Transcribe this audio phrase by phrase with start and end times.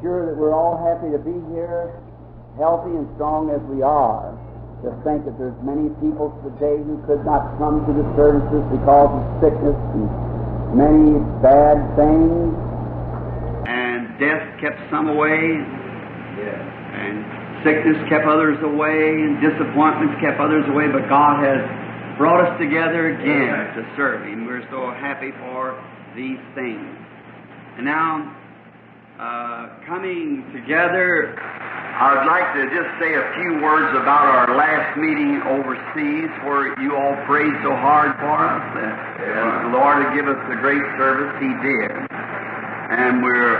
[0.00, 1.98] sure that we're all happy to be here,
[2.56, 4.34] healthy and strong as we are.
[4.86, 9.10] To think that there's many people today who could not come to the services because
[9.10, 10.06] of sickness and
[10.78, 12.54] many bad things.
[13.66, 17.26] And death kept some away, and
[17.66, 21.58] sickness kept others away, and disappointments kept others away, but God has
[22.16, 24.46] brought us together again to serve Him.
[24.46, 25.74] We're so happy for
[26.14, 26.86] these things.
[27.76, 28.30] And now,
[29.18, 35.42] uh, coming together, I'd like to just say a few words about our last meeting
[35.42, 38.62] overseas where you all prayed so hard for us.
[38.78, 41.34] Uh, the Lord had given us a great service.
[41.42, 41.90] He did.
[42.94, 43.58] And we're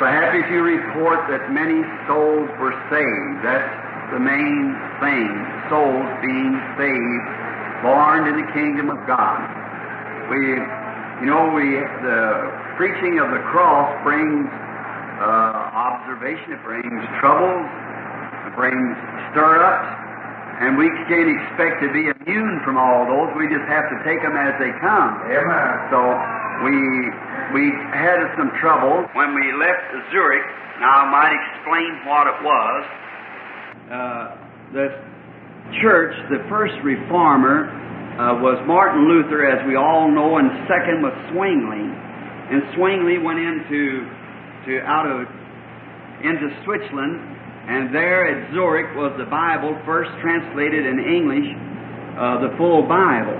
[0.00, 3.44] so happy to report that many souls were saved.
[3.44, 3.68] That's
[4.16, 4.72] the main
[5.04, 5.28] thing.
[5.68, 7.24] Souls being saved,
[7.84, 9.36] born in the kingdom of God.
[10.32, 10.56] We,
[11.20, 12.24] you know, we, the
[12.80, 14.48] preaching of the cross brings
[15.18, 17.66] uh, observation, it brings troubles,
[18.46, 18.94] it brings
[19.30, 19.90] stir ups,
[20.62, 23.30] and we can't expect to be immune from all those.
[23.38, 25.12] We just have to take them as they come.
[25.30, 25.70] Amen.
[25.90, 26.00] So
[26.66, 26.74] we
[27.54, 30.42] we had some trouble when we left Zurich.
[30.82, 32.80] Now I might explain what it was.
[33.88, 34.24] Uh,
[34.74, 34.86] the
[35.80, 37.70] church, the first reformer,
[38.18, 41.86] uh, was Martin Luther, as we all know, and second was Zwingli.
[42.50, 44.10] And Zwingli went into
[44.66, 45.26] to out of
[46.24, 47.14] into Switzerland,
[47.68, 51.46] and there at Zurich was the Bible first translated in English,
[52.18, 53.38] uh, the full Bible.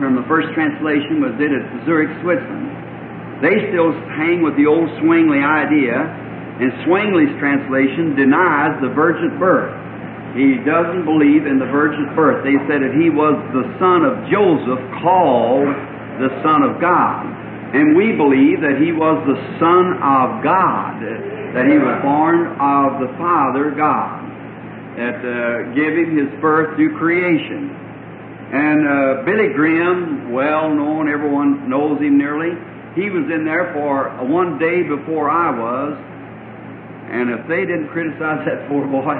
[0.00, 3.42] From the first translation was did at Zurich, Switzerland.
[3.44, 9.74] They still hang with the old Zwingli idea, and Zwingli's translation denies the virgin birth.
[10.32, 12.40] He doesn't believe in the virgin birth.
[12.40, 15.68] They said that he was the son of Joseph, called
[16.22, 17.41] the Son of God.
[17.72, 21.00] And we believe that he was the Son of God,
[21.56, 24.20] that he was born of the Father God,
[25.00, 27.72] that uh, gave him his birth through creation.
[28.52, 32.52] And uh, Billy Graham, well known, everyone knows him nearly,
[32.92, 35.96] he was in there for one day before I was,
[37.08, 39.16] and if they didn't criticize that poor boy,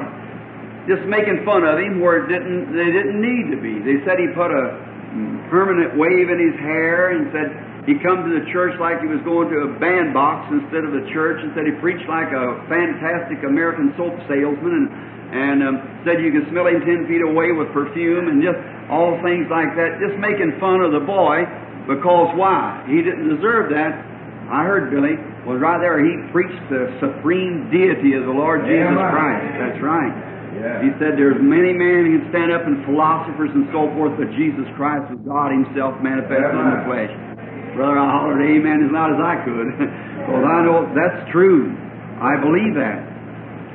[0.84, 3.80] just making fun of him where it didn't, they didn't need to be.
[3.80, 4.76] They said he put a
[5.48, 9.18] permanent wave in his hair and said he come to the church like he was
[9.26, 13.42] going to a bandbox instead of the church and said he preached like a fantastic
[13.42, 14.86] American soap salesman and,
[15.34, 15.74] and um,
[16.06, 19.74] said you could smell him ten feet away with perfume and just all things like
[19.74, 21.42] that, just making fun of the boy
[21.90, 22.86] because why?
[22.86, 23.90] He didn't deserve that.
[24.46, 25.18] I heard Billy
[25.48, 25.98] was right there.
[25.98, 29.10] He preached the supreme deity of the Lord Jesus Amen.
[29.10, 29.48] Christ.
[29.58, 30.14] That's right.
[30.52, 30.84] Yeah.
[30.84, 34.28] He said there's many men who can stand up and philosophers and so forth, but
[34.36, 37.12] Jesus Christ was God Himself manifested in the flesh.
[37.74, 39.68] Brother, I hollered amen as loud as I could.
[40.22, 41.74] Because I know that's true.
[42.22, 43.02] I believe that.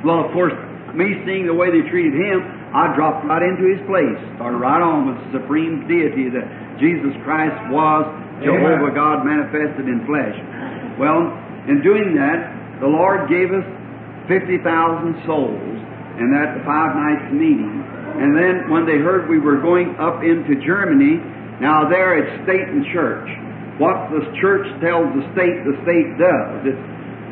[0.00, 0.56] Well, of course,
[0.96, 2.40] me seeing the way they treated him,
[2.72, 4.16] I dropped right into his place.
[4.40, 6.48] Started right on with the supreme deity that
[6.80, 8.08] Jesus Christ was
[8.40, 8.88] Jehovah.
[8.96, 10.36] God manifested in flesh.
[10.96, 11.36] Well,
[11.68, 13.66] in doing that, the Lord gave us
[14.32, 14.64] 50,000
[15.28, 15.76] souls
[16.16, 17.84] in that five nights meeting.
[18.18, 21.20] And then when they heard we were going up into Germany,
[21.60, 23.28] now there it's state and church.
[23.78, 26.66] What the church tells the state, the state does.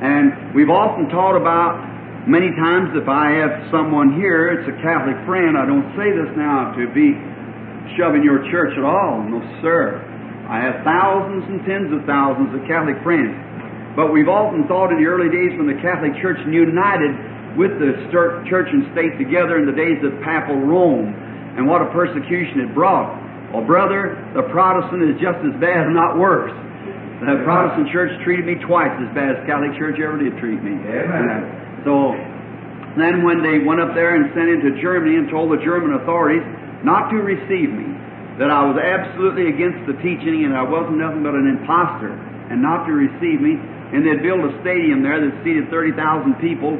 [0.03, 1.83] And we've often taught about
[2.31, 6.31] many times if I have someone here, it's a Catholic friend, I don't say this
[6.39, 7.19] now to be
[7.99, 9.27] shoving your church at all.
[9.27, 9.99] No, sir.
[10.47, 13.35] I have thousands and tens of thousands of Catholic friends.
[13.99, 18.07] But we've often thought in the early days when the Catholic Church united with the
[18.13, 21.11] church and state together in the days of Papal Rome
[21.57, 23.17] and what a persecution it brought.
[23.53, 26.53] Well, brother, the Protestant is just as bad, if not worse.
[27.21, 30.77] The Protestant church treated me twice as bad as Catholic Church ever did treat me.
[30.77, 31.81] Amen.
[31.87, 32.13] So
[33.01, 36.45] then when they went up there and sent into Germany and told the German authorities
[36.85, 37.89] not to receive me,
[38.37, 42.13] that I was absolutely against the teaching and I wasn't nothing but an impostor,
[42.53, 46.77] and not to receive me, and they'd build a stadium there that seated 30,000 people.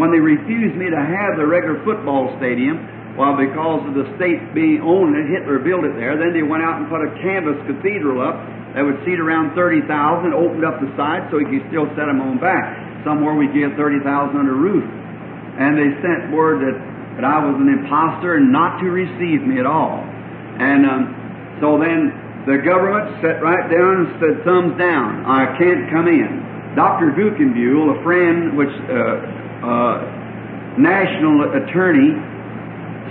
[0.00, 2.80] When they refused me to have the regular football stadium,
[3.18, 6.62] well, because of the state being owned it, Hitler built it there, then they went
[6.62, 8.38] out and put a canvas cathedral up
[8.78, 9.90] that would seat around 30,000,
[10.30, 12.78] opened up the sides so he could still set them on back.
[13.02, 14.06] Somewhere we get 30,000
[14.38, 14.86] under roof.
[15.58, 16.78] And they sent word that,
[17.18, 19.98] that I was an impostor and not to receive me at all.
[20.62, 21.02] And um,
[21.58, 22.14] so then
[22.46, 26.78] the government sat right down and said, thumbs down, I can't come in.
[26.78, 27.10] Dr.
[27.18, 32.14] Guggenbuhl, a friend, which uh, uh, national attorney,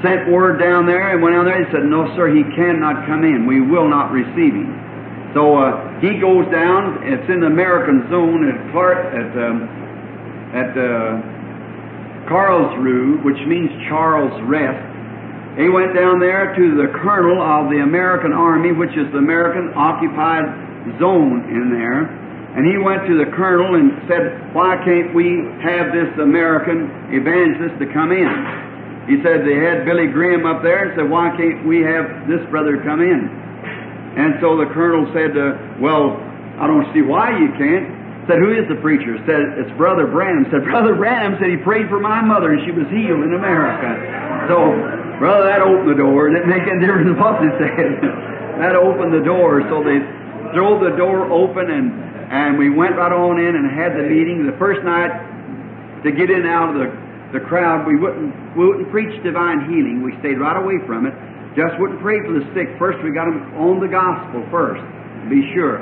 [0.04, 3.24] sent word down there and went down there and said, No, sir, he cannot come
[3.24, 3.46] in.
[3.46, 4.74] We will not receive him.
[5.34, 7.04] So uh, he goes down.
[7.04, 9.58] It's in the American zone at Clark, at um,
[10.56, 14.82] at uh, Karlsruhe, which means Charles Rest.
[15.58, 19.74] He went down there to the colonel of the American Army, which is the American
[19.74, 20.46] occupied
[21.00, 22.06] zone in there.
[22.58, 27.78] And he went to the colonel and said, Why can't we have this American evangelist
[27.78, 28.67] to come in?
[29.08, 32.44] He said they had Billy Graham up there and said, Why can't we have this
[32.52, 33.32] brother come in?
[34.20, 36.20] And so the colonel said, uh, Well,
[36.60, 38.28] I don't see why you can't.
[38.28, 39.16] Said, Who is the preacher?
[39.24, 40.44] Said, It's Brother Branham.
[40.52, 43.96] Said, Brother Branham said he prayed for my mother and she was healed in America.
[44.52, 44.76] So,
[45.24, 46.28] brother, that opened the door.
[46.28, 48.04] It didn't make any difference what they said.
[48.60, 49.64] that opened the door.
[49.72, 50.04] So they
[50.52, 51.96] threw the door open and,
[52.28, 54.44] and we went right on in and had the meeting.
[54.44, 55.16] The first night
[56.04, 60.00] to get in out of the, the crowd, we wouldn't, we wouldn't preach divine healing.
[60.04, 61.14] We stayed right away from it.
[61.60, 62.72] Just wouldn't pray for the sick.
[62.80, 64.84] First, we got them on the gospel first,
[65.28, 65.82] be sure.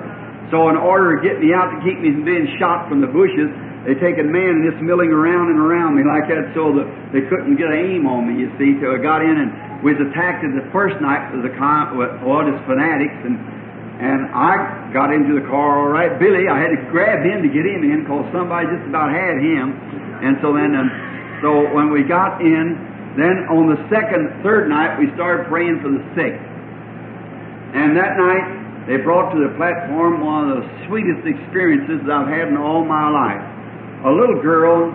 [0.53, 3.09] So in order to get me out to keep me from being shot from the
[3.09, 3.49] bushes,
[3.85, 6.87] they take a man and just milling around and around me like that so that
[7.13, 10.41] they couldn't get aim on me, you see, till I got in and was attacked
[10.41, 13.37] the first night with the con with all this fanatics and
[13.95, 16.19] and I got into the car all right.
[16.19, 19.39] Billy, I had to grab him to get him in because somebody just about had
[19.39, 19.71] him.
[20.19, 20.91] And so then, um,
[21.45, 22.73] so when we got in,
[23.21, 26.33] then on the second, third night, we started praying for the sick.
[27.77, 32.33] And that night, they brought to the platform one of the sweetest experiences that I've
[32.33, 33.45] had in all my life.
[34.09, 34.89] A little girl.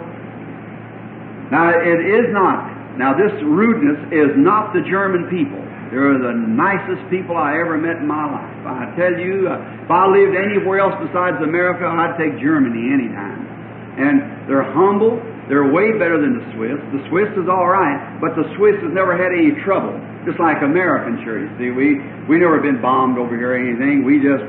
[1.54, 2.98] Now, it is not.
[2.98, 5.62] Now, this rudeness is not the German people.
[5.94, 8.58] They're the nicest people I ever met in my life.
[8.66, 13.49] I tell you, if I lived anywhere else besides America, I'd take Germany anytime.
[13.98, 15.18] And they're humble.
[15.50, 16.78] They're way better than the Swiss.
[16.94, 19.98] The Swiss is all right, but the Swiss has never had any trouble.
[20.22, 21.74] Just like American sure, you see.
[21.74, 21.98] We
[22.30, 24.06] we never been bombed over here or anything.
[24.06, 24.46] We just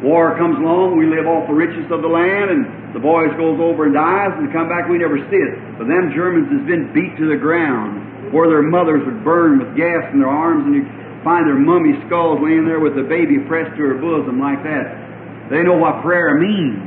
[0.00, 2.64] war comes along, we live off the riches of the land, and
[2.96, 5.52] the boys goes over and dies, and come back, we never see it.
[5.76, 9.76] But them Germans has been beat to the ground, where their mothers would burn with
[9.76, 10.84] gas in their arms, and you
[11.20, 15.52] find their mummy skulls laying there with the baby pressed to her bosom like that.
[15.52, 16.80] They know what prayer means,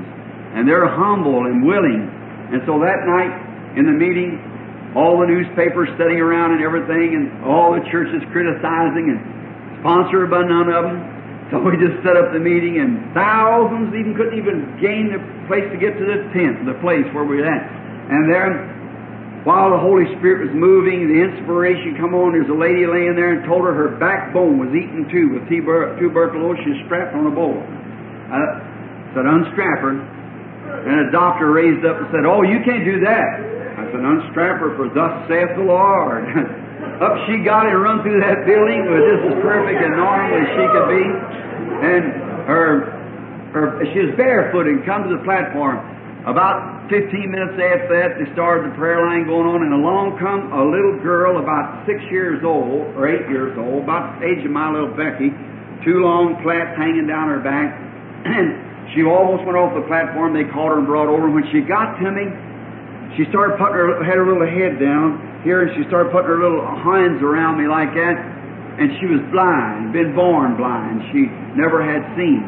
[0.53, 2.09] and they're humble and willing.
[2.53, 3.33] And so that night
[3.77, 4.37] in the meeting,
[4.95, 9.19] all the newspapers sitting around and everything, and all the churches criticizing and
[9.81, 10.97] sponsored by none of them.
[11.49, 15.65] So we just set up the meeting, and thousands even couldn't even gain the place
[15.73, 17.61] to get to the tent, the place where we were at.
[18.09, 18.53] And there,
[19.43, 22.31] while the Holy Spirit was moving, the inspiration come on.
[22.31, 25.97] There's a lady laying there and told her her backbone was eaten too with tuber-
[25.99, 27.59] tuberculosis strapped on a bowl.
[28.29, 28.39] I
[29.13, 29.99] said, unstrap her.
[30.81, 33.29] And a doctor raised up and said, Oh, you can't do that.
[33.77, 36.25] I said, Unstrap her, for thus saith the Lord.
[37.03, 40.47] up she got and run through that building, but just as perfect and normal as
[40.53, 41.05] she could be.
[41.83, 42.03] And
[42.47, 42.67] her,
[43.55, 45.79] her she was barefoot and come to the platform.
[46.23, 50.55] About 15 minutes after that, they started the prayer line going on, and along come
[50.55, 54.51] a little girl about six years old, or eight years old, about the age of
[54.51, 55.35] my little Becky,
[55.83, 57.75] two long plaits hanging down her back,
[58.23, 58.55] and
[58.93, 60.37] she almost went off the platform.
[60.37, 61.29] They called her and brought over.
[61.29, 62.29] When she got to me,
[63.17, 66.41] she started putting her, had her little head down here, and she started putting her
[66.41, 68.15] little hands around me like that,
[68.79, 71.01] and she was blind, been born blind.
[71.13, 72.41] She never had seen.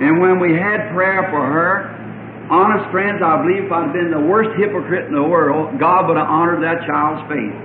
[0.00, 1.92] And when we had prayer for her,
[2.48, 6.16] honest friends, I believe if I'd been the worst hypocrite in the world, God would
[6.16, 7.56] have honored that child's faith.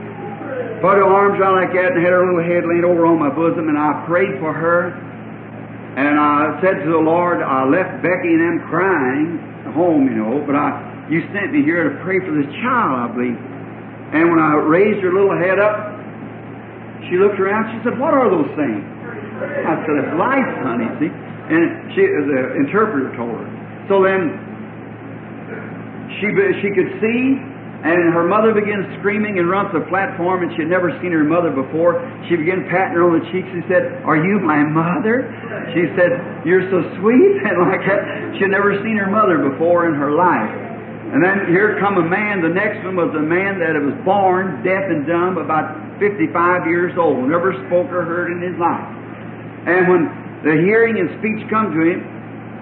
[0.83, 3.31] Put her arms around like that and had her little head laid over on my
[3.31, 4.91] bosom, and I prayed for her.
[5.95, 9.39] And I said to the Lord, I left Becky and them crying
[9.71, 13.07] home, you know, but I, you sent me here to pray for this child, I
[13.15, 13.39] believe.
[14.11, 15.95] And when I raised her little head up,
[17.07, 17.69] she looked around.
[17.75, 22.65] She said, "What are those things?" I said, "It's life, honey." See, and she, the
[22.65, 23.49] interpreter told her.
[23.87, 24.33] So then
[26.17, 26.27] she
[26.61, 27.37] she could see,
[27.85, 31.21] and her mother begins screaming and runs the platform, and she had never seen her
[31.21, 32.01] mother before.
[32.25, 33.45] She began patting her on the cheeks.
[33.53, 35.29] She said, "Are you my mother?"
[35.69, 36.17] She said,
[36.49, 38.41] "You're so sweet," and like that.
[38.41, 40.49] She had never seen her mother before in her life.
[41.13, 42.41] And then here come a man.
[42.41, 46.97] The next one was a man that was born deaf and dumb, about 55 years
[46.97, 48.89] old, never spoke or heard in his life.
[49.69, 50.01] And when
[50.41, 52.01] the hearing and speech come to him,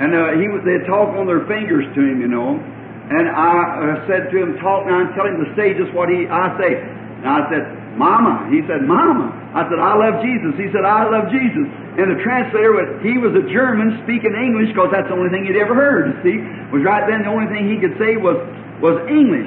[0.03, 2.60] and uh, he was, they talk on their fingers to him, you know.
[3.03, 6.07] And I uh, said to him, talk now and tell him to say just what
[6.07, 6.79] he, I say.
[6.79, 7.63] And I said,
[8.00, 8.50] Mama.
[8.50, 9.29] He said, Mama.
[9.53, 10.55] I said, I love Jesus.
[10.57, 11.67] He said, I love Jesus.
[12.00, 15.45] And the translator, was, he was a German speaking English because that's the only thing
[15.45, 16.41] he'd ever heard, see.
[16.74, 18.39] Was right then the only thing he could say was,
[18.81, 19.45] was English.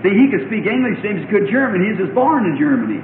[0.00, 1.84] See, he could speak English, seems good German.
[1.84, 2.98] He was born in Germany.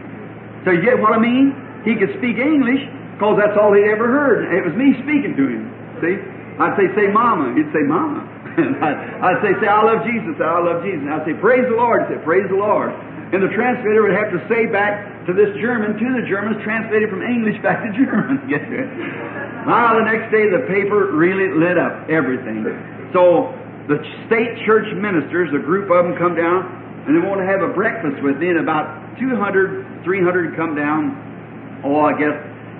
[0.64, 1.52] So you get what I mean?
[1.84, 2.82] He could speak English
[3.14, 4.50] because that's all he'd ever heard.
[4.50, 5.62] It was me speaking to him.
[6.00, 6.16] See?
[6.58, 7.54] I'd say, say mama.
[7.54, 8.26] He'd say mama.
[8.56, 10.34] And I, say, say, I love Jesus.
[10.40, 11.04] I love Jesus.
[11.04, 12.02] And I'd say, praise the Lord.
[12.02, 12.90] I'd say, praise the Lord.
[13.28, 17.12] And the translator would have to say back to this German, to the Germans, translated
[17.12, 18.40] from English back to German.
[19.68, 22.64] well, ah, the next day the paper really lit up everything.
[23.12, 23.52] So
[23.88, 27.60] the state church ministers, a group of them come down, and they want to have
[27.60, 31.80] a breakfast with me, and about 200, 300 come down.
[31.84, 32.36] Oh, I guess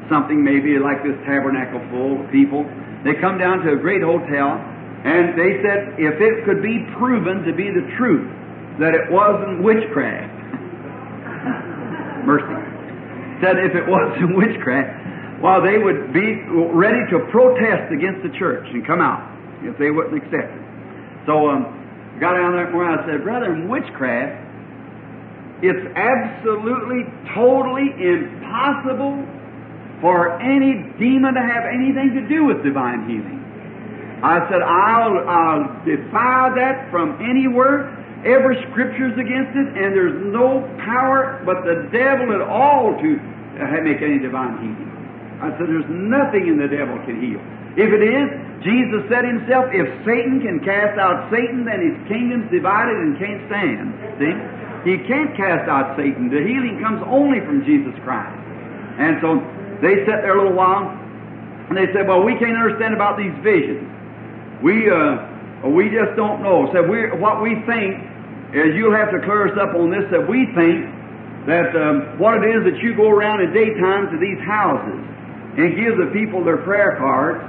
[0.09, 2.65] something maybe like this tabernacle full of people.
[3.05, 4.61] They come down to a great hotel,
[5.05, 8.27] and they said if it could be proven to be the truth
[8.83, 10.35] that it wasn't witchcraft,
[12.27, 12.59] mercy,
[13.43, 16.43] said if it wasn't witchcraft, well, they would be
[16.75, 19.23] ready to protest against the church and come out
[19.63, 20.65] if they wouldn't accept it.
[21.27, 21.71] So um,
[22.17, 24.35] I got down there and I said, brother, witchcraft,
[25.63, 29.27] it's absolutely, totally impossible
[30.01, 33.43] for any demon to have anything to do with divine healing.
[34.23, 37.95] I said, I'll, I'll defy that from anywhere.
[38.27, 43.79] Every scripture's against it, and there's no power but the devil at all to uh,
[43.87, 44.91] make any divine healing.
[45.39, 47.39] I said, there's nothing in the devil can heal.
[47.79, 48.27] If it is,
[48.67, 53.47] Jesus said himself, if Satan can cast out Satan, then his kingdom's divided and can't
[53.47, 53.95] stand.
[54.19, 54.35] See?
[54.83, 56.27] He can't cast out Satan.
[56.27, 58.35] The healing comes only from Jesus Christ.
[58.99, 59.39] And so
[59.79, 60.91] they sat there a little while,
[61.71, 63.87] and they said, "Well, we can't understand about these visions.
[64.63, 67.99] We uh, we just don't know." Said we what we think
[68.55, 70.05] is you'll have to clear us up on this.
[70.11, 70.89] That we think
[71.47, 75.01] that um, what it is that you go around in daytime to these houses
[75.59, 77.43] and give the people their prayer cards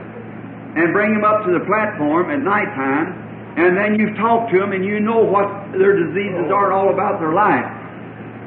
[0.75, 4.71] and bring them up to the platform at nighttime, and then you've talked to them
[4.71, 7.65] and you know what their diseases are and all about their life.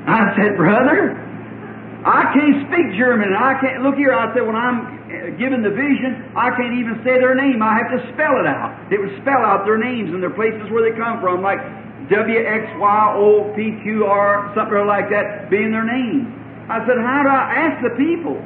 [0.07, 1.19] I said, brother,
[2.03, 3.31] I can't speak German.
[3.31, 4.11] and I can't look here.
[4.11, 7.63] I said when I'm uh, given the vision, I can't even say their name.
[7.63, 8.75] I have to spell it out.
[8.91, 11.63] It would spell out their names and their places where they come from, like
[12.11, 16.43] W X Y O P Q R something like that, being their name.
[16.67, 18.39] I said, how do I ask the people?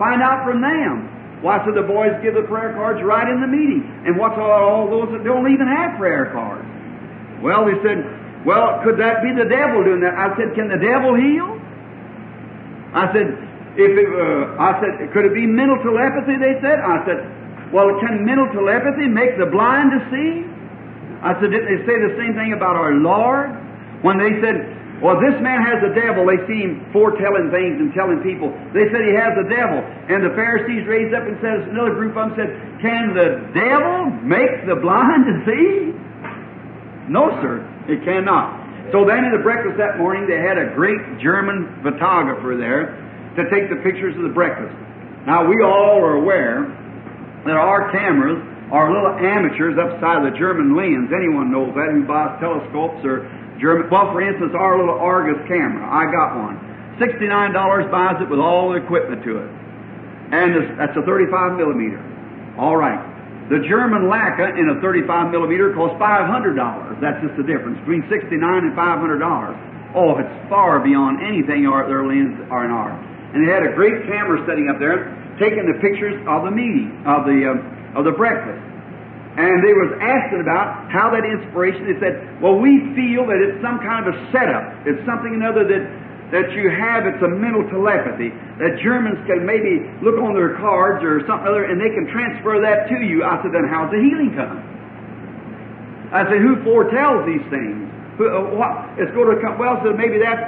[0.00, 1.12] Find out from them.
[1.44, 3.84] Why, so the boys give the prayer cards right in the meeting.
[4.08, 6.64] And what's all, all those that don't even have prayer cards?
[7.44, 8.00] Well, they said,
[8.48, 10.16] well, could that be the devil doing that?
[10.16, 11.60] I said, can the devil heal?
[12.96, 13.28] I said,
[13.76, 16.40] if it, uh, I said, could it be mental telepathy?
[16.40, 16.80] They said.
[16.80, 17.20] I said,
[17.76, 20.48] well, can mental telepathy make the blind to see?
[21.20, 23.52] I said, didn't they say the same thing about our Lord?
[24.00, 24.64] When they said,
[25.04, 28.48] well, this man has a devil, they see him foretelling things and telling people.
[28.72, 29.84] They said he has a devil.
[30.08, 32.50] And the Pharisees raised up and said, another group of them said,
[32.80, 35.92] can the devil make the blind to see?
[37.12, 37.60] No, sir,
[37.92, 38.65] it cannot.
[38.92, 42.94] So then in the breakfast that morning, they had a great German photographer there
[43.34, 44.74] to take the pictures of the breakfast.
[45.26, 46.70] Now, we all are aware
[47.44, 48.38] that our cameras
[48.70, 51.10] are little amateurs upside the German lens.
[51.10, 53.26] Anyone knows that who buys telescopes or
[53.58, 53.90] German.
[53.90, 55.82] Well, for instance, our little Argus camera.
[55.86, 56.58] I got one.
[56.98, 59.50] $69 buys it with all the equipment to it.
[60.32, 62.02] And that's a 35 millimeter.
[62.58, 63.15] All right.
[63.46, 66.98] The German Leica in a 35 millimeter costs $500.
[66.98, 69.94] That's just the difference between 69 and $500.
[69.94, 72.98] Oh, it's far beyond anything their lenses are in ours.
[73.32, 76.90] And they had a great camera setting up there, taking the pictures of the meeting,
[77.06, 78.58] of the, uh, of the breakfast.
[79.36, 83.60] And they was asking about how that inspiration, they said, well, we feel that it's
[83.62, 84.88] some kind of a setup.
[84.88, 85.84] It's something another that
[86.34, 88.34] that you have, it's a mental telepathy.
[88.58, 92.58] That Germans can maybe look on their cards or something other and they can transfer
[92.58, 93.22] that to you.
[93.22, 94.58] I said, then how's the healing come?
[96.10, 97.86] I said, who foretells these things?
[98.18, 99.58] Who, uh, what, it's going to come.
[99.58, 100.42] Well, said, maybe that's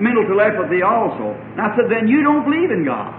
[0.00, 1.36] mental telepathy also.
[1.56, 3.12] And I said, then you don't believe in God.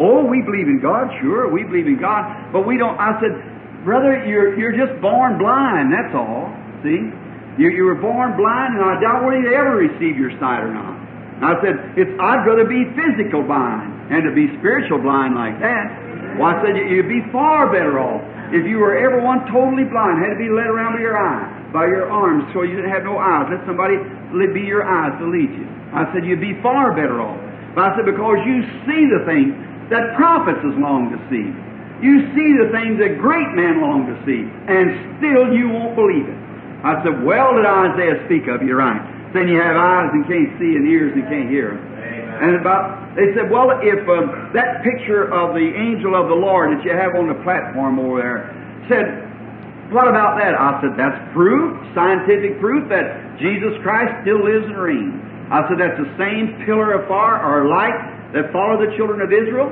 [0.00, 2.96] Oh, we believe in God, sure, we believe in God, but we don't.
[2.96, 3.36] I said,
[3.84, 6.48] brother, you're, you're just born blind, that's all.
[6.80, 7.12] See?
[7.60, 10.72] You, you were born blind, and I doubt whether you ever receive your sight or
[10.72, 10.96] not.
[11.40, 16.36] I said, it's, I'd rather be physical blind and to be spiritual blind like that.
[16.36, 18.20] Well, I said, you'd be far better off
[18.52, 21.48] if you were ever one totally blind, had to be led around by your eyes,
[21.72, 23.46] by your arms, so you didn't have no eyes.
[23.46, 23.94] Let somebody
[24.52, 25.66] be your eyes to lead you.
[25.94, 27.38] I said, you'd be far better off.
[27.74, 29.54] But I said, because you see the things
[29.94, 31.46] that prophets has longed to see.
[32.02, 36.26] You see the things that great men long to see, and still you won't believe
[36.26, 36.38] it.
[36.82, 38.66] I said, well, did Isaiah speak of?
[38.66, 39.19] You're right.
[39.32, 41.78] Then you have eyes and can't see and ears and can't hear.
[42.40, 46.72] And about, they said, well, if um, that picture of the angel of the Lord
[46.72, 48.40] that you have on the platform over there
[48.88, 49.28] said,
[49.92, 50.56] what about that?
[50.56, 55.18] I said, that's proof, scientific proof that Jesus Christ still lives and reigns.
[55.52, 59.34] I said, that's the same pillar of fire or light that followed the children of
[59.34, 59.68] Israel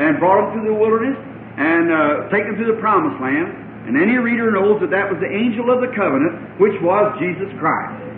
[0.00, 1.14] and brought them through the wilderness
[1.60, 3.54] and uh, take them to the promised land.
[3.86, 7.52] And any reader knows that that was the angel of the covenant, which was Jesus
[7.60, 8.09] Christ.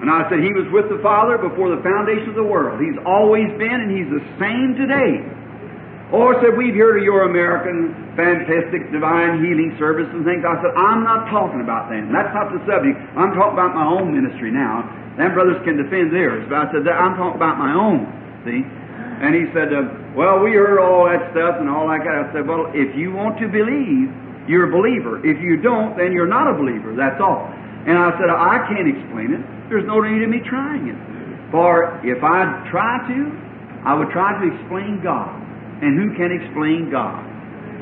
[0.00, 2.80] And I said he was with the Father before the foundation of the world.
[2.80, 5.20] He's always been, and he's the same today.
[6.10, 10.42] Or said we've heard of your American fantastic divine healing service and things.
[10.42, 12.10] I said I'm not talking about them.
[12.10, 12.98] That's not the subject.
[13.14, 14.88] I'm talking about my own ministry now.
[15.14, 18.10] Them brothers can defend theirs, but I said I'm talking about my own.
[18.42, 18.66] See?
[19.22, 22.48] And he said, uh, "Well, we heard all that stuff and all that." I said,
[22.48, 24.10] "Well, if you want to believe,
[24.48, 25.20] you're a believer.
[25.22, 26.96] If you don't, then you're not a believer.
[26.96, 27.46] That's all."
[27.86, 29.42] And I said, "I can't explain it.
[29.70, 30.98] There's no need of me trying it.
[31.50, 33.18] For if I try to,
[33.84, 35.34] I would try to explain God.
[35.82, 37.24] And who can explain God?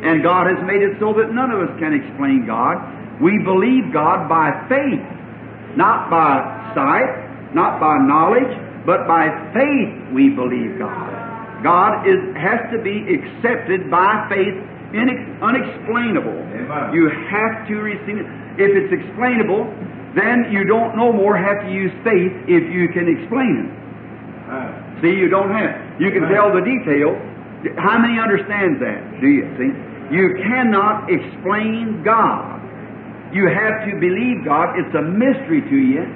[0.04, 2.78] And God has made it so that none of us can explain God.
[3.20, 5.02] We believe God by faith,
[5.74, 6.38] not by
[6.74, 8.54] sight, not by knowledge,
[8.86, 11.18] but by faith we believe God.
[11.66, 14.54] God is, has to be accepted by faith,
[14.94, 16.38] inex- unexplainable.
[16.54, 16.94] Amen.
[16.94, 18.26] You have to receive it.
[18.58, 19.72] If it's explainable,
[20.14, 25.02] then you don't no more have to use faith if you can explain it.
[25.02, 25.76] See, you don't have.
[25.98, 26.34] You can Right.
[26.34, 27.16] tell the detail.
[27.76, 29.20] How many understands that?
[29.20, 29.72] Do you see?
[30.10, 32.60] You cannot explain God.
[33.32, 34.78] You have to believe God.
[34.78, 36.06] It's a mystery to you,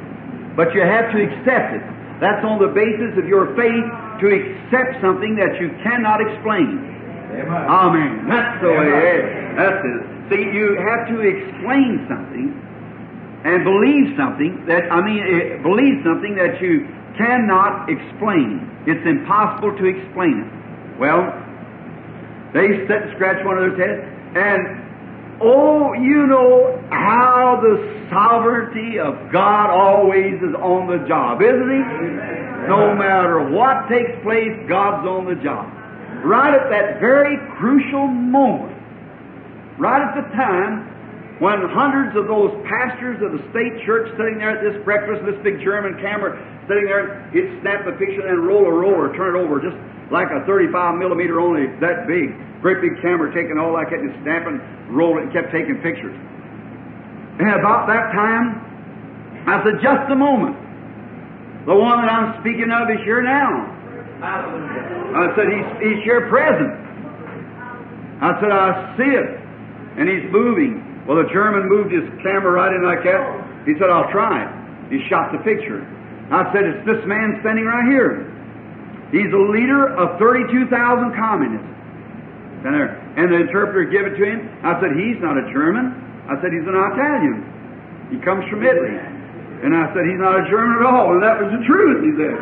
[0.56, 1.82] but you have to accept it.
[2.20, 3.84] That's on the basis of your faith
[4.20, 6.78] to accept something that you cannot explain.
[7.32, 7.64] Amen.
[7.68, 8.28] Amen.
[8.28, 9.24] That's the way it is.
[9.56, 10.02] That's it.
[10.30, 12.52] See, you have to explain something
[13.44, 16.86] and believe something that, I mean, eh, believe something that you
[17.18, 18.68] cannot explain.
[18.86, 20.50] It's impossible to explain it.
[21.00, 21.26] Well,
[22.54, 24.04] they sit and scratch one of their heads,
[24.36, 31.70] and oh, you know how the sovereignty of God always is on the job, isn't
[31.70, 31.82] He?
[32.68, 35.81] No matter what takes place, God's on the job.
[36.22, 38.78] Right at that very crucial moment,
[39.78, 40.88] right at the time
[41.42, 45.34] when hundreds of those pastors of the state church sitting there at this breakfast, this
[45.42, 46.38] big German camera
[46.70, 49.74] sitting there, he'd snap a picture and roll a roller, turn it over just
[50.14, 52.30] like a 35 millimeter only, that big.
[52.62, 54.62] Great big camera taking all that and snapping,
[54.94, 56.14] rolling, and kept taking pictures.
[57.42, 60.54] And about that time, I said, just a moment.
[61.66, 63.66] The one that I'm speaking of is here now.
[64.22, 66.70] I said, he's, he's here present.
[68.22, 69.30] I said, I see it.
[69.98, 71.04] And he's moving.
[71.06, 73.66] Well, the German moved his camera right in like that.
[73.66, 74.50] He said, I'll try it.
[74.94, 75.82] He shot the picture.
[76.30, 78.30] I said, it's this man standing right here.
[79.10, 80.70] He's a leader of 32,000
[81.18, 81.68] communists.
[83.18, 84.38] And the interpreter gave it to him.
[84.62, 85.98] I said, he's not a German.
[86.30, 87.42] I said, he's an Italian.
[88.14, 88.94] He comes from Italy.
[89.66, 91.18] And I said, he's not a German at all.
[91.18, 92.38] And that was the truth, he said.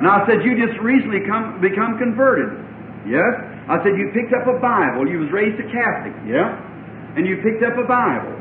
[0.00, 2.56] And I said, you just recently come, become converted.
[3.04, 3.28] Yes?
[3.68, 5.04] I said, you picked up a Bible.
[5.04, 6.16] You was raised a Catholic.
[6.24, 6.56] Yeah?
[7.16, 8.32] And you picked up a Bible.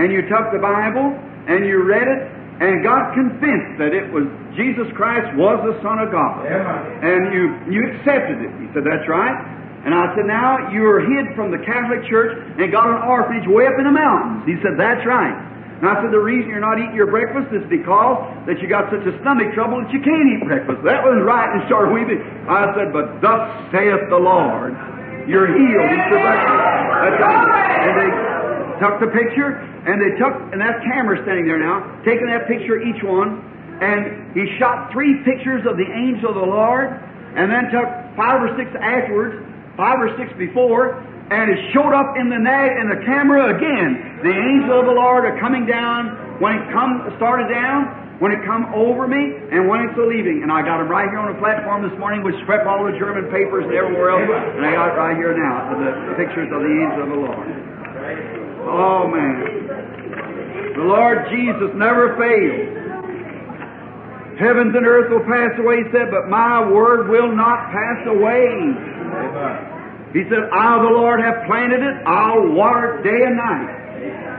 [0.00, 1.12] And you took the Bible
[1.46, 2.20] and you read it
[2.64, 4.24] and got convinced that it was
[4.56, 6.46] Jesus Christ was the Son of God.
[6.46, 7.04] Amen.
[7.04, 8.50] And you, you accepted it.
[8.64, 9.36] He said, that's right.
[9.84, 13.68] And I said, now you're hid from the Catholic Church and got an orphanage way
[13.68, 14.48] up in the mountains.
[14.48, 15.36] He said, that's right.
[15.84, 18.16] And I said, the reason you're not eating your breakfast is because
[18.48, 20.80] that you got such a stomach trouble that you can't eat breakfast.
[20.80, 21.44] That was right.
[21.44, 22.24] And started weeping.
[22.48, 24.72] I said, but thus saith the Lord,
[25.28, 25.84] you're healed.
[25.92, 26.56] Eat your breakfast.
[27.04, 27.20] That's.
[27.84, 28.10] And they
[28.80, 32.80] took the picture, and they took, and that camera standing there now, taking that picture
[32.80, 33.44] each one,
[33.84, 36.96] and he shot three pictures of the angel of the Lord,
[37.36, 37.84] and then took
[38.16, 39.36] five or six afterwards,
[39.76, 44.20] five or six before, and it showed up in the nag in the camera again.
[44.20, 48.44] The angel of the Lord are coming down when it come started down, when it
[48.44, 50.44] come over me, and when it's leaving.
[50.44, 52.92] And I got them right here on the platform this morning, which swept all the
[53.00, 56.60] German papers and everywhere else, and I got it right here now, the, pictures of
[56.60, 57.48] the angel of the Lord.
[58.68, 60.76] Oh man.
[60.76, 62.84] The Lord Jesus never fails.
[64.36, 68.50] Heavens and earth will pass away, he said, but my word will not pass away.
[68.50, 69.73] Amen.
[70.14, 72.06] He said, I, the Lord, have planted it.
[72.06, 73.84] I'll water it day and night.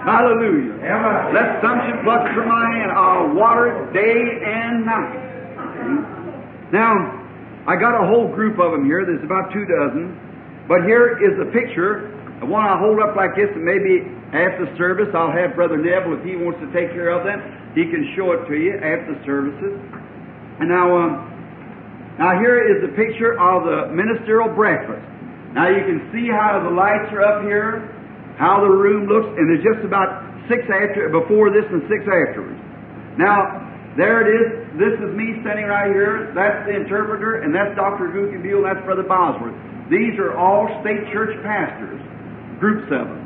[0.07, 0.71] Hallelujah.
[0.79, 1.35] Amen.
[1.35, 2.95] Let sumption pluck from my hand.
[2.95, 6.71] I'll water it day and night.
[6.71, 6.95] Now,
[7.67, 9.03] I got a whole group of them here.
[9.03, 10.15] There's about two dozen.
[10.69, 12.07] But here is a picture.
[12.39, 16.19] The one I hold up like this, and maybe after service I'll have Brother Neville,
[16.19, 17.41] if he wants to take care of that,
[17.75, 19.75] he can show it to you after services.
[20.61, 25.14] And now, um, now here is a picture of the ministerial breakfast.
[25.55, 27.87] Now you can see how the lights are up here,
[28.35, 32.59] how the room looks, and there's just about six after before this and six afterwards.
[33.15, 33.63] Now,
[33.95, 34.47] there it is.
[34.75, 36.35] This is me standing right here.
[36.35, 38.11] That's the interpreter, and that's Dr.
[38.11, 39.55] Guggenbuhl, and that's Brother Bosworth.
[39.87, 42.03] These are all state church pastors,
[42.59, 43.23] groups of them.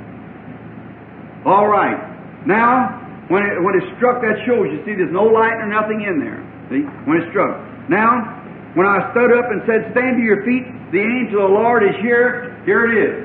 [1.50, 1.98] All right.
[2.46, 6.06] Now, when it, when it struck that shows, you see, there's no light or nothing
[6.06, 6.38] in there.
[6.70, 7.58] See, when it struck.
[7.90, 8.38] Now,
[8.80, 10.64] when I stood up and said, "Stand to your feet,"
[10.96, 12.56] the angel of the Lord is here.
[12.64, 13.12] Here it is.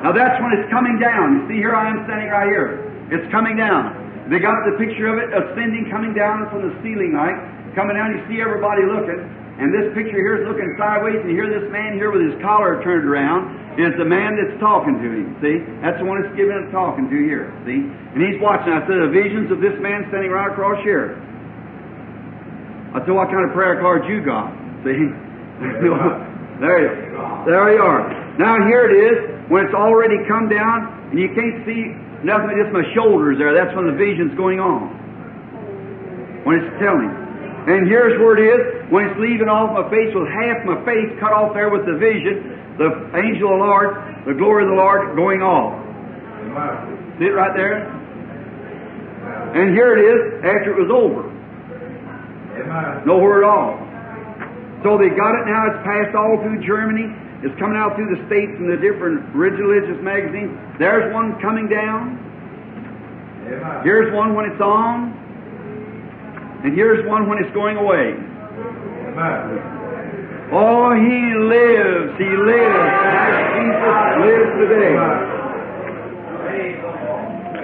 [0.00, 1.44] now that's when it's coming down.
[1.44, 2.80] You see, here I am standing right here.
[3.12, 4.32] It's coming down.
[4.32, 7.36] They got the picture of it ascending, coming down from the ceiling like
[7.76, 8.16] coming down.
[8.16, 9.20] You see everybody looking.
[9.60, 12.40] And this picture here is looking sideways, and you hear this man here with his
[12.40, 15.38] collar turned around is the man that's talking to him.
[15.38, 15.62] See?
[15.86, 17.46] That's the one that's giving it talking to you here.
[17.62, 17.78] See?
[17.78, 18.74] And he's watching.
[18.74, 21.14] I said, the visions of this man standing right across here.
[22.90, 24.50] I said, what kind of prayer card you got?
[24.82, 24.98] See?
[25.62, 27.46] there you are.
[27.46, 28.02] There you are.
[28.34, 31.94] Now here it is, when it's already come down, and you can't see
[32.26, 33.54] nothing but just my shoulders there.
[33.54, 34.90] That's when the vision's going on.
[36.42, 37.14] When it's telling.
[37.70, 41.14] And here's where it is, when it's leaving off my face with half my face
[41.22, 43.90] cut off there with the vision, the angel of the Lord,
[44.26, 45.74] the glory of the Lord going off.
[47.18, 47.90] See it right there?
[49.54, 51.26] And here it is after it was over.
[53.04, 53.76] Nowhere at all.
[54.82, 57.10] So they got it now, it's passed all through Germany,
[57.42, 60.54] it's coming out through the states and the different religious magazines.
[60.78, 62.22] There's one coming down.
[63.82, 65.18] Here's one when it's on.
[66.64, 68.14] And here's one when it's going away.
[70.50, 72.16] Oh, He lives.
[72.16, 72.88] He lives.
[73.58, 74.94] Jesus lives today.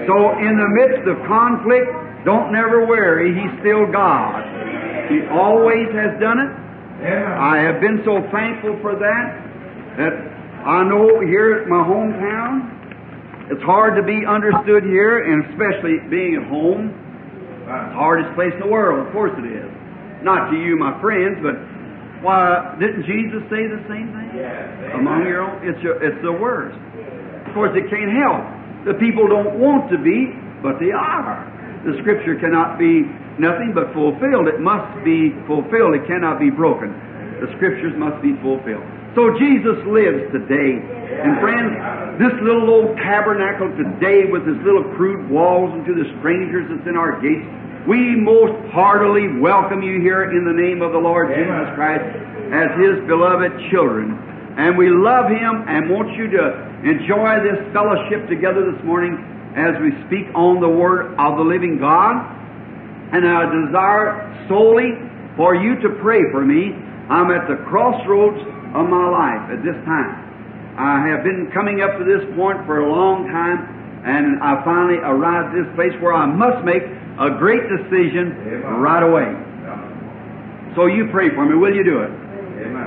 [0.06, 1.88] So in the midst of conflict,
[2.24, 3.32] don't never worry.
[3.32, 4.44] He's still God.
[5.08, 6.52] He always has done it.
[7.04, 9.44] I have been so thankful for that
[9.96, 10.14] that
[10.64, 16.40] I know here at my hometown, it's hard to be understood here, and especially being
[16.40, 16.88] at home.
[16.88, 19.68] It's the hardest place in the world, of course it is.
[20.24, 21.60] Not to you, my friends, but
[22.24, 24.32] why didn't Jesus say the same thing?
[24.96, 26.80] Among your own, it's your, it's the worst.
[27.46, 28.42] Of course, it can't help.
[28.88, 30.32] The people don't want to be,
[30.64, 31.44] but they are.
[31.84, 33.04] The Scripture cannot be
[33.36, 34.48] nothing but fulfilled.
[34.48, 35.92] It must be fulfilled.
[35.92, 36.96] It cannot be broken.
[37.44, 38.84] The Scriptures must be fulfilled.
[39.14, 40.80] So Jesus lives today.
[40.80, 41.76] And friends,
[42.18, 46.88] this little old tabernacle today with its little crude walls and to the strangers that's
[46.88, 47.46] in our gates,
[47.86, 52.04] we most heartily welcome you here in the name of the Lord Jesus Christ
[52.48, 54.16] as His beloved children.
[54.56, 56.44] And we love Him and want you to
[56.80, 59.20] enjoy this fellowship together this morning
[59.52, 62.24] as we speak on the Word of the living God.
[63.12, 64.96] And I desire solely
[65.36, 66.72] for you to pray for me.
[67.12, 68.40] I'm at the crossroads
[68.72, 70.24] of my life at this time.
[70.80, 75.00] I have been coming up to this point for a long time, and I finally
[75.00, 76.84] arrived at this place where I must make
[77.16, 78.36] a great decision
[78.84, 79.32] right away.
[80.76, 81.56] So you pray for me.
[81.56, 82.12] Will you do it?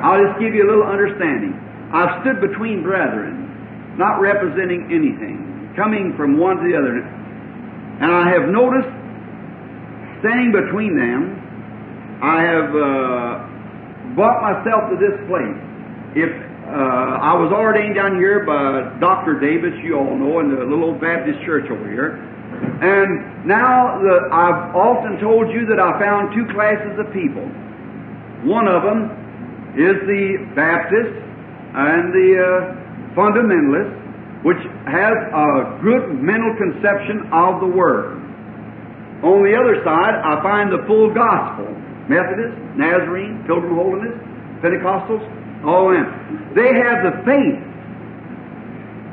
[0.04, 1.58] I'll just give you a little understanding.
[1.92, 7.00] I've stood between brethren, not representing anything, coming from one to the other.
[7.00, 8.92] And I have noticed,
[10.22, 11.42] standing between them,
[12.22, 15.58] I have uh, brought myself to this place.
[16.14, 19.40] If uh, I was ordained down here by Dr.
[19.40, 22.20] Davis, you all know, in the little old Baptist church over here.
[22.20, 27.48] And now the, I've often told you that I found two classes of people.
[28.44, 31.16] One of them is the Baptist
[31.72, 32.52] and the uh,
[33.16, 34.60] fundamentalist, which
[34.92, 38.20] has a good mental conception of the Word.
[39.24, 41.72] On the other side, I find the full gospel.
[42.12, 44.16] Methodist, Nazarene, Pilgrim Holiness,
[44.60, 45.24] Pentecostals,
[45.68, 46.56] all them.
[46.56, 47.60] They have the faith.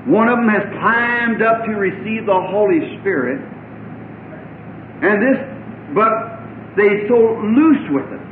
[0.06, 3.42] One of them has climbed up to receive the Holy Spirit.
[5.02, 5.38] And this,
[5.92, 6.12] but
[6.78, 8.22] they so loose with it.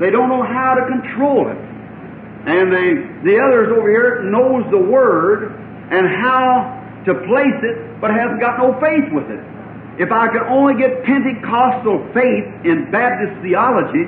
[0.00, 1.60] They don't know how to control it.
[2.50, 2.90] And they,
[3.22, 5.54] the others over here knows the Word
[5.90, 6.74] and how
[7.06, 9.40] to place it, but hasn't got no faith with it.
[10.02, 14.04] If I could only get Pentecostal faith in Baptist theology,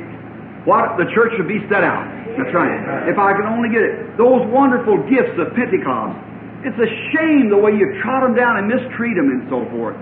[0.66, 2.17] what the church would be set out.
[2.38, 3.11] That's right.
[3.11, 4.14] If I could only get it.
[4.14, 6.14] Those wonderful gifts of Pentecost.
[6.62, 9.98] It's a shame the way you trot them down and mistreat them and so forth.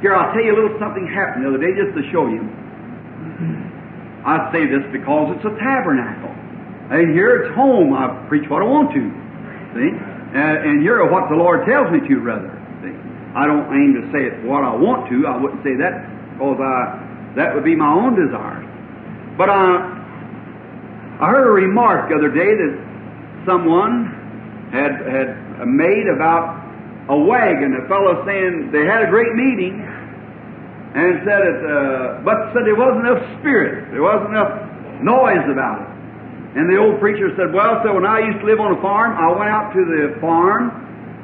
[0.00, 2.44] Here, I'll tell you a little something happened the other day just to show you.
[4.24, 6.32] I say this because it's a tabernacle.
[6.92, 7.92] And here it's home.
[7.96, 9.02] I preach what I want to.
[9.76, 9.92] See?
[9.92, 12.52] Uh, and here what the Lord tells me to, rather.
[12.84, 12.92] See?
[13.36, 15.24] I don't aim to say it what I want to.
[15.24, 16.04] I wouldn't say that
[16.36, 18.60] because I, that would be my own desire.
[19.40, 20.03] But I,
[21.24, 22.72] I heard a remark the other day that
[23.48, 26.60] someone had had made about
[27.08, 27.80] a wagon.
[27.80, 29.80] A fellow saying they had a great meeting
[30.92, 33.88] and said it, uh, but said there wasn't enough spirit.
[33.96, 34.52] There wasn't enough
[35.00, 35.90] noise about it.
[36.60, 39.16] And the old preacher said, Well, so when I used to live on a farm,
[39.16, 40.76] I went out to the farm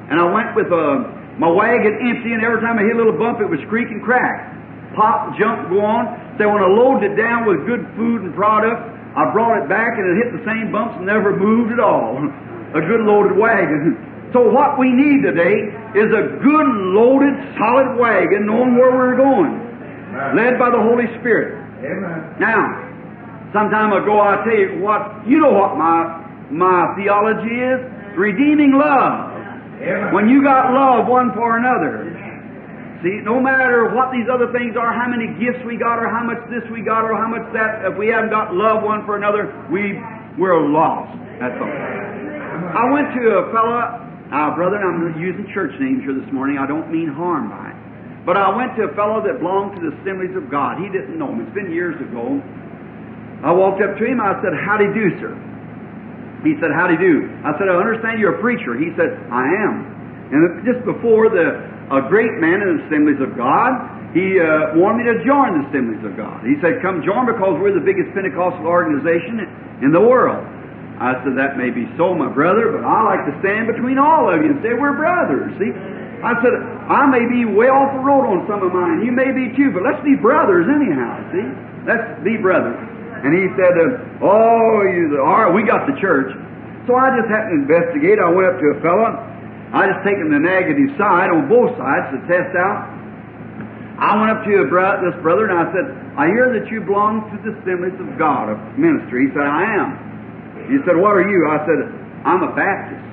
[0.09, 3.21] and I went with uh, my wagon empty, and every time I hit a little
[3.21, 4.49] bump, it would creak and crack.
[4.97, 6.09] Pop, jump, go on.
[6.41, 9.99] So when I loaded it down with good food and product, I brought it back
[9.99, 12.18] and it hit the same bumps and never moved at all.
[12.75, 14.07] a good loaded wagon.
[14.31, 19.59] So what we need today is a good loaded, solid wagon, knowing where we're going,
[20.38, 21.59] led by the Holy Spirit.
[21.83, 22.38] Amen.
[22.38, 22.62] Now,
[23.53, 27.83] some time ago, I tell you what, you know what my, my theology is?
[28.14, 29.35] Redeeming love.
[29.83, 30.14] Amen.
[30.14, 32.10] When you got love one for another.
[33.01, 36.21] See, no matter what these other things are, how many gifts we got, or how
[36.21, 39.17] much this we got, or how much that, if we haven't got love one for
[39.17, 39.97] another, we,
[40.37, 41.17] we're lost.
[41.41, 41.73] That's all.
[42.77, 43.81] I went to a fellow,
[44.29, 46.61] uh, brother, I'm using church names here this morning.
[46.61, 47.81] I don't mean harm by it.
[48.29, 50.77] But I went to a fellow that belonged to the Assemblies of God.
[50.77, 51.41] He didn't know him.
[51.41, 52.37] It's been years ago.
[53.41, 54.21] I walked up to him.
[54.21, 55.33] I said, How do you do, sir?
[56.45, 57.17] He said, How do you do?
[57.49, 58.77] I said, I understand you're a preacher.
[58.77, 59.75] He said, I am.
[60.37, 65.03] And just before the a great man in the Assemblies of God, he uh, wanted
[65.03, 66.42] me to join the Assemblies of God.
[66.46, 69.42] He said, Come join because we're the biggest Pentecostal organization
[69.83, 70.42] in the world.
[70.98, 74.31] I said, That may be so, my brother, but I like to stand between all
[74.31, 75.50] of you and say we're brothers.
[75.59, 75.70] See?
[76.20, 76.55] I said,
[76.90, 79.03] I may be way off the road on some of mine.
[79.03, 81.22] You may be too, but let's be brothers anyhow.
[81.33, 81.46] See?
[81.87, 82.76] Let's be brothers.
[83.22, 83.74] And he said,
[84.22, 86.35] Oh, you, all right, we got the church.
[86.87, 88.18] So I just happened to investigate.
[88.18, 89.31] I went up to a fellow.
[89.71, 92.91] I just taken the negative side on both sides to test out.
[94.01, 96.81] I went up to a bro- this brother and I said, I hear that you
[96.83, 99.29] belong to the Assemblies of God, of ministry.
[99.29, 99.89] He said, I am.
[100.73, 101.47] He said, What are you?
[101.47, 101.81] I said,
[102.25, 103.05] I'm a Baptist.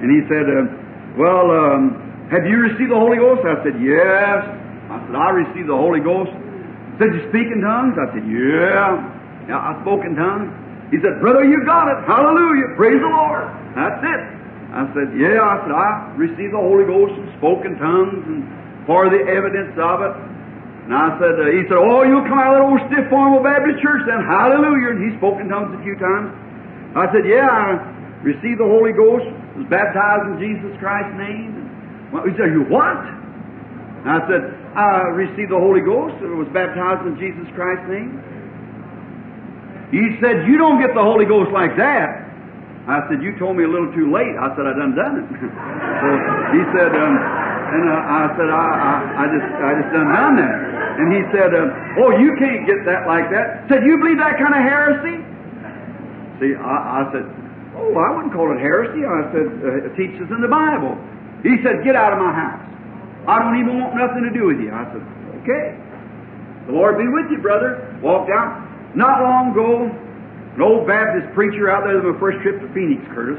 [0.00, 0.70] And he said, uh,
[1.18, 1.98] Well, um,
[2.30, 3.42] have you received the Holy Ghost?
[3.44, 4.40] I said, Yes.
[4.88, 6.30] I said, I received the Holy Ghost.
[6.32, 7.98] He said, You speak in tongues?
[7.98, 9.02] I said, Yeah.
[9.50, 10.48] Yeah, I spoke in tongues.
[10.94, 11.98] He said, Brother, you got it.
[12.06, 12.72] Hallelujah.
[12.78, 13.50] Praise the Lord.
[13.74, 14.22] That's it.
[14.72, 15.40] I said, Yeah.
[15.40, 18.44] I said, I received the Holy Ghost and spoke in tongues and
[18.84, 20.14] for the evidence of it.
[20.88, 23.40] And I said, uh, He said, Oh, you'll come out of that old stiff formal
[23.40, 24.20] Baptist church then.
[24.24, 24.96] Hallelujah.
[24.96, 26.32] And he spoke in tongues a few times.
[26.96, 27.80] I said, Yeah, I
[28.24, 29.24] received the Holy Ghost,
[29.56, 31.64] was baptized in Jesus Christ's name.
[32.28, 32.96] He said, You what?
[34.04, 34.42] And I said,
[34.76, 38.20] I received the Holy Ghost and was baptized in Jesus Christ's name.
[39.90, 42.27] He said, You don't get the Holy Ghost like that.
[42.88, 44.32] I said, You told me a little too late.
[44.40, 45.26] I said, I done done it.
[46.00, 46.08] so
[46.56, 47.14] he said, um,
[47.68, 50.56] and uh, I said, I, I, I just I just done done that.
[50.96, 51.68] And he said, um,
[52.00, 53.68] Oh, you can't get that like that.
[53.68, 55.20] Said, You believe that kind of heresy?
[56.40, 57.28] See, I, I said,
[57.76, 59.04] Oh, I wouldn't call it heresy.
[59.04, 60.96] I said, uh, It teaches in the Bible.
[61.44, 62.64] He said, Get out of my house.
[63.28, 64.72] I don't even want nothing to do with you.
[64.72, 65.04] I said,
[65.44, 65.76] Okay.
[66.66, 67.84] The Lord be with you, brother.
[68.00, 68.64] Walked out.
[68.96, 69.92] Not long ago,
[70.58, 73.38] an old Baptist preacher out there on my first trip to Phoenix, Curtis.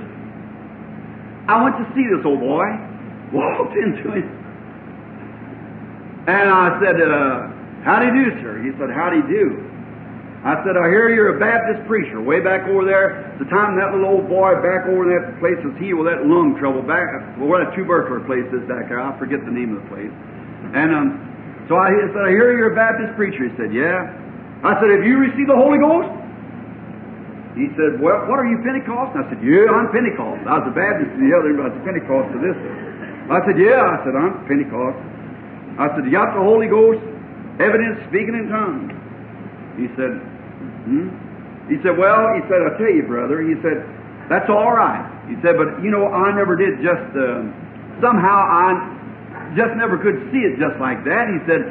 [1.51, 2.63] I went to see this old boy.
[3.35, 4.25] Walked into him.
[6.31, 7.51] And I said, uh,
[7.83, 8.63] How do you do, sir?
[8.63, 9.45] He said, How do you do?
[10.47, 12.23] I said, I hear you're a Baptist preacher.
[12.23, 15.59] Way back over there, the time that little old boy back over in that place
[15.59, 19.03] was healed with that lung trouble back, well, where that tubercular place is back there.
[19.03, 20.13] I forget the name of the place.
[20.71, 21.07] And um,
[21.67, 23.43] so I said, I hear you're a Baptist preacher.
[23.43, 24.07] He said, Yeah.
[24.63, 26.28] I said, Have you received the Holy Ghost?
[27.57, 29.17] He said, Well, what are you, Pentecost?
[29.17, 30.45] And I said, Yeah, I'm Pentecost.
[30.45, 32.57] I was a Baptist to the other, but I was Pentecost to this.
[33.29, 33.81] I said, Yeah.
[33.81, 34.99] I said, I'm Pentecost.
[35.81, 37.01] I said, You got the Holy Ghost?
[37.57, 38.93] Evidence speaking in tongues.
[39.81, 40.13] He said,
[40.85, 41.09] Hmm?
[41.69, 43.81] He said, Well, he said, I tell you, brother, he said,
[44.29, 45.01] That's all right.
[45.25, 47.49] He said, But, you know, I never did just, uh,
[47.97, 51.25] somehow I just never could see it just like that.
[51.33, 51.65] He said,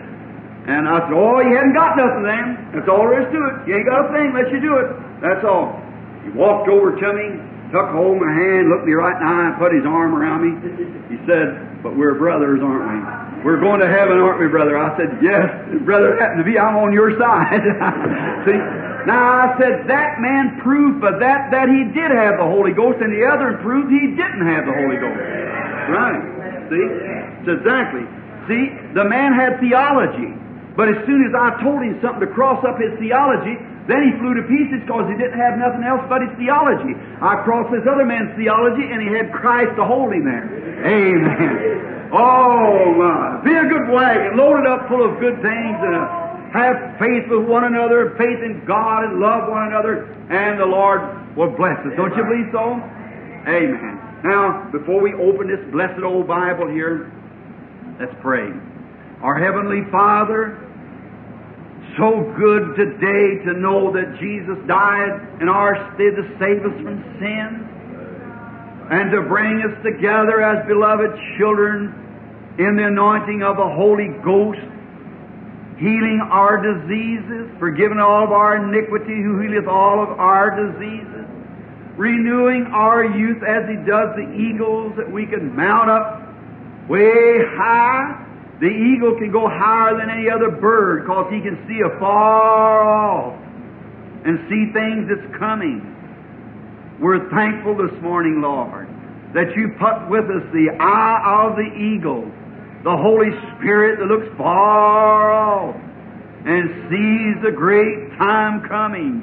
[0.69, 2.47] and I said, Oh, you hadn't got nothing then.
[2.75, 3.55] That's all there is to it.
[3.71, 4.89] You ain't got a thing unless you do it.
[5.21, 5.79] That's all.
[6.23, 7.27] He walked over to me,
[7.75, 10.15] took hold of my hand, looked me right in the eye, and put his arm
[10.15, 10.53] around me.
[11.11, 12.99] He said, But we're brothers, aren't we?
[13.47, 14.75] We're going to heaven, aren't we, brother?
[14.79, 15.47] I said, Yes,
[15.87, 16.59] brother, happen to be.
[16.59, 17.63] I'm on your side.
[18.47, 18.59] See?
[19.07, 22.99] Now I said that man proved by that that he did have the Holy Ghost,
[23.01, 25.23] and the other proved he didn't have the Holy Ghost.
[25.89, 26.23] Right.
[26.69, 26.87] See?
[27.47, 28.05] It's exactly.
[28.51, 30.35] See, the man had theology.
[30.77, 34.13] But as soon as I told him something to cross up his theology, then he
[34.21, 36.93] flew to pieces because he didn't have nothing else but his theology.
[37.25, 40.45] I crossed this other man's theology and he had Christ to hold him there.
[40.85, 42.13] Amen.
[42.13, 43.41] Oh my.
[43.41, 47.49] Be a good wagon, loaded up full of good things and uh, have faith with
[47.49, 51.01] one another, faith in God and love one another, and the Lord
[51.37, 51.97] will bless us.
[51.97, 52.77] Don't you believe so?
[53.49, 54.21] Amen.
[54.25, 57.09] Now, before we open this blessed old Bible here,
[58.01, 58.53] let's pray.
[59.25, 60.68] Our Heavenly Father,
[61.99, 67.03] so good today to know that Jesus died in our stead to save us from
[67.19, 67.69] sin
[68.91, 71.91] and to bring us together as beloved children
[72.59, 74.63] in the anointing of the Holy Ghost,
[75.79, 81.27] healing our diseases, forgiving all of our iniquity, who healeth all of our diseases,
[81.99, 86.23] renewing our youth as He does the eagles, that we can mount up
[86.89, 88.28] way high.
[88.61, 93.39] The eagle can go higher than any other bird because he can see afar off
[94.25, 95.79] and see things that's coming.
[97.01, 98.89] We're thankful this morning, Lord,
[99.33, 102.27] that you put with us the eye of the eagle,
[102.83, 105.77] the Holy Spirit that looks far off
[106.45, 109.23] and sees the great time coming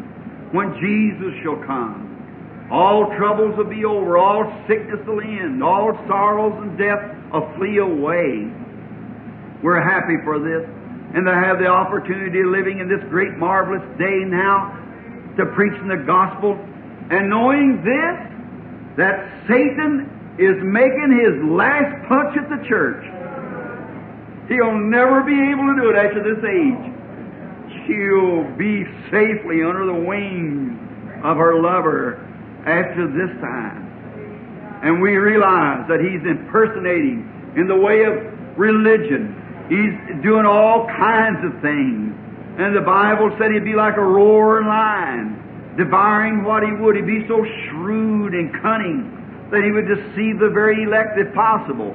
[0.54, 2.70] when Jesus shall come.
[2.72, 7.78] All troubles will be over, all sickness will end, all sorrows and death will flee
[7.78, 8.48] away.
[9.66, 10.62] We're happy for this
[11.18, 14.78] and to have the opportunity of living in this great marvelous day now
[15.42, 16.54] to preach the gospel
[17.10, 18.18] and knowing this,
[19.02, 23.10] that Satan is making his last punch at the church.
[24.54, 26.86] He'll never be able to do it after this age.
[27.90, 30.78] She'll be safely under the wings
[31.26, 32.22] of her lover
[32.70, 33.82] after this time.
[34.86, 37.26] And we realize that he's impersonating
[37.58, 38.14] in the way of
[38.60, 39.42] religion.
[39.70, 42.14] He's doing all kinds of things.
[42.58, 46.96] And the Bible said he'd be like a roaring lion, devouring what he would.
[46.96, 49.12] He'd be so shrewd and cunning
[49.52, 51.94] that he would deceive the very elect if possible.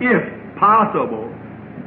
[0.00, 0.22] If
[0.58, 1.32] possible.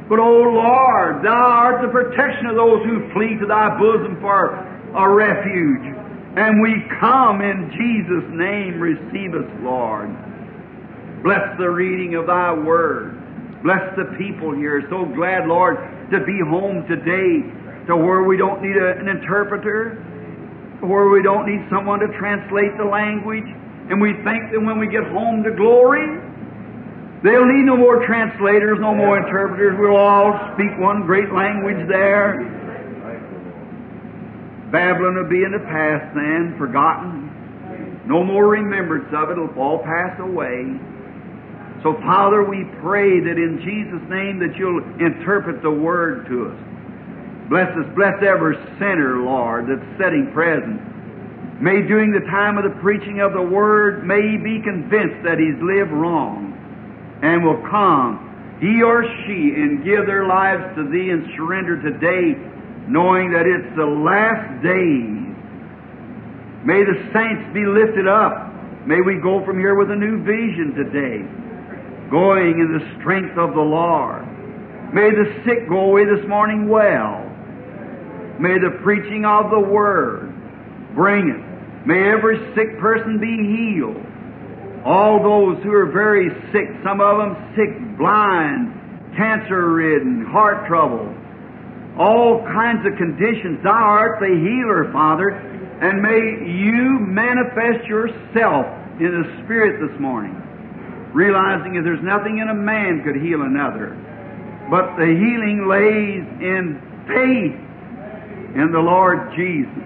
[0.08, 4.54] But, O Lord, Thou art the protection of those who flee to Thy bosom for
[4.94, 5.94] a refuge.
[6.36, 10.10] And we come in Jesus' name, receive us, Lord.
[11.22, 13.15] Bless the reading of Thy Word.
[13.66, 14.78] Bless the people here.
[14.86, 15.74] So glad, Lord,
[16.14, 17.42] to be home today
[17.90, 19.98] to where we don't need a, an interpreter,
[20.86, 23.50] where we don't need someone to translate the language.
[23.90, 26.06] And we think that when we get home to glory,
[27.26, 29.74] they'll need no more translators, no more interpreters.
[29.82, 32.38] We'll all speak one great language there.
[34.70, 38.06] Babylon will be in the past then, forgotten.
[38.06, 39.32] No more remembrance of it.
[39.32, 40.94] It'll all pass away.
[41.86, 46.58] So, Father, we pray that in Jesus' name that you'll interpret the word to us.
[47.48, 50.82] Bless us, bless every sinner, Lord, that's sitting present.
[51.62, 55.38] May during the time of the preaching of the word, may he be convinced that
[55.38, 56.58] he's lived wrong
[57.22, 62.34] and will come, he or she, and give their lives to thee and surrender today,
[62.90, 65.22] knowing that it's the last days.
[66.66, 68.50] May the saints be lifted up.
[68.90, 71.45] May we go from here with a new vision today
[72.10, 74.24] going in the strength of the Lord.
[74.94, 77.24] May the sick go away this morning well.
[78.38, 80.32] May the preaching of the Word
[80.94, 81.86] bring it.
[81.86, 84.04] May every sick person be healed.
[84.84, 91.12] All those who are very sick, some of them sick, blind, cancer ridden, heart trouble,
[91.98, 93.58] all kinds of conditions.
[93.64, 98.66] Thou art the healer, Father, and may you manifest yourself
[99.00, 100.45] in the Spirit this morning
[101.16, 103.96] realizing that there's nothing in a man could heal another.
[104.68, 106.76] But the healing lays in
[107.08, 107.56] faith
[108.52, 109.80] in the Lord Jesus.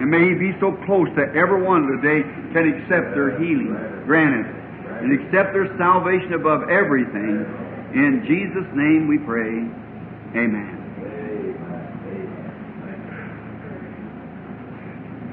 [0.00, 2.24] And may He be so close that everyone today
[2.56, 3.76] can accept their healing,
[4.08, 4.48] granted,
[5.04, 7.44] and accept their salvation above everything.
[7.92, 9.68] In Jesus' name we pray.
[10.32, 10.80] Amen.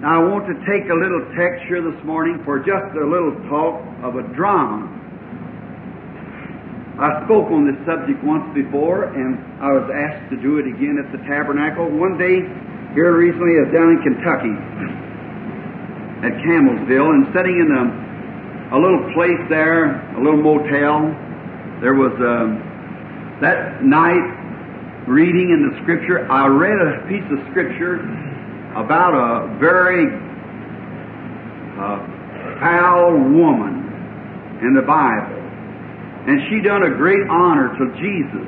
[0.02, 3.38] Now I want to take a little text here this morning for just a little
[3.48, 5.01] talk of a drama.
[7.02, 11.02] I spoke on this subject once before, and I was asked to do it again
[11.02, 11.90] at the tabernacle.
[11.90, 12.46] One day,
[12.94, 14.54] here recently, I was down in Kentucky
[16.22, 21.10] at Campbellsville, and sitting in a, a little place there, a little motel,
[21.82, 22.62] there was um,
[23.42, 26.30] that night reading in the Scripture.
[26.30, 27.98] I read a piece of Scripture
[28.78, 30.06] about a very
[31.82, 31.98] uh,
[32.62, 33.90] foul woman
[34.62, 35.40] in the Bible
[36.28, 38.48] and she done a great honor to Jesus.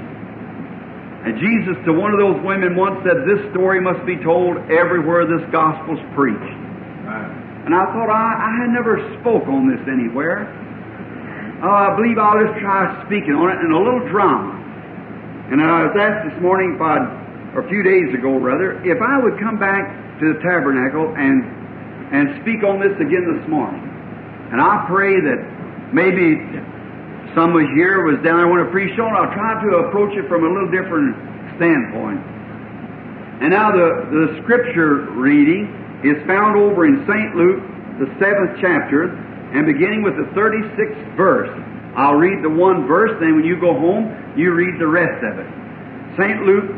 [1.24, 5.24] And Jesus to one of those women once said, This story must be told everywhere
[5.24, 6.58] this gospel's preached.
[7.64, 10.52] And I thought I, I had never spoke on this anywhere.
[11.64, 14.52] Oh, I believe I'll just try speaking on it in a little drama.
[15.48, 17.08] And I was asked this morning if I'd,
[17.56, 21.64] or a few days ago rather, if I would come back to the tabernacle and
[22.14, 23.82] and speak on this again this morning.
[24.54, 25.42] And I pray that
[25.90, 26.38] maybe
[27.36, 29.10] some was here, was down there when I preached on.
[29.10, 31.18] I'll try to approach it from a little different
[31.58, 32.22] standpoint.
[33.42, 35.66] And now the, the scripture reading
[36.06, 37.34] is found over in St.
[37.34, 37.64] Luke,
[37.98, 39.10] the seventh chapter,
[39.54, 41.50] and beginning with the 36th verse.
[41.98, 45.38] I'll read the one verse, then when you go home, you read the rest of
[45.38, 45.50] it.
[46.18, 46.42] St.
[46.46, 46.70] Luke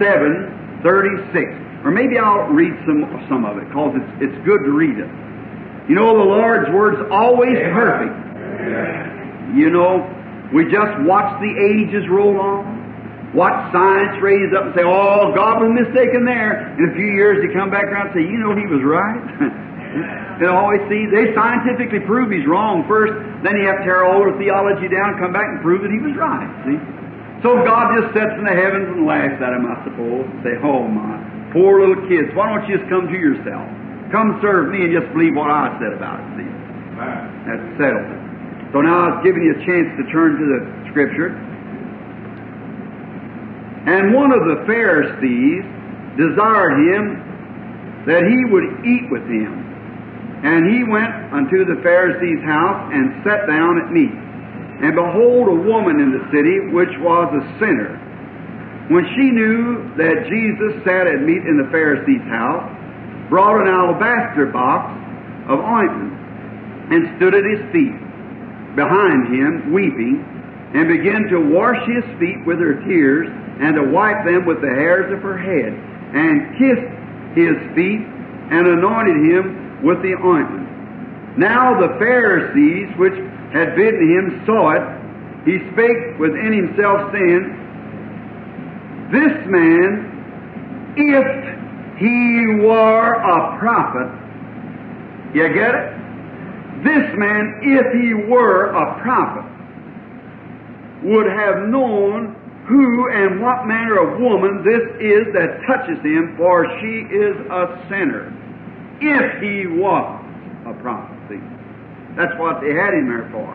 [0.00, 1.84] 7, 36.
[1.84, 5.10] Or maybe I'll read some, some of it, because it's, it's good to read it.
[5.88, 9.21] You know, the Lord's Word's always perfect.
[9.52, 10.00] You know,
[10.52, 12.82] we just watch the ages roll on.
[13.32, 16.76] Watch science raise up and say, oh, God was mistaken there.
[16.76, 19.24] In a few years, they come back around and say, you know, he was right.
[20.40, 24.20] they always see, they scientifically prove he's wrong first, then you have to tear all
[24.20, 26.44] their theology down and come back and prove that he was right.
[26.68, 26.76] See?
[27.40, 30.54] So God just sits in the heavens and laughs at him, I suppose, and say,
[30.60, 31.16] oh, my
[31.56, 33.64] poor little kids, why don't you just come to yourself?
[34.12, 36.52] Come serve me and just believe what I said about it, see?
[37.48, 38.21] That's settled.
[38.72, 41.28] So now I've given you a chance to turn to the Scripture.
[43.84, 45.64] And one of the Pharisees
[46.16, 47.04] desired him
[48.08, 49.60] that he would eat with him.
[50.42, 54.16] And he went unto the Pharisee's house and sat down at meat.
[54.80, 58.00] And behold, a woman in the city which was a sinner.
[58.88, 62.66] When she knew that Jesus sat at meat in the Pharisee's house,
[63.28, 64.96] brought an alabaster box
[65.46, 66.16] of ointment
[66.90, 68.01] and stood at his feet
[68.74, 70.24] behind him, weeping,
[70.74, 73.28] and began to wash his feet with her tears
[73.60, 75.72] and to wipe them with the hairs of her head,
[76.16, 76.88] and kissed
[77.36, 78.00] his feet
[78.50, 81.38] and anointed him with the ointment.
[81.38, 83.14] Now the Pharisees which
[83.52, 84.82] had bidden him saw it.
[85.44, 87.58] He spake within himself, saying,
[89.12, 94.08] This man, if he were a prophet,
[95.34, 96.01] you get it?
[96.82, 99.46] This man, if he were a prophet,
[101.04, 102.34] would have known
[102.66, 107.86] who and what manner of woman this is that touches him, for she is a
[107.88, 108.34] sinner.
[109.00, 110.22] If he was
[110.66, 111.18] a prophet.
[111.30, 111.42] See?
[112.16, 113.50] That's what they had him there for.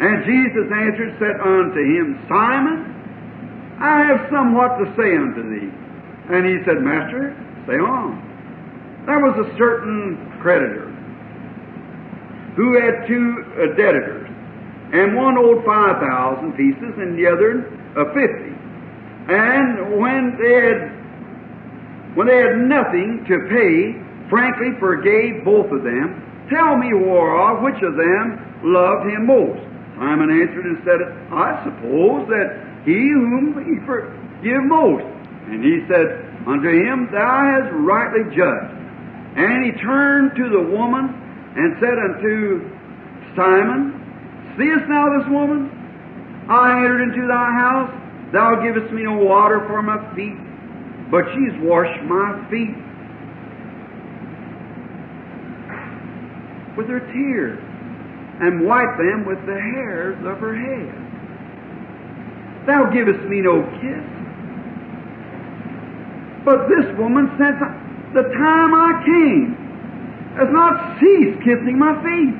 [0.00, 5.70] And Jesus answered, said unto him, Simon, I have somewhat to say unto thee.
[6.34, 7.34] And he said, Master,
[7.66, 8.26] say on.
[9.06, 10.89] There was a certain creditor
[12.60, 14.28] who had two uh, debtors,
[14.92, 17.64] and one owed five thousand pieces, and the other
[17.96, 18.52] uh, fifty.
[19.32, 21.00] And when they had
[22.20, 23.96] when they had nothing to pay,
[24.28, 26.20] frankly forgave both of them.
[26.52, 29.62] Tell me, whereof which of them loved him most?
[29.96, 31.00] Simon answered and said,
[31.30, 35.06] I suppose that he whom he forgive most.
[35.46, 38.74] And he said unto him, Thou hast rightly judged.
[39.38, 41.14] And he turned to the woman
[41.56, 42.68] and said unto
[43.34, 43.96] Simon,
[44.56, 45.70] Seest thou this woman?
[46.48, 47.90] I entered into thy house,
[48.32, 50.38] thou givest me no water for my feet,
[51.10, 52.74] but she's washed my feet
[56.76, 57.58] with her tears
[58.40, 60.94] and wiped them with the hairs of her head.
[62.66, 64.06] Thou givest me no kiss.
[66.44, 67.60] But this woman, since
[68.14, 69.59] the time I came,
[70.40, 72.36] has not ceased kissing my feet.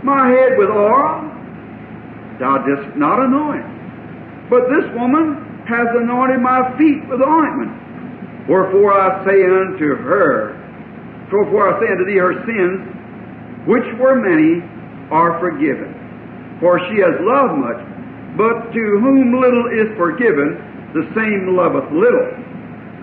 [0.00, 1.28] My head with oil,
[2.40, 3.68] thou didst not anoint.
[4.48, 8.48] But this woman has anointed my feet with ointment.
[8.48, 10.56] Wherefore I say unto her,
[11.28, 14.64] Wherefore I say unto thee, her sins, which were many,
[15.12, 15.92] are forgiven.
[16.60, 17.84] For she has loved much,
[18.40, 20.56] but to whom little is forgiven,
[20.96, 22.32] the same loveth little.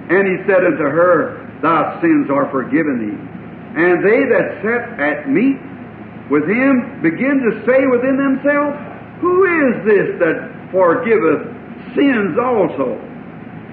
[0.10, 3.18] And he said unto her, Thy sins are forgiven thee.
[3.82, 5.58] And they that sat at meat
[6.30, 8.78] with him begin to say within themselves,
[9.18, 11.42] Who is this that forgiveth
[11.98, 13.02] sins also?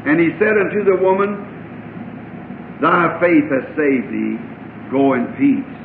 [0.08, 4.40] And he said unto the woman, Thy faith has saved thee.
[4.90, 5.76] Go in peace.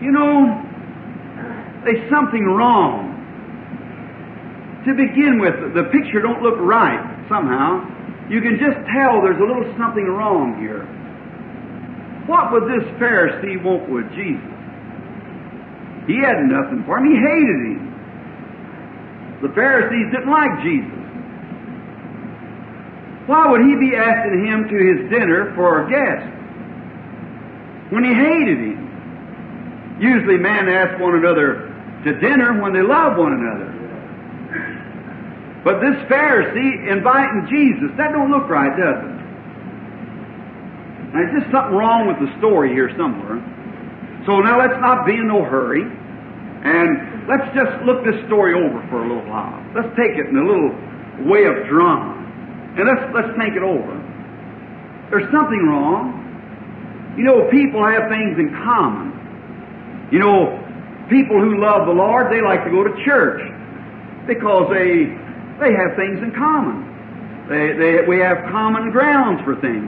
[0.00, 0.64] You know,
[1.84, 3.12] there's something wrong.
[4.86, 8.01] To begin with, the picture don't look right somehow.
[8.32, 10.88] You can just tell there's a little something wrong here.
[12.24, 14.48] What would this Pharisee want with Jesus?
[16.08, 17.12] He had nothing for him.
[17.12, 17.92] He hated him.
[19.42, 20.96] The Pharisees didn't like Jesus.
[23.28, 26.24] Why would he be asking him to his dinner for a guest
[27.92, 29.98] when he hated him?
[30.00, 31.68] Usually men ask one another
[32.04, 33.71] to dinner when they love one another.
[35.64, 39.22] But this Pharisee inviting Jesus, that don't look right, does it?
[41.12, 43.38] There's just something wrong with the story here somewhere.
[44.26, 45.82] So now let's not be in no hurry.
[45.82, 49.54] And let's just look this story over for a little while.
[49.74, 50.72] Let's take it in a little
[51.26, 52.22] way of drama.
[52.78, 53.92] And let's, let's think it over.
[55.10, 57.14] There's something wrong.
[57.18, 60.08] You know, people have things in common.
[60.10, 60.56] You know,
[61.10, 63.42] people who love the Lord, they like to go to church
[64.24, 65.12] because they,
[65.62, 67.46] they have things in common.
[67.48, 69.86] They, they, we have common grounds for things.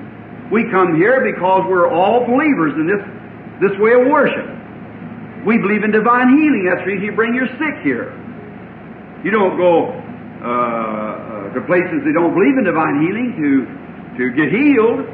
[0.50, 3.02] We come here because we're all believers in this,
[3.58, 4.46] this way of worship.
[5.46, 6.70] We believe in divine healing.
[6.70, 8.12] That's the reason you bring your sick here.
[9.24, 9.88] You don't go
[10.44, 13.50] uh, uh, to places that don't believe in divine healing to,
[14.20, 15.08] to get healed.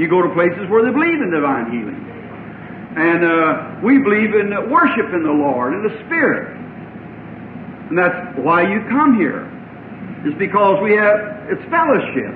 [0.00, 2.00] You go to places where they believe in divine healing.
[2.96, 6.56] And uh, we believe in worship in the Lord, in the Spirit.
[7.92, 9.44] And that's why you come here.
[10.24, 12.34] It's because we have, it's fellowship.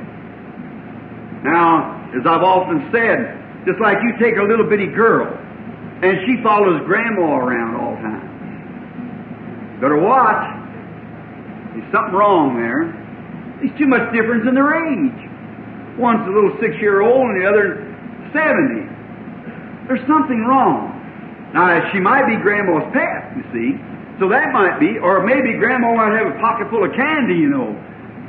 [1.45, 6.43] Now, as I've often said, just like you take a little bitty girl and she
[6.43, 9.79] follows grandma around all the time.
[9.81, 10.49] Better watch.
[11.77, 12.93] There's something wrong there.
[13.61, 15.21] There's too much difference in their age.
[15.99, 17.85] One's a little six year old and the other
[18.33, 18.89] 70.
[19.87, 20.91] There's something wrong.
[21.53, 23.69] Now, she might be grandma's pet, you see.
[24.21, 27.51] So that might be, or maybe grandma might have a pocket full of candy, you
[27.51, 27.75] know.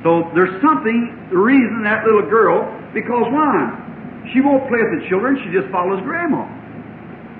[0.02, 3.70] So there's something, the reason that little girl, because why?
[4.34, 6.46] She won't play with the children, she just follows grandma.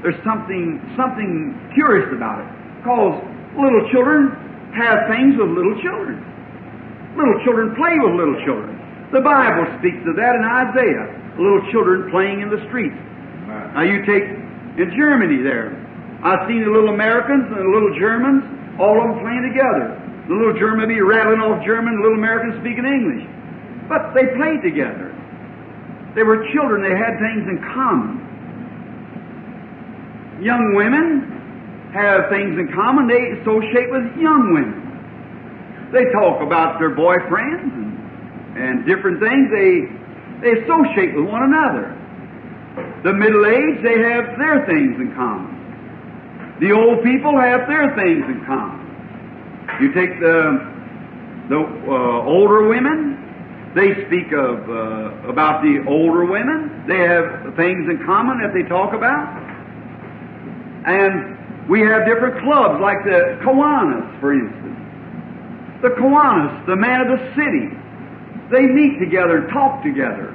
[0.02, 2.50] There's something, something curious about it.
[2.82, 3.18] Because
[3.58, 4.30] little children
[4.78, 6.22] have things with little children.
[7.18, 8.78] Little children play with little children.
[9.14, 11.06] The Bible speaks of that in Isaiah.
[11.38, 12.98] Little children playing in the streets.
[13.74, 14.26] Now you take
[14.78, 15.74] in Germany there.
[16.26, 18.42] I've seen the little Americans and the little Germans,
[18.82, 19.94] all of them playing together.
[20.26, 23.30] The little German be rattling off German, the little American speaking English.
[23.86, 25.14] But they played together.
[26.18, 28.26] They were children, they had things in common.
[30.42, 31.30] Young women
[31.94, 34.82] have things in common, they associate with young women.
[35.94, 37.94] They talk about their boyfriends and,
[38.58, 39.46] and different things.
[39.54, 39.94] They,
[40.42, 41.94] they associate with one another.
[43.06, 45.55] The middle age, they have their things in common.
[46.60, 48.80] The old people have their things in common.
[49.82, 50.72] You take the
[51.50, 56.86] the uh, older women; they speak of uh, about the older women.
[56.88, 59.36] They have things in common that they talk about,
[60.88, 64.80] and we have different clubs like the Kiwanis, for instance.
[65.82, 67.68] The Kiwanis, the man of the city,
[68.50, 70.32] they meet together and talk together.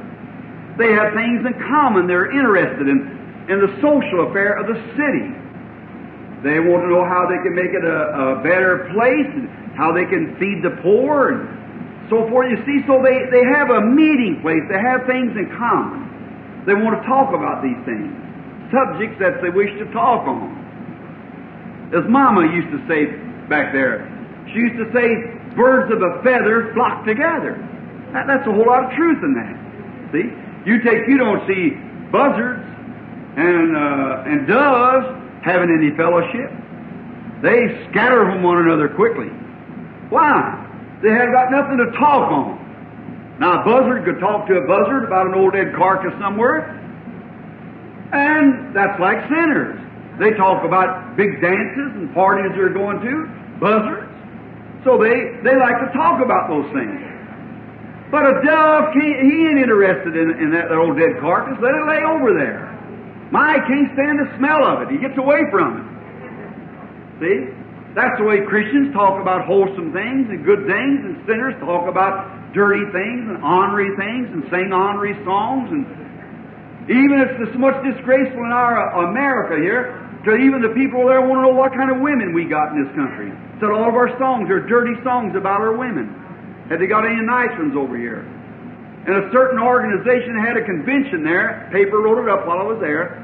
[0.77, 2.07] They have things in common.
[2.07, 3.17] They're interested in
[3.49, 5.40] in the social affair of the city.
[6.43, 9.93] They want to know how they can make it a, a better place and how
[9.93, 12.49] they can feed the poor and so forth.
[12.49, 14.65] You see, so they, they have a meeting place.
[14.73, 16.09] They have things in common.
[16.65, 18.09] They want to talk about these things,
[18.73, 20.57] subjects that they wish to talk on.
[21.93, 23.13] As Mama used to say
[23.49, 24.09] back there,
[24.53, 25.13] she used to say,
[25.57, 27.59] birds of a feather flock together.
[28.13, 29.55] That, that's a whole lot of truth in that.
[30.13, 30.27] See?
[30.65, 31.77] You take, you don't see
[32.13, 32.65] buzzards
[33.37, 36.51] and, uh, and doves having any fellowship.
[37.43, 39.29] They scatter from one another quickly.
[40.13, 40.61] Why?
[41.03, 42.61] They haven't got nothing to talk on.
[43.41, 46.77] Now, a buzzard could talk to a buzzard about an old dead carcass somewhere,
[48.13, 49.81] and that's like sinners.
[50.21, 53.15] They talk about big dances and parties they're going to,
[53.57, 54.13] buzzards.
[54.85, 57.01] So they, they like to talk about those things.
[58.11, 61.57] But a dove, he ain't interested in, in that, that old dead carcass.
[61.63, 62.70] Let it lay over there.
[63.31, 64.91] My, I can't stand the smell of it.
[64.91, 65.87] He gets away from it.
[67.23, 67.39] See?
[67.95, 72.55] That's the way Christians talk about wholesome things and good things, and sinners talk about
[72.55, 75.71] dirty things and ornery things and sing ornery songs.
[75.75, 75.83] And
[76.87, 81.23] even it's so much disgraceful in our uh, America here, to even the people there
[81.23, 83.35] want to know what kind of women we got in this country.
[83.59, 86.15] Said all of our songs are dirty songs about our women.
[86.71, 88.23] Have they got any nice ones over here?
[89.07, 91.69] And a certain organization had a convention there.
[91.73, 93.17] Paper wrote it up while I was there.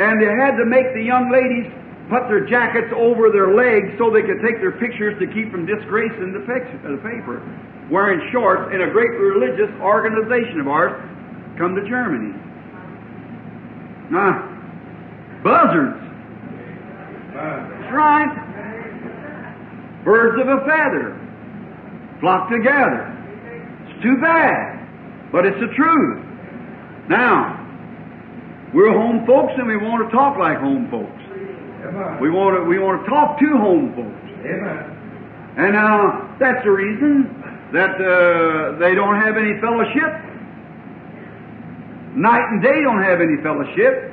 [0.00, 1.68] And they had to make the young ladies
[2.08, 5.66] put their jackets over their legs so they could take their pictures to keep from
[5.68, 7.44] disgracing the, picture, the paper.
[7.92, 10.96] Wearing shorts in a great religious organization of ours
[11.60, 12.32] come to Germany.
[14.08, 14.48] Now,
[15.44, 16.00] buzzards.
[17.36, 18.32] That's right.
[20.04, 21.18] Birds of a feather
[22.20, 23.14] flock together.
[23.86, 24.77] It's too bad.
[25.32, 26.24] But it's the truth.
[27.08, 27.58] Now,
[28.74, 31.22] we're home folks and we want to talk like home folks.
[32.20, 34.28] We want to, we want to talk to home folks.
[35.56, 37.32] And now, that's the reason
[37.72, 40.12] that uh, they don't have any fellowship.
[42.16, 44.12] Night and day don't have any fellowship.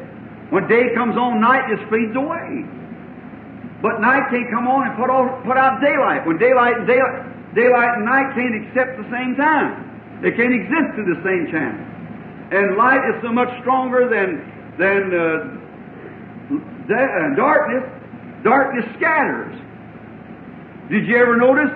[0.51, 2.63] When day comes on, night just flees away.
[3.81, 6.25] But night can't come on and put, all, put out daylight.
[6.25, 9.94] When daylight and daylight, daylight and night can't accept the same time.
[10.23, 11.85] It can't exist through the same channel.
[12.51, 15.65] And light is so much stronger than than uh,
[16.93, 17.83] uh, darkness.
[18.43, 19.55] Darkness scatters.
[20.89, 21.71] Did you ever notice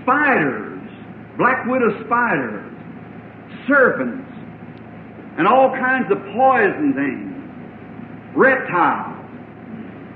[0.00, 0.88] spiders,
[1.36, 2.72] black widow spiders,
[3.66, 4.30] serpents,
[5.36, 9.26] and all kinds of poison things, reptiles?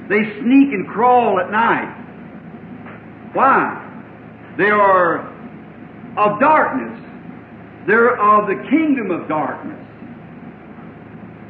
[0.09, 1.91] They sneak and crawl at night.
[3.33, 3.87] Why?
[4.57, 5.30] They are
[6.17, 6.99] of darkness.
[7.87, 9.79] They're of the kingdom of darkness.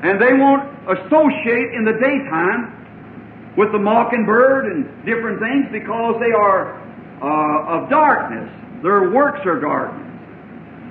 [0.03, 6.33] And they won't associate in the daytime with the mockingbird and different things because they
[6.33, 6.81] are
[7.21, 8.49] uh, of darkness.
[8.83, 10.07] Their works are darkness.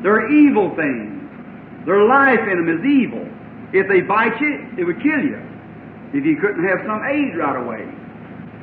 [0.04, 1.86] They're evil things.
[1.86, 3.26] Their life in them is evil.
[3.74, 5.42] If they bite you, it would kill you.
[6.14, 7.82] If you couldn't have some aid right away.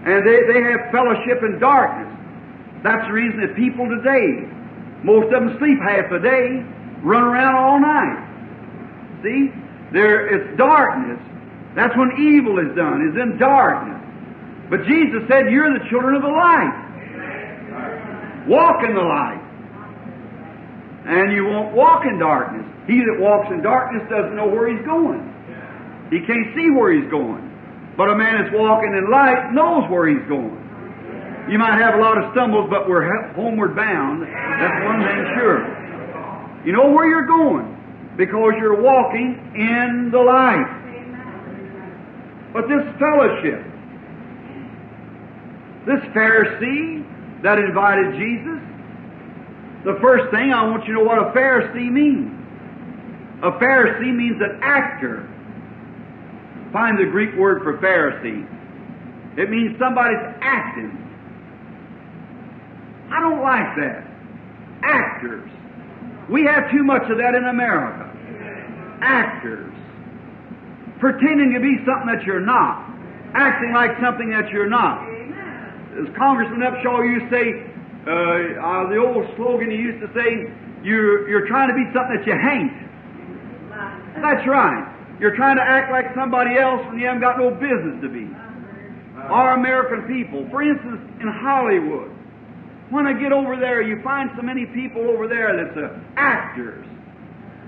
[0.06, 2.12] And they, they have fellowship in darkness.
[2.82, 4.46] That's the reason that people today,
[5.02, 6.64] most of them sleep half the day,
[7.02, 8.22] run around all night.
[9.22, 9.52] See?
[9.92, 11.20] There, it's darkness.
[11.74, 14.02] That's when evil is done, is in darkness.
[14.70, 16.74] But Jesus said, You're the children of the light.
[18.48, 19.42] Walk in the light.
[21.06, 22.66] And you won't walk in darkness.
[22.86, 25.22] He that walks in darkness doesn't know where he's going.
[26.10, 27.46] He can't see where he's going.
[27.96, 30.65] But a man that's walking in light knows where he's going.
[31.48, 34.22] You might have a lot of stumbles, but we're homeward bound.
[34.22, 35.62] That's one thing sure.
[36.66, 40.66] You know where you're going because you're walking in the light.
[42.52, 43.62] But this fellowship,
[45.86, 47.06] this Pharisee
[47.42, 48.58] that invited Jesus,
[49.84, 52.32] the first thing I want you to know what a Pharisee means.
[53.44, 55.28] A Pharisee means an actor.
[56.72, 58.42] Find the Greek word for Pharisee.
[59.38, 61.05] It means somebody's acting.
[63.10, 64.02] I don't like that.
[64.82, 65.50] Actors.
[66.30, 68.10] We have too much of that in America.
[69.00, 69.72] Actors.
[70.98, 72.90] Pretending to be something that you're not.
[73.34, 75.06] Acting like something that you're not.
[75.96, 77.46] As Congressman Upshaw used to say,
[78.06, 80.50] uh, uh, the old slogan he used to say,
[80.82, 82.86] you're, you're trying to be something that you ain't.
[84.22, 84.84] That's right.
[85.20, 88.28] You're trying to act like somebody else when you haven't got no business to be.
[89.28, 92.12] Our American people, for instance, in Hollywood,
[92.90, 96.86] when I get over there, you find so many people over there that's uh, actors.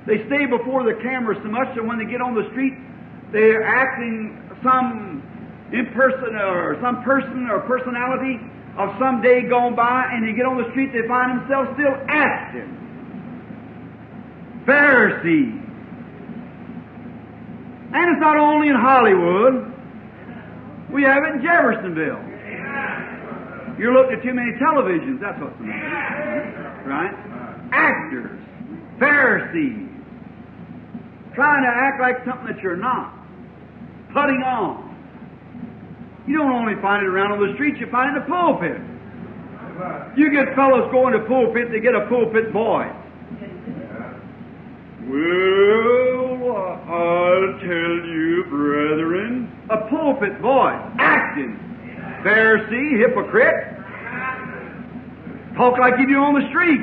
[0.06, 2.74] They stay before the camera so much that when they get on the street,
[3.32, 5.22] they're acting some
[5.72, 8.40] imperson or some person or personality
[8.78, 11.98] of some day gone by, and they get on the street, they find themselves still
[12.06, 12.78] acting.
[14.64, 15.58] Pharisees.
[17.90, 19.74] And it's not only in Hollywood.
[20.92, 22.22] We have it in Jeffersonville.
[23.78, 25.20] You're looking at too many televisions.
[25.20, 26.82] That's what's the matter.
[26.84, 27.14] Right?
[27.70, 28.40] Actors,
[28.98, 29.88] Pharisees,
[31.34, 33.14] trying to act like something that you're not,
[34.12, 34.88] putting on.
[36.26, 38.82] You don't only find it around on the streets, you find it in the pulpit.
[40.18, 42.90] You get fellows going to pulpit, they get a pulpit boy.
[45.06, 51.56] Well, I'll tell you, brethren, a pulpit boy, acting,
[52.24, 53.76] Pharisee, hypocrite,
[55.56, 56.82] talk like you do on the street.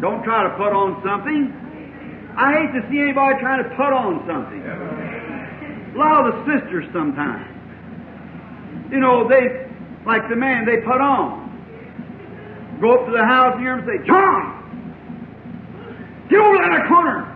[0.00, 1.52] Don't try to put on something.
[2.36, 4.64] I hate to see anybody trying to put on something.
[4.64, 7.44] A lot of the sisters sometimes.
[8.90, 9.68] You know, they,
[10.04, 11.42] like the man, they put on.
[12.80, 14.58] Go up to the house and hear him say, John,
[16.28, 17.28] get over in corner.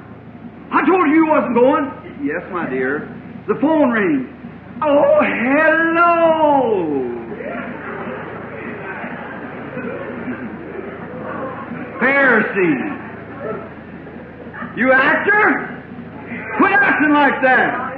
[0.72, 1.84] I told you you wasn't going.
[2.24, 3.09] Yes, my dear.
[3.47, 4.36] The phone rings.
[4.83, 6.05] Oh, hello.
[11.99, 12.93] Pharisee.
[14.77, 15.83] You actor?
[16.59, 17.97] Quit acting like that.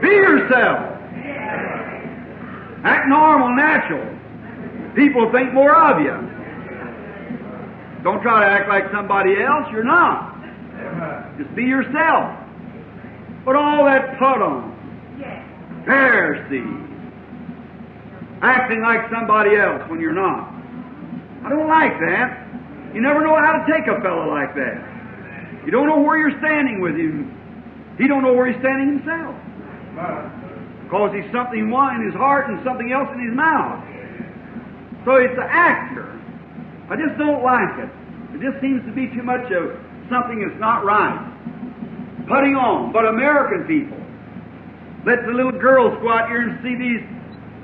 [0.00, 0.78] Be yourself.
[2.84, 4.08] Act normal, natural.
[4.96, 6.16] People think more of you.
[8.02, 9.66] Don't try to act like somebody else.
[9.70, 10.32] You're not.
[11.36, 12.41] Just be yourself.
[13.44, 14.72] But all that put on.
[15.86, 16.88] Pharisee.
[18.42, 20.50] Acting like somebody else when you're not.
[21.44, 22.94] I don't like that.
[22.94, 25.64] You never know how to take a fellow like that.
[25.64, 27.30] You don't know where you're standing with him.
[27.98, 29.34] He don't know where he's standing himself.
[30.84, 33.82] Because he's something one in his heart and something else in his mouth.
[35.04, 36.10] So it's an actor.
[36.90, 37.90] I just don't like it.
[38.36, 39.78] It just seems to be too much of
[40.10, 41.16] something that's not right.
[42.28, 42.92] Putting on.
[42.92, 43.98] But American people,
[45.04, 47.02] let the little girls go out here and see these,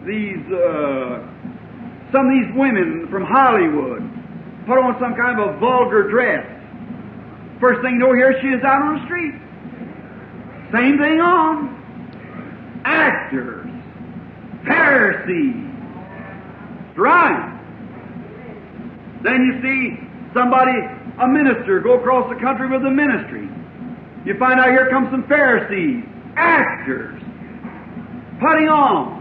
[0.04, 1.22] these, uh,
[2.10, 4.02] some of these women from Hollywood
[4.66, 6.44] put on some kind of a vulgar dress.
[7.60, 9.34] First thing you know, here she is out on the street.
[10.72, 12.82] Same thing on.
[12.84, 13.70] Actors,
[14.66, 15.68] Pharisees.
[16.96, 17.54] Right.
[19.22, 19.96] Then you see
[20.34, 20.72] somebody,
[21.20, 23.48] a minister, go across the country with a ministry.
[24.24, 26.04] You find out here comes some Pharisees,
[26.36, 27.20] actors,
[28.40, 29.18] putting on,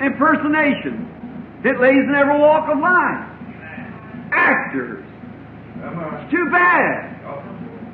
[0.00, 1.10] impersonation.
[1.64, 3.24] It lays in every walk of life.
[4.32, 5.04] Actors.
[5.80, 7.14] It's too bad.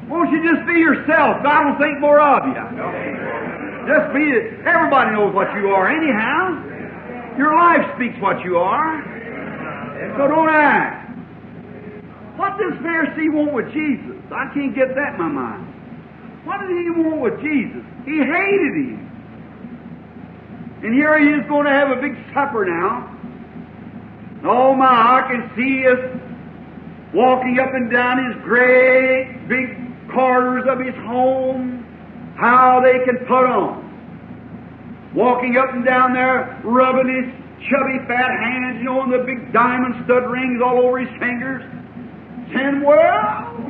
[0.09, 1.43] Won't you just be yourself?
[1.43, 2.55] God will think more of you.
[3.86, 4.66] Just be it.
[4.66, 6.66] Everybody knows what you are anyhow.
[7.38, 8.99] Your life speaks what you are.
[10.18, 11.16] So don't act.
[12.36, 14.18] What does Pharisee want with Jesus?
[14.34, 15.70] I can't get that in my mind.
[16.45, 17.84] What did he want with Jesus?
[18.05, 19.11] He hated him.
[20.82, 23.16] And here he is going to have a big supper now.
[24.45, 26.01] Oh my, I can see us
[27.12, 29.76] walking up and down his great big
[30.11, 31.84] corridors of his home,
[32.38, 33.88] how they can put on.
[35.14, 39.53] Walking up and down there, rubbing his chubby fat hands, you know, and the big
[39.53, 41.62] diamond stud rings all over his fingers.
[42.55, 43.70] Saying, well,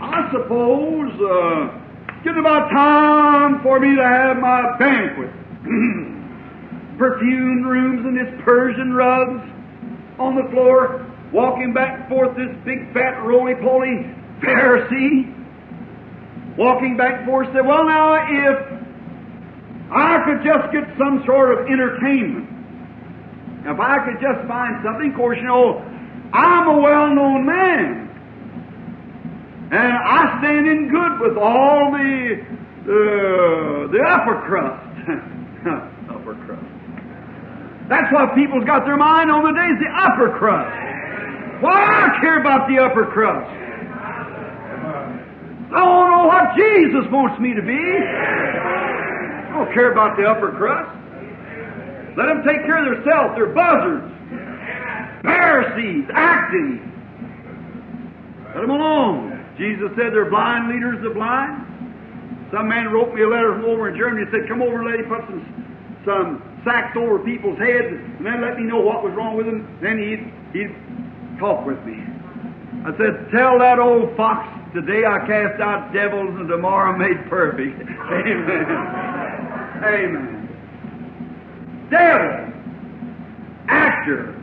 [0.00, 5.30] I suppose uh, it's about time for me to have my banquet.
[6.98, 9.42] Perfumed rooms and this Persian rugs
[10.18, 14.06] on the floor, walking back and forth this big fat roly-poly
[14.40, 15.34] Pharisee,
[16.56, 18.78] walking back and forth, said, well now, if
[19.90, 22.46] I could just get some sort of entertainment,
[23.66, 25.82] if I could just find something, of course, you know,
[26.32, 28.07] I'm a well-known man.
[29.70, 32.40] And I stand in good with all the
[32.88, 34.80] uh, the upper crust.
[36.08, 36.64] upper crust.
[37.88, 40.72] That's why people's got their mind on the is the upper crust.
[41.60, 43.50] Why I care about the upper crust?
[45.68, 47.76] I don't know what Jesus wants me to be.
[47.76, 50.96] I don't care about the upper crust.
[52.16, 53.36] Let them take care of themselves.
[53.36, 54.08] They're buzzards.
[55.22, 56.80] Pharisees acting.
[58.54, 59.37] Let them alone.
[59.58, 61.66] Jesus said they're blind leaders of blind.
[62.52, 65.00] Some man wrote me a letter from over in Germany and said, Come over and
[65.00, 65.42] him put some,
[66.06, 69.66] some sacks over people's heads and then let me know what was wrong with them.
[69.82, 70.72] Then he'd, he'd
[71.38, 72.00] talk with me.
[72.86, 77.28] I said, Tell that old fox, today I cast out devils and tomorrow I'm made
[77.28, 77.82] perfect.
[77.82, 78.64] Amen.
[79.84, 80.38] Amen.
[81.90, 82.52] Devil,
[83.68, 84.34] actor.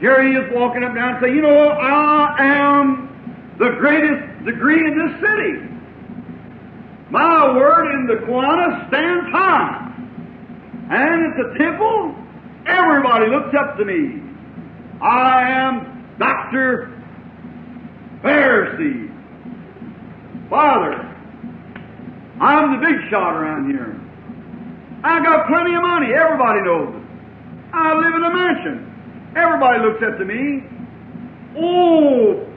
[0.00, 4.80] Here he is walking up and down saying, You know, I am the greatest degree
[4.80, 5.74] in this city.
[7.10, 9.80] My word in the Kiwanis stands high.
[10.90, 12.14] And at the temple,
[12.66, 14.20] everybody looks up to me.
[15.00, 16.90] I am Dr.
[18.22, 19.10] Pharisee.
[20.50, 20.92] Father,
[22.40, 24.00] I'm the big shot around here.
[25.04, 26.12] I got plenty of money.
[26.14, 27.02] Everybody knows it.
[27.72, 29.32] I live in a mansion.
[29.36, 30.62] Everybody looks up to me.
[31.56, 32.53] Oh,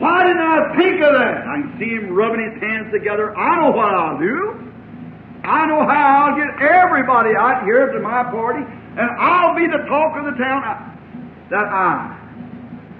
[0.00, 1.44] why didn't I think of that?
[1.44, 3.36] I can see him rubbing his hands together.
[3.36, 4.72] I know what I'll do.
[5.44, 9.84] I know how I'll get everybody out here to my party, and I'll be the
[9.92, 10.64] talk of the town.
[10.64, 10.72] I,
[11.52, 12.16] that I,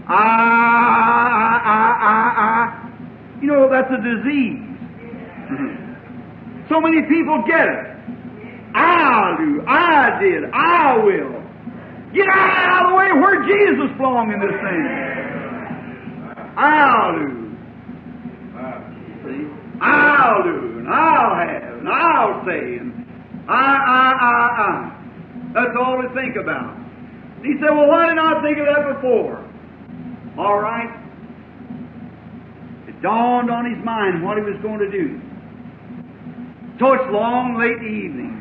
[0.08, 0.20] I,
[1.64, 3.40] I, I, I.
[3.40, 4.60] You know, that's a disease.
[6.68, 7.86] so many people get it.
[8.76, 11.40] I'll do, I did, I will.
[12.12, 15.39] Get out of the way where Jesus belongs in this thing.
[16.56, 17.50] I'll do.
[19.82, 22.92] I'll do, and I'll have, and I'll say, and
[23.48, 24.96] I, I, I, I.
[25.54, 26.76] That's all they think about.
[27.42, 29.40] He said, well, why didn't I think of that before?
[30.38, 30.90] All right.
[32.86, 35.18] It dawned on his mind what he was going to do.
[36.78, 38.36] So it's long, late evening.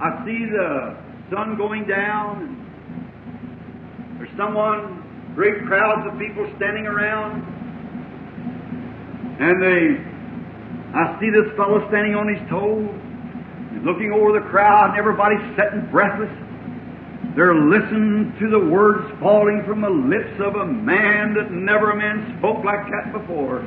[0.00, 0.96] I see the
[1.34, 5.02] sun going down, and there's someone,
[5.34, 7.42] great crowds of people standing around,
[9.40, 9.96] and they,
[10.94, 12.90] I see this fellow standing on his toes,
[13.72, 16.30] he's looking over the crowd, and everybody's sitting breathless.
[17.36, 21.96] They're listening to the words falling from the lips of a man that never a
[21.96, 23.62] man spoke like that before.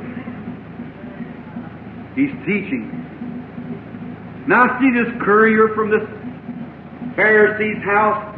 [2.14, 2.92] He's teaching.
[4.48, 6.04] Now I see this courier from this
[7.16, 8.33] Pharisee's house.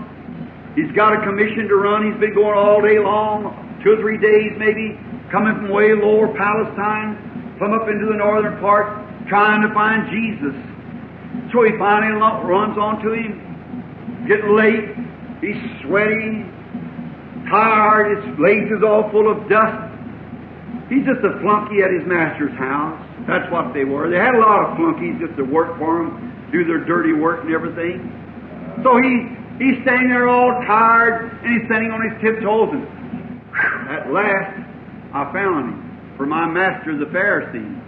[0.76, 2.04] He's got a commission to run.
[2.12, 5.00] He's been going all day long, two or three days maybe,
[5.32, 8.92] coming from way lower Palestine, from up into the northern part,
[9.28, 10.56] trying to find Jesus.
[11.56, 14.92] So he finally runs onto him, getting late.
[15.40, 16.52] He's sweating.
[17.50, 19.80] tired, his legs is all full of dust.
[20.90, 23.00] He's just a flunky at his master's house.
[23.28, 24.10] That's what they were.
[24.10, 27.44] They had a lot of flunkies just to work for him, do their dirty work
[27.44, 28.12] and everything.
[28.84, 34.12] So he he's standing there all tired, and he's standing on his tiptoes, and at
[34.12, 34.60] last
[35.14, 37.82] I found him for my master, the Pharisee.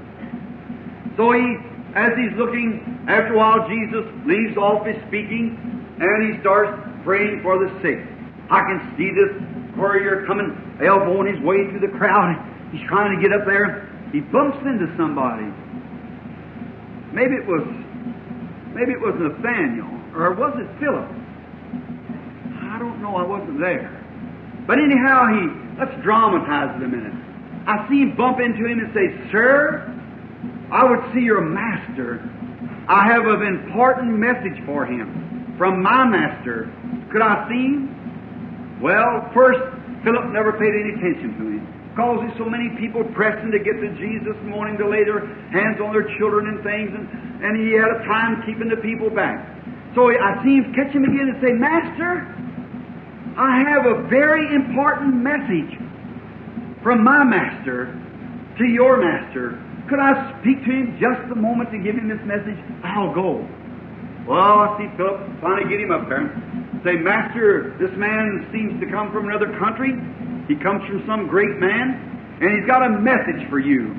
[1.17, 1.57] So he,
[1.95, 5.57] as he's looking, after a while, Jesus leaves off his speaking,
[5.99, 7.99] and he starts praying for the sick.
[8.49, 9.31] I can see this
[9.75, 12.35] courier coming, elbowing his way through the crowd.
[12.71, 13.89] He's trying to get up there.
[14.11, 15.51] He bumps into somebody.
[17.11, 17.65] Maybe it was,
[18.75, 21.07] maybe it was Nathaniel, or was it Philip?
[22.77, 23.17] I don't know.
[23.17, 23.89] I wasn't there.
[24.69, 25.49] But anyhow, he
[25.81, 27.17] let's dramatize it a minute.
[27.65, 29.89] I see him bump into him and say, "Sir,
[30.69, 32.21] I would see your master.
[32.87, 36.69] I have an important message for him from my master.
[37.09, 39.57] Could I see him?" Well, first,
[40.05, 41.65] Philip never paid any attention to him.
[41.97, 45.97] There's so many people pressing to get to Jesus wanting to lay their hands on
[45.97, 47.09] their children and things, and,
[47.41, 49.41] and he had a time keeping the people back.
[49.95, 52.21] So I see him catch him again and say, Master,
[53.37, 55.77] I have a very important message
[56.81, 57.93] from my master
[58.57, 59.61] to your master.
[59.87, 62.57] Could I speak to him just a moment to give him this message?
[62.83, 63.45] I'll go.
[64.25, 66.33] Well, I see Philip finally get him up there.
[66.83, 69.93] Say, Master, this man seems to come from another country.
[70.49, 71.93] He comes from some great man,
[72.41, 73.93] and he's got a message for you.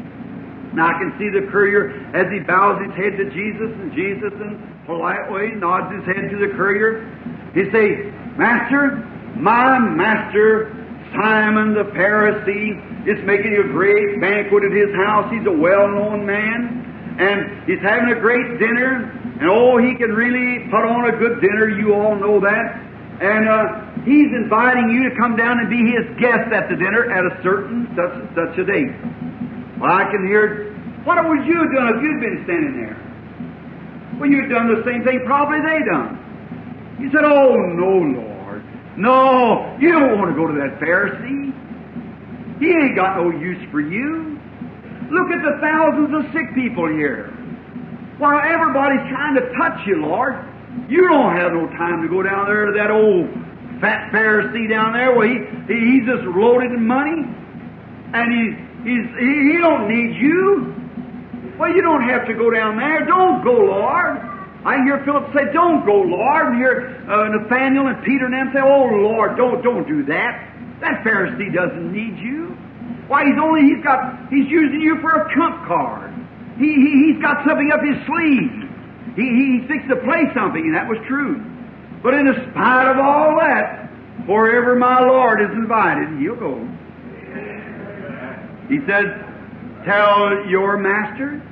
[0.74, 4.34] Now I can see the courier as he bows his head to Jesus, and Jesus
[4.34, 7.06] in polite way nods his head to the courier.
[7.54, 9.00] He say, Master,
[9.38, 10.74] my master,
[11.14, 15.30] Simon the Pharisee, is making a great banquet at his house.
[15.32, 20.68] He's a well-known man, and he's having a great dinner, and oh, he can really
[20.68, 21.70] put on a good dinner.
[21.70, 22.84] You all know that.
[23.18, 27.10] And uh, he's inviting you to come down and be his guest at the dinner
[27.10, 28.94] at a certain such and such a date.
[29.80, 32.96] Well, I can hear, what would you have done if you'd been standing there?
[34.20, 36.18] Well, you'd done the same thing probably they done.
[37.00, 38.37] You said, oh, no, Lord.
[38.98, 41.54] No, you don't want to go to that Pharisee.
[42.58, 44.34] He ain't got no use for you.
[45.06, 47.30] Look at the thousands of sick people here.
[48.18, 50.34] While everybody's trying to touch you, Lord,
[50.90, 53.30] you don't have no time to go down there to that old
[53.80, 59.06] fat Pharisee down there where he, he he's just loaded in money, and he's he's
[59.14, 60.74] he, he don't need you.
[61.56, 63.06] Well, you don't have to go down there.
[63.06, 64.37] Don't go, Lord.
[64.64, 68.50] I hear Philip say, "Don't go, Lord." And hear uh, Nathaniel and Peter and them
[68.52, 70.50] say, "Oh, Lord, don't don't do that.
[70.80, 72.54] That Pharisee doesn't need you.
[73.06, 76.12] Why, he's only he's got he's using you for a trump card.
[76.58, 78.68] He, he he's got something up his sleeve."
[79.16, 81.42] He, he fixed to play something, and that was true.
[82.02, 83.90] But in spite of all that,
[84.28, 86.54] wherever my Lord is invited, he'll go.
[88.68, 89.24] He said,
[89.84, 91.42] Tell your master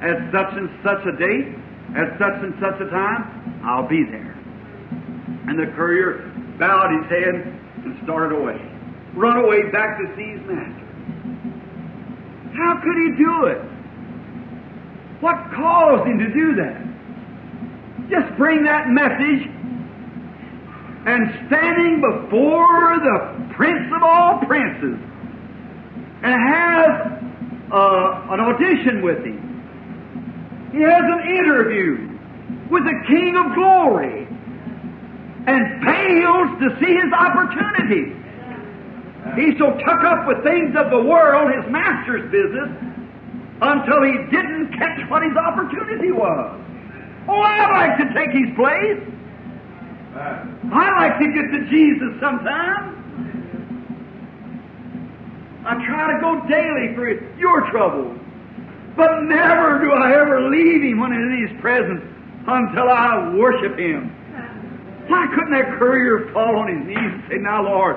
[0.00, 1.54] at such and such a date,
[1.96, 4.32] at such and such a time, I'll be there.
[5.48, 7.34] And the courier bowed his head
[7.84, 8.56] and started away.
[9.14, 10.88] Run away back to see his master.
[12.56, 13.60] How could he do it?
[15.20, 16.80] What caused him to do that?
[18.10, 19.48] Just bring that message
[21.04, 24.98] and standing before the Prince of all princes
[26.22, 26.90] and have
[27.72, 29.51] uh, an audition with him.
[30.72, 32.08] He has an interview
[32.70, 34.26] with the King of Glory
[35.46, 38.16] and fails to see his opportunity.
[39.36, 42.70] He's so tuck up with things of the world, his master's business,
[43.60, 46.58] until he didn't catch what his opportunity was.
[47.28, 48.98] Oh, I'd like to take his place.
[50.16, 52.98] I'd like to get to Jesus sometime.
[55.64, 58.18] I try to go daily for your trouble.
[58.96, 62.02] But never do I ever leave him when in his presence
[62.46, 64.10] until I worship him.
[65.08, 67.96] Why couldn't that courier fall on his knees and say, Now, Lord,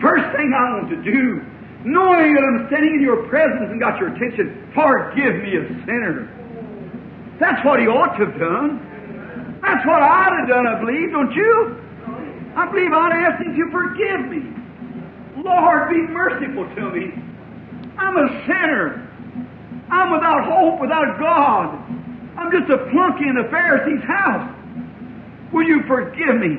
[0.00, 1.42] first thing I want to do,
[1.84, 6.30] knowing that I'm standing in your presence and got your attention, forgive me a sinner.
[7.38, 9.60] That's what he ought to have done.
[9.62, 11.80] That's what I'd have done, I believe, don't you?
[12.56, 14.54] I believe I'd ask him to forgive me.
[15.42, 17.10] Lord, be merciful to me.
[17.98, 19.03] I'm a sinner.
[19.90, 21.76] I'm without hope, without God.
[22.36, 24.50] I'm just a flunky in the Pharisee's house.
[25.52, 26.58] Will you forgive me?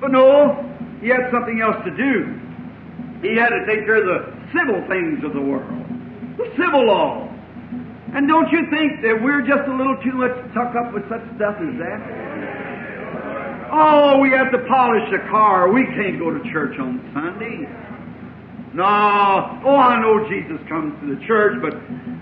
[0.00, 0.62] But no,
[1.00, 2.40] he had something else to do.
[3.22, 5.78] He had to take care of the civil things of the world,
[6.36, 7.28] the civil law.
[8.14, 11.24] And don't you think that we're just a little too much tuck up with such
[11.36, 12.00] stuff as that?
[13.72, 15.72] Oh, we have to polish the car.
[15.72, 17.66] We can't go to church on Sunday.
[18.76, 18.84] No.
[19.64, 21.72] Oh, I know Jesus comes to the church, but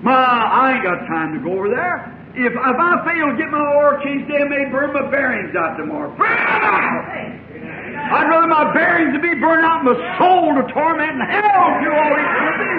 [0.06, 2.14] ma, I ain't got time to go over there.
[2.38, 5.74] If if I fail to get my oil changed, they may burn my bearings out
[5.74, 6.14] tomorrow.
[6.14, 7.10] Burn out!
[7.10, 11.66] I'd rather my bearings to be burned out and my soul to torment in hell
[11.82, 12.74] through all eternity.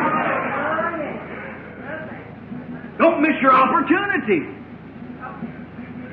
[2.95, 4.55] Don't miss your opportunity.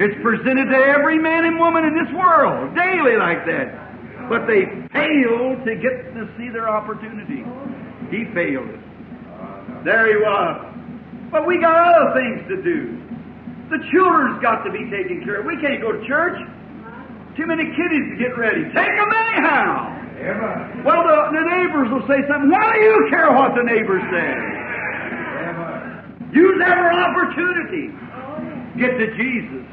[0.03, 3.92] It's presented to every man and woman in this world daily like that.
[4.33, 4.65] But they
[4.97, 7.45] failed to get to see their opportunity.
[8.09, 8.81] He failed it.
[9.85, 10.73] There he was.
[11.29, 12.97] But we got other things to do.
[13.69, 15.45] The children's got to be taken care of.
[15.45, 16.41] We can't go to church.
[17.37, 18.65] Too many kiddies to get ready.
[18.73, 20.01] Take them anyhow.
[20.81, 22.49] Well, the, the neighbors will say something.
[22.49, 24.33] Why do you care what the neighbors say?
[26.33, 27.93] Use every opportunity.
[28.81, 29.69] Get to Jesus.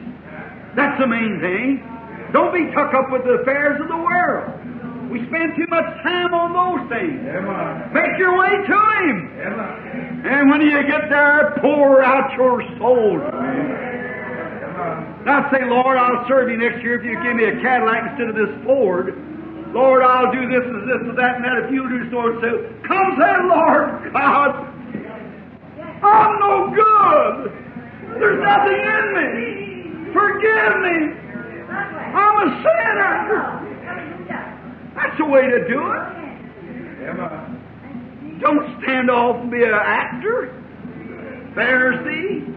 [0.75, 1.79] That's the main thing.
[2.31, 4.53] Don't be tucked up with the affairs of the world.
[5.09, 7.17] We spend too much time on those things.
[7.93, 9.17] Make your way to Him.
[10.21, 13.17] And when you get there, pour out your soul.
[13.17, 13.89] Amen.
[15.51, 18.35] Say, Lord, I'll serve you next year if you give me a Cadillac instead of
[18.37, 19.17] this Ford.
[19.73, 22.37] Lord, I'll do this and this and that and that if you do so and
[22.41, 22.49] so.
[22.85, 24.49] Come say, Lord God,
[26.05, 27.49] I'm no good.
[28.17, 30.13] There's nothing in me.
[30.13, 31.28] Forgive me.
[31.69, 33.59] I'm a sinner.
[34.95, 36.19] That's the way to do it.
[38.41, 40.53] Don't stand off and be an actor,
[41.55, 42.55] Pharisee.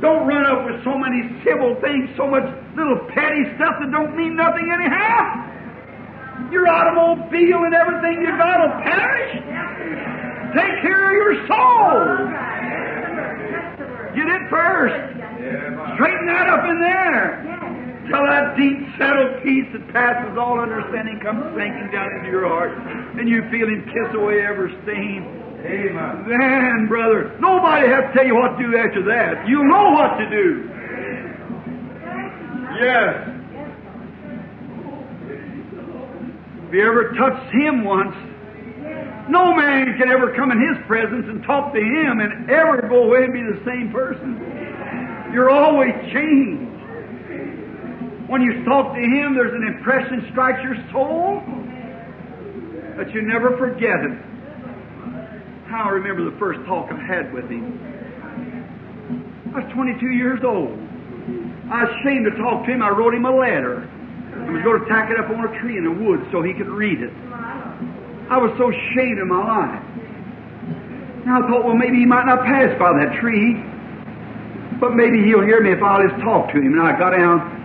[0.00, 2.44] Don't run up with so many civil things, so much
[2.76, 5.44] little petty stuff that don't mean nothing anyhow.
[6.52, 9.42] Your automobile and everything you got will perish.
[10.54, 12.30] Take care of your soul.
[14.14, 14.94] Get it first.
[15.94, 17.57] Straighten that up in there.
[18.08, 22.72] Till that deep settled peace that passes all understanding comes sinking down into your heart,
[23.20, 25.28] and you feel Him kiss away every stain.
[25.60, 26.24] Amen.
[26.24, 29.46] Then, brother, nobody has to tell you what to do after that.
[29.46, 30.70] You know what to do.
[32.80, 33.28] Yes.
[36.68, 38.16] If you ever touched Him once,
[39.28, 43.04] no man can ever come in His presence and talk to Him and ever go
[43.04, 44.40] away and be the same person.
[45.32, 46.77] You're always changed.
[48.28, 51.40] When you talk to Him, there's an impression strikes your soul
[53.00, 54.20] that you never forget it.
[55.64, 57.80] How I remember the first talk I had with Him.
[59.56, 60.76] I was 22 years old.
[61.72, 62.82] I was ashamed to talk to Him.
[62.82, 63.88] I wrote Him a letter.
[63.88, 66.52] I was going to tack it up on a tree in the woods so He
[66.52, 67.12] could read it.
[68.28, 69.80] I was so ashamed in my life.
[71.24, 73.56] Now I thought, well, maybe He might not pass by that tree,
[74.76, 76.76] but maybe He'll hear me if I'll just talk to Him.
[76.76, 77.57] And I got down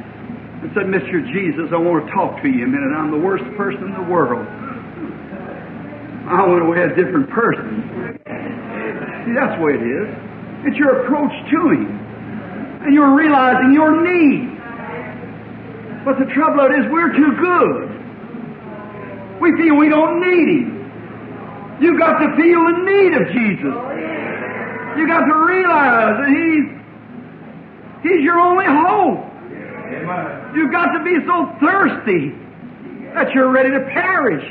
[0.64, 1.20] and said, Mr.
[1.36, 2.96] Jesus, I want to talk to you a minute.
[2.96, 4.48] I'm the worst person in the world.
[6.24, 7.84] I went away a different person.
[9.28, 10.08] See, that's the way it is.
[10.64, 11.92] It's your approach to Him.
[12.88, 14.56] And you're realizing your need.
[16.08, 17.92] But the trouble is we're too good.
[19.44, 20.80] We feel we don't need Him.
[21.84, 23.76] You've got to feel the need of Jesus.
[24.96, 26.72] You've got to realize that He's
[28.04, 29.23] He's your only hope.
[30.56, 32.36] You've got to be so thirsty
[33.14, 34.44] that you're ready to perish.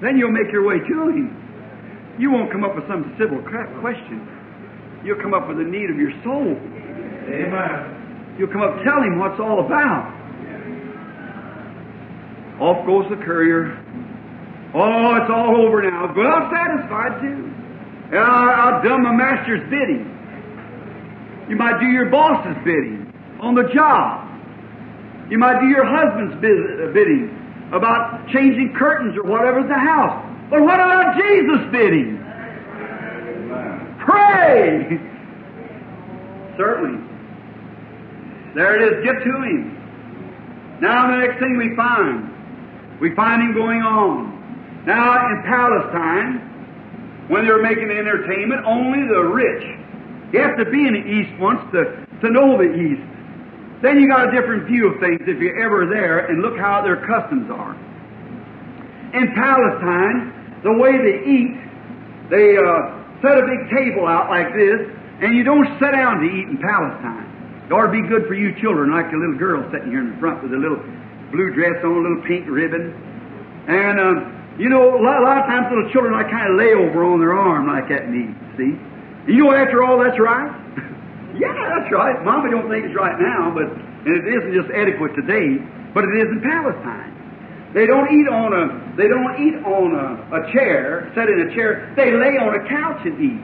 [0.00, 2.16] Then you'll make your way to Him.
[2.18, 4.22] You won't come up with some civil cra- question.
[5.04, 6.56] You'll come up with the need of your soul.
[6.56, 8.36] Amen.
[8.38, 10.12] You'll come up tell Him what's all about.
[12.60, 13.74] Off goes the courier.
[14.74, 16.12] Oh, it's all over now.
[16.14, 17.50] Well satisfied too.
[18.12, 20.10] Yeah, I- I've done my master's bidding.
[21.48, 23.03] You might do your boss's bidding
[23.40, 24.28] on the job.
[25.30, 27.32] You might do your husband's uh, bidding
[27.72, 30.22] about changing curtains or whatever at the house.
[30.50, 32.20] But what about Jesus' bidding?
[34.04, 35.00] Pray!
[36.56, 37.00] Certainly.
[38.54, 39.04] There it is.
[39.04, 40.78] Get to Him.
[40.80, 44.84] Now the next thing we find, we find Him going on.
[44.86, 49.64] Now in Palestine, when they were making the entertainment, only the rich.
[50.32, 53.13] You have to be in the East once to, to know the East.
[53.84, 56.80] Then you got a different view of things if you're ever there and look how
[56.80, 57.76] their customs are.
[59.12, 60.32] In Palestine,
[60.64, 61.52] the way they eat,
[62.32, 64.88] they uh, set a big table out like this,
[65.20, 67.28] and you don't sit down to eat in Palestine.
[67.68, 70.16] It ought to be good for you children, like the little girl sitting here in
[70.16, 70.80] the front with a little
[71.28, 72.88] blue dress on, a little pink ribbon.
[73.68, 74.16] And, um,
[74.56, 77.04] you know, a lot, a lot of times little children like kind of lay over
[77.04, 78.72] on their arm like that and eat, see?
[79.28, 80.63] You know, after all, that's right.
[81.38, 82.22] Yeah, that's right.
[82.24, 83.66] Mama don't think it's right now, but
[84.04, 85.56] and it isn't just adequate today,
[85.96, 87.12] but it is in Palestine.
[87.72, 88.64] They don't eat on a
[88.94, 90.06] they don't eat on a,
[90.38, 91.90] a chair, sit in a chair.
[91.96, 93.42] They lay on a couch and eat.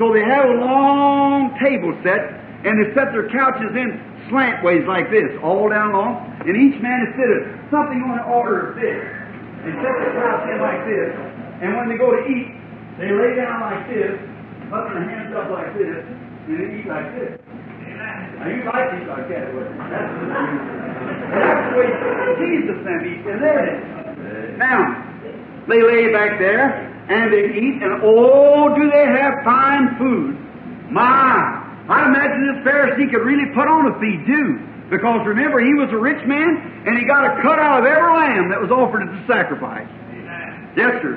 [0.00, 2.32] So they have a long table set,
[2.64, 4.00] and they set their couches in
[4.30, 6.16] slant ways like this, all down long,
[6.48, 9.04] and each man is seated something on the order of this,
[9.68, 11.12] and set the couch in like this.
[11.60, 12.56] And when they go to eat,
[12.96, 14.16] they lay down like this,
[14.72, 16.00] put their hands up like this,
[16.48, 17.38] and they eat like this.
[18.38, 19.78] Now you like to eat like that, wouldn't?
[19.78, 20.42] That's the way
[21.30, 21.90] that's the way
[22.42, 24.58] Jesus them eat, and there it is.
[24.58, 24.98] Now,
[25.68, 30.34] they lay back there, and they eat, and oh, do they have fine food.
[30.90, 34.58] My, I imagine this Pharisee could really put on a feed too.
[34.90, 38.12] Because remember, he was a rich man, and he got a cut out of every
[38.12, 39.88] lamb that was offered as a sacrifice.
[40.76, 41.16] Yes, sir.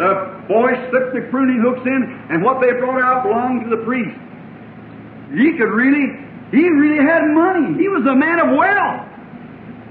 [0.00, 2.00] The boys slipped the pruning hooks in,
[2.30, 4.16] and what they brought out belonged to the priest.
[5.32, 6.18] He could really,
[6.50, 7.78] he really had money.
[7.78, 9.06] He was a man of wealth.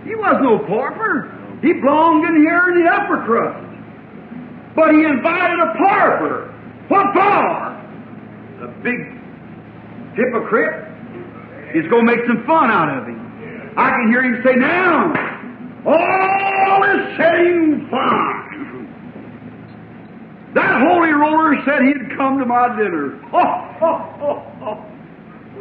[0.03, 1.31] He was no pauper.
[1.61, 3.65] He belonged in here in the upper crust.
[4.75, 6.51] But he invited a pauper.
[6.87, 8.63] What for?
[8.63, 8.99] A big
[10.15, 10.85] hypocrite.
[11.73, 13.73] He's going to make some fun out of him.
[13.77, 15.13] I can hear him say, now,
[15.85, 18.39] all is setting fine.
[20.55, 23.15] That holy roller said he'd come to my dinner.
[23.31, 24.98] Oh, oh, oh, oh.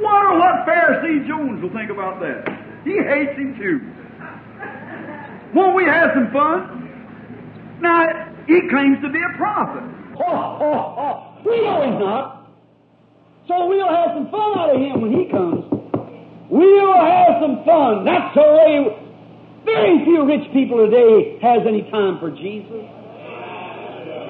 [0.01, 2.46] Wonder what Pharisee Jones will think about that.
[2.84, 3.80] He hates him too.
[5.55, 7.78] Won't we have some fun?
[7.80, 8.07] Now,
[8.46, 9.82] he claims to be a prophet.
[10.20, 11.42] Oh, oh, oh.
[11.44, 12.51] We know he's not.
[13.46, 15.64] So we'll have some fun out of him when he comes.
[16.51, 18.05] We'll have some fun.
[18.05, 19.05] That's the way.
[19.64, 22.84] Very few rich people today has any time for Jesus.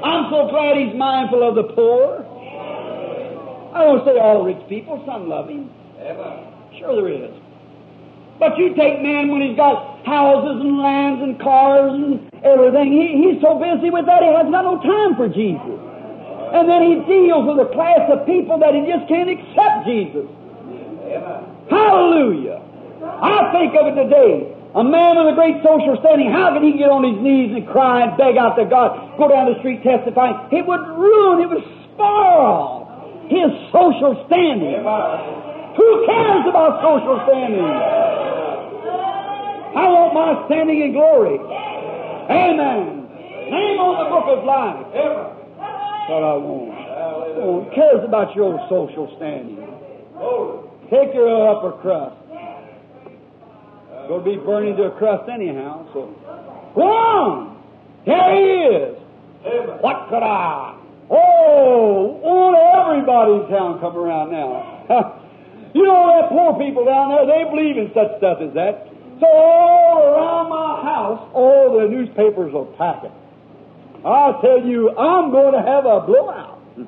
[0.03, 2.25] I'm so glad he's mindful of the poor.
[3.75, 5.03] I don't say all rich people.
[5.07, 5.71] Some love him.
[6.79, 7.35] Sure there is.
[8.39, 13.19] But you take man when he's got houses and lands and cars and everything, he,
[13.19, 15.79] he's so busy with that he has got no time for Jesus.
[16.55, 20.31] And then he deals with a class of people that he just can't accept Jesus.
[21.69, 22.63] Hallelujah.
[23.03, 24.55] I think of it today.
[24.75, 27.67] A man with a great social standing, how could he get on his knees and
[27.67, 30.37] cry and beg out to God, go down the street testifying?
[30.53, 32.88] It would ruin, it would spoil
[33.29, 34.83] his social standing.
[35.77, 37.69] Who cares about social standing?
[39.77, 41.39] I want my standing in glory.
[41.39, 43.07] Amen.
[43.53, 44.85] Name on the book of life.
[46.09, 46.75] What I want.
[47.37, 49.61] Who cares about your social standing?
[50.91, 52.17] Take your upper crust.
[54.09, 56.09] Going to be burning to a crust anyhow, so
[56.81, 57.63] on.
[58.07, 58.41] Here he
[58.73, 58.97] is.
[59.83, 60.78] What could I?
[61.11, 64.85] Oh, won't everybody in town come around now?
[65.75, 68.89] you know that poor people down there, they believe in such stuff as that.
[69.21, 73.13] So all around my house, all the newspapers are pack it.
[74.05, 76.63] I tell you, I'm going to have a blowout.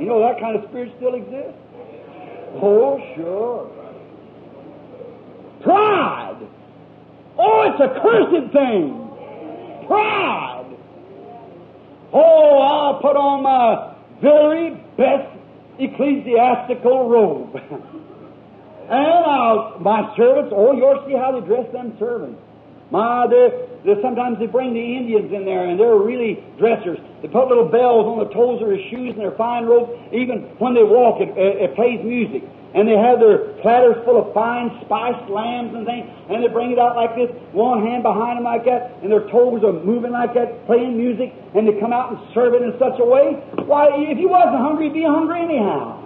[0.00, 1.58] you know that kind of spirit still exists?
[2.62, 3.70] Oh, sure.
[5.62, 6.48] Pride.
[7.38, 9.86] Oh, it's a cursed thing.
[9.86, 10.59] Pride.
[12.12, 15.30] Oh, I'll put on my very best
[15.78, 17.54] ecclesiastical robe.
[18.90, 22.40] and I'll, my servants, oh, you'll see how they dress them servants.
[22.90, 26.98] My, they're, they're, sometimes they bring the Indians in there, and they're really dressers.
[27.22, 29.94] They put little bells on the toes of their shoes and their fine robes.
[30.12, 32.42] Even when they walk, it, it, it plays music.
[32.74, 36.70] And they have their platters full of fine spiced lambs and things, and they bring
[36.70, 40.12] it out like this, one hand behind them like that, and their toes are moving
[40.12, 43.34] like that, playing music, and they come out and serve it in such a way.
[43.66, 45.98] Why, if you wasn't hungry, you'd be hungry anyhow.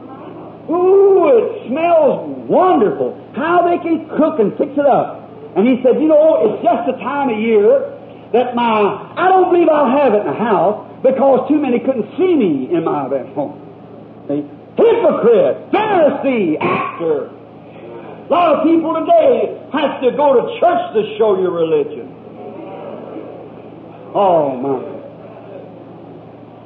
[0.73, 3.13] Ooh, it smells wonderful.
[3.37, 5.21] How they can cook and fix it up.
[5.57, 7.93] And he said, you know, it's just the time of year
[8.33, 12.17] that my, I don't believe I'll have it in the house because too many couldn't
[12.17, 13.61] see me in my home.
[14.27, 14.49] See?
[14.77, 17.27] Hypocrite, Pharisee, actor.
[17.27, 22.11] A lot of people today have to go to church to show your religion.
[24.15, 24.95] Oh, my.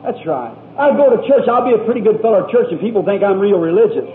[0.05, 0.55] That's right.
[0.79, 3.23] I go to church, I'll be a pretty good fellow at church, and people think
[3.23, 4.09] I'm real religious.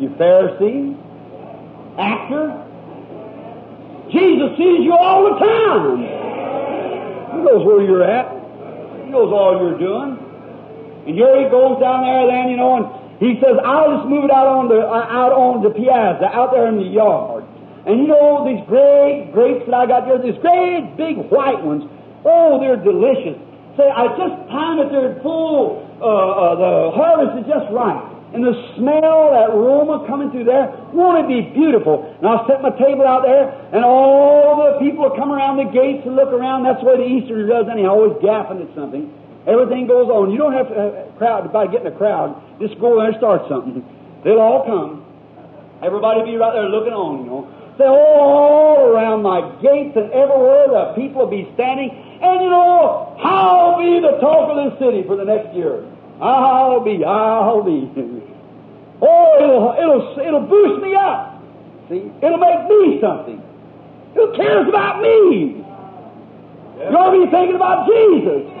[0.00, 0.96] You Pharisee,
[1.98, 2.66] actor,
[4.10, 5.98] Jesus sees you all the time.
[7.30, 8.26] He knows where you're at.
[9.04, 10.29] He knows all you're doing.
[11.06, 12.86] And here he goes down there then, you know, and
[13.20, 16.52] he says, I'll just move it out on the, uh, out on the piazza, out
[16.52, 17.44] there in the yard.
[17.86, 21.84] And you know, these great grapes that I got there, these great big white ones,
[22.24, 23.36] oh, they're delicious.
[23.76, 28.04] Say, I just time that they're full, uh, uh, the harvest is just right.
[28.32, 32.14] and the smell, that aroma coming through there, won't it be beautiful?
[32.18, 35.70] And I'll set my table out there, and all the people will come around the
[35.72, 36.62] gates and look around.
[36.62, 39.10] That's the way the Easterner does anyhow, always gapping at something.
[39.46, 40.30] Everything goes on.
[40.30, 42.36] You don't have to uh, crowd by getting a crowd.
[42.60, 43.80] Just go there and start something.
[44.24, 45.04] They'll all come.
[45.82, 47.48] Everybody be right there looking on, you know.
[47.80, 51.88] Say, all around my gates and everywhere the people will be standing.
[51.88, 55.88] And you know, I'll be the talk of the city for the next year.
[56.20, 57.88] I'll be, I'll be.
[59.02, 61.40] Oh, it'll, it'll, it'll boost me up.
[61.88, 63.40] See, it'll make me something.
[64.12, 65.64] Who cares about me?
[66.84, 68.59] You ought to be thinking about Jesus.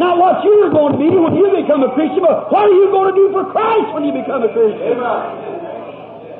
[0.00, 2.88] Not what you're going to be when you become a Christian, but what are you
[2.88, 4.96] going to do for Christ when you become a Christian?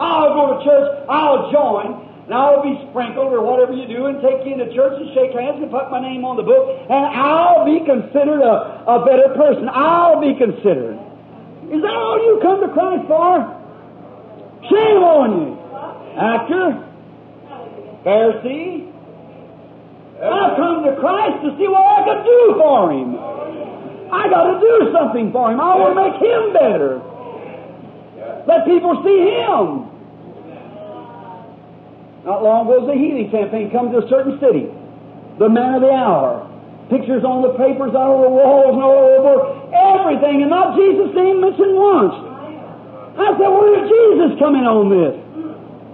[0.01, 4.16] I'll go to church, I'll join, and I'll be sprinkled or whatever you do and
[4.24, 7.05] take you into church and shake hands and put my name on the book, and
[7.05, 9.69] I'll be considered a, a better person.
[9.69, 10.97] I'll be considered.
[11.69, 13.45] Is that all you come to Christ for?
[14.73, 15.53] Shame on you.
[16.16, 16.81] Actor,
[18.09, 18.89] Pharisee,
[20.20, 23.16] I've come to Christ to see what I can do for Him.
[24.12, 25.60] I got to do something for Him.
[25.60, 27.01] I want to make Him better.
[28.44, 29.88] Let people see Him.
[32.24, 34.68] Not long ago, the healing campaign come to a certain city.
[35.38, 36.44] The man of the hour.
[36.90, 39.32] Pictures on the papers, over the walls and all over.
[39.72, 42.12] Everything, and not Jesus' name mentioned once.
[43.16, 45.16] I said, where did Jesus come in on this?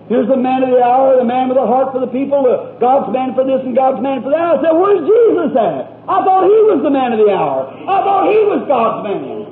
[0.09, 2.79] Here's the man of the hour, the man with a heart for the people, the
[2.79, 4.39] God's man for this and God's man for that.
[4.39, 5.99] I said, where's Jesus at?
[6.07, 7.67] I thought he was the man of the hour.
[7.67, 9.51] I thought he was God's man.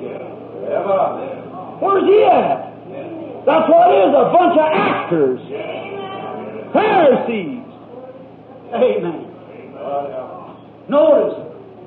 [1.83, 2.71] Where's he at?
[3.43, 5.43] That's what it is, a bunch of actors.
[6.71, 7.67] Pharisees.
[8.71, 9.27] Amen.
[10.87, 11.35] Notice.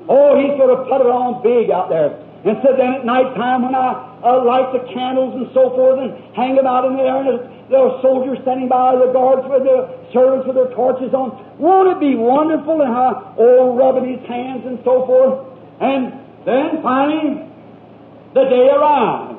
[0.07, 2.21] Oh, he sort of put it on big out there.
[2.45, 5.99] And said then at night time when I uh, light the candles and so forth
[5.99, 9.61] and hang them out in there and there are soldiers standing by, the guards with
[9.61, 11.37] their servants with their torches on.
[11.61, 15.45] Won't it be wonderful and how, oh, rubbing his hands and so forth.
[15.77, 16.17] And
[16.49, 17.45] then finally,
[18.33, 19.37] the day arrived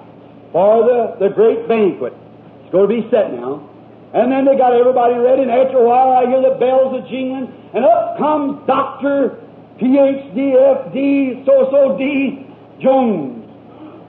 [0.55, 2.15] for the, the great banquet.
[2.63, 3.67] It's going to be set now.
[4.15, 7.07] And then they got everybody ready, and after a while I hear the bells a
[7.07, 9.39] jingling, and up comes Dr.
[9.79, 12.47] PhD, FD, so-so D,
[12.83, 13.40] Jones.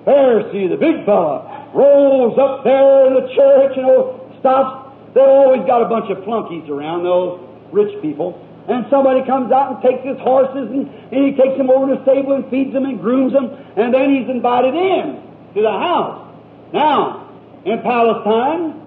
[0.05, 4.89] Pharisee, the big fella, rolls up there in the church, you know, stops.
[5.13, 7.39] They always got a bunch of flunkies around, those
[7.71, 8.39] rich people.
[8.67, 11.99] And somebody comes out and takes his horses, and, and he takes them over to
[11.99, 15.21] the stable and feeds them and grooms them, and then he's invited in
[15.55, 16.27] to the house.
[16.73, 17.27] Now,
[17.65, 18.79] in Palestine,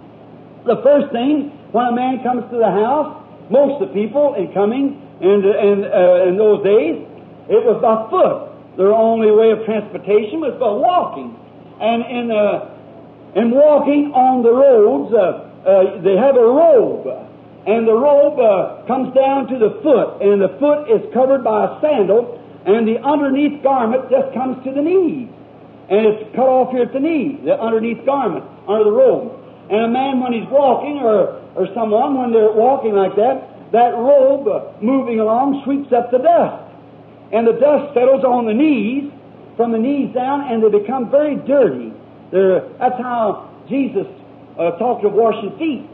[0.65, 3.21] the first thing when a man comes to the house,
[3.51, 7.07] most of the people in coming in, in, uh, in those days,
[7.51, 8.54] it was by foot.
[8.77, 11.39] Their only way of transportation was by walking.
[11.81, 17.07] And in, uh, in walking on the roads, uh, uh they have a robe.
[17.67, 21.65] And the robe uh, comes down to the foot, and the foot is covered by
[21.65, 22.37] a sandal,
[22.67, 25.29] and the underneath garment just comes to the knees.
[25.89, 29.33] And it's cut off here at the knee, the underneath garment, under the robe.
[29.71, 33.97] And a man, when he's walking, or, or someone, when they're walking like that, that
[33.97, 36.74] robe uh, moving along sweeps up the dust.
[37.33, 39.11] And the dust settles on the knees,
[39.57, 41.93] from the knees down, and they become very dirty.
[42.31, 44.07] They're, that's how Jesus
[44.59, 45.87] uh, talked of washing feet.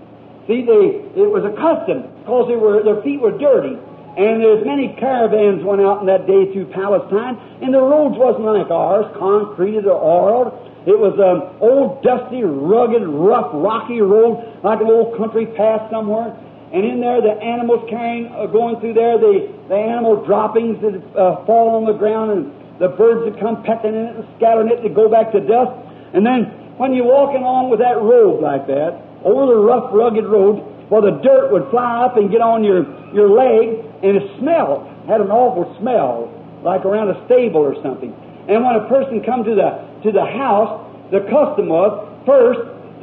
[0.49, 3.77] See, they, it was a custom because they were, their feet were dirty.
[4.11, 8.45] And there's many caravans went out in that day through Palestine, and the roads wasn't
[8.45, 10.51] like ours, concreted or oiled.
[10.83, 16.35] It was an old, dusty, rugged, rough, rocky road, like an old country path somewhere.
[16.73, 20.95] And in there, the animals carrying, uh, going through there, the, the animal droppings that
[21.19, 22.43] uh, fall on the ground, and
[22.79, 25.75] the birds that come pecking in it and scattering it to go back to dust.
[26.15, 26.47] And then,
[26.79, 31.03] when you're walking along with that road like that, over the rough, rugged road, well,
[31.03, 35.21] the dirt would fly up and get on your, your leg, and it smelled, had
[35.21, 36.31] an awful smell,
[36.63, 38.15] like around a stable or something.
[38.49, 40.81] And when a person come to the to the house,
[41.11, 41.93] the custom was
[42.25, 42.61] first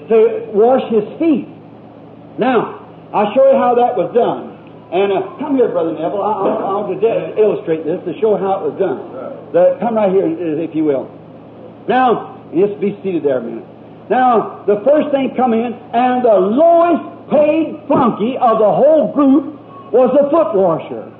[0.09, 1.47] to wash his feet.
[2.39, 4.55] Now, I'll show you how that was done.
[4.91, 6.23] And uh, come here, Brother Neville.
[6.23, 8.99] I, I, I want to de- illustrate this to show how it was done.
[9.51, 11.11] The, come right here, if you will.
[11.87, 13.67] Now, just be seated there a minute.
[14.09, 19.59] Now, the first thing come in, and the lowest paid flunky of the whole group
[19.91, 21.11] was the foot washer.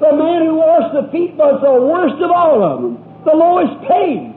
[0.00, 3.76] The man who washed the feet was the worst of all of them, the lowest
[3.88, 4.32] paid.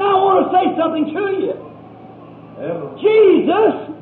[0.00, 1.52] Now I want to say something to you.
[3.00, 3.93] Jesus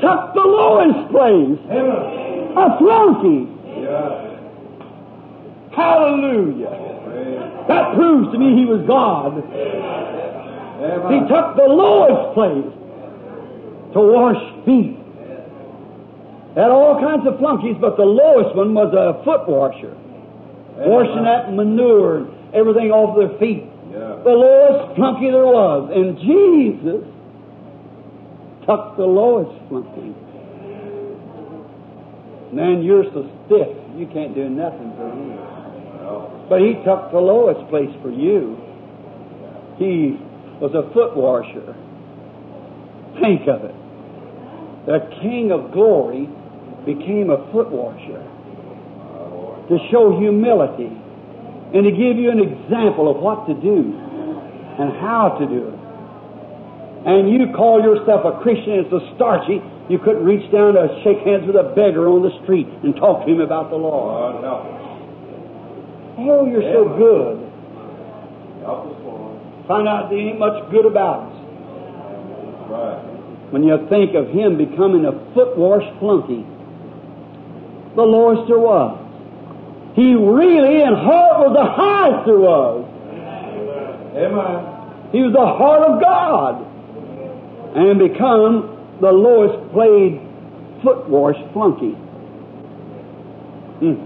[0.00, 1.58] took the lowest place,
[2.56, 3.48] a flunky.
[5.74, 7.64] Hallelujah.
[7.68, 9.42] That proves to me he was God.
[11.10, 12.72] He took the lowest place
[13.94, 14.96] to wash feet.
[16.56, 19.92] Had all kinds of flunkies, but the lowest one was a foot washer,
[20.88, 23.68] washing that manure and everything off their feet.
[23.92, 25.90] The lowest flunky there was.
[25.92, 27.04] And Jesus
[28.66, 30.14] took the lowest flunky.
[32.52, 36.48] Man, you're so stiff, you can't do nothing for him.
[36.48, 38.58] But he took the lowest place for you.
[39.78, 40.18] He
[40.60, 41.74] was a foot washer.
[43.20, 43.74] Think of it.
[44.86, 46.30] The King of glory
[46.86, 48.22] became a foot washer
[49.68, 50.86] to show humility
[51.74, 53.90] and to give you an example of what to do
[54.78, 55.75] and how to do it.
[57.06, 61.22] And you call yourself a Christian and so starchy, you couldn't reach down to shake
[61.22, 64.42] hands with a beggar on the street and talk to him about the Lord.
[66.18, 67.46] Oh, you're so good.
[69.68, 71.36] Find out there ain't much good about us.
[73.50, 76.42] When you think of him becoming a foot wash flunky,
[77.94, 78.98] the lowest there was.
[79.94, 82.82] He really in heart was the highest there was.
[84.18, 85.12] Amen.
[85.12, 86.65] He was the heart of God.
[87.76, 90.18] And become the lowest played
[90.82, 91.92] foot wash flunky.
[93.84, 94.00] Hmm.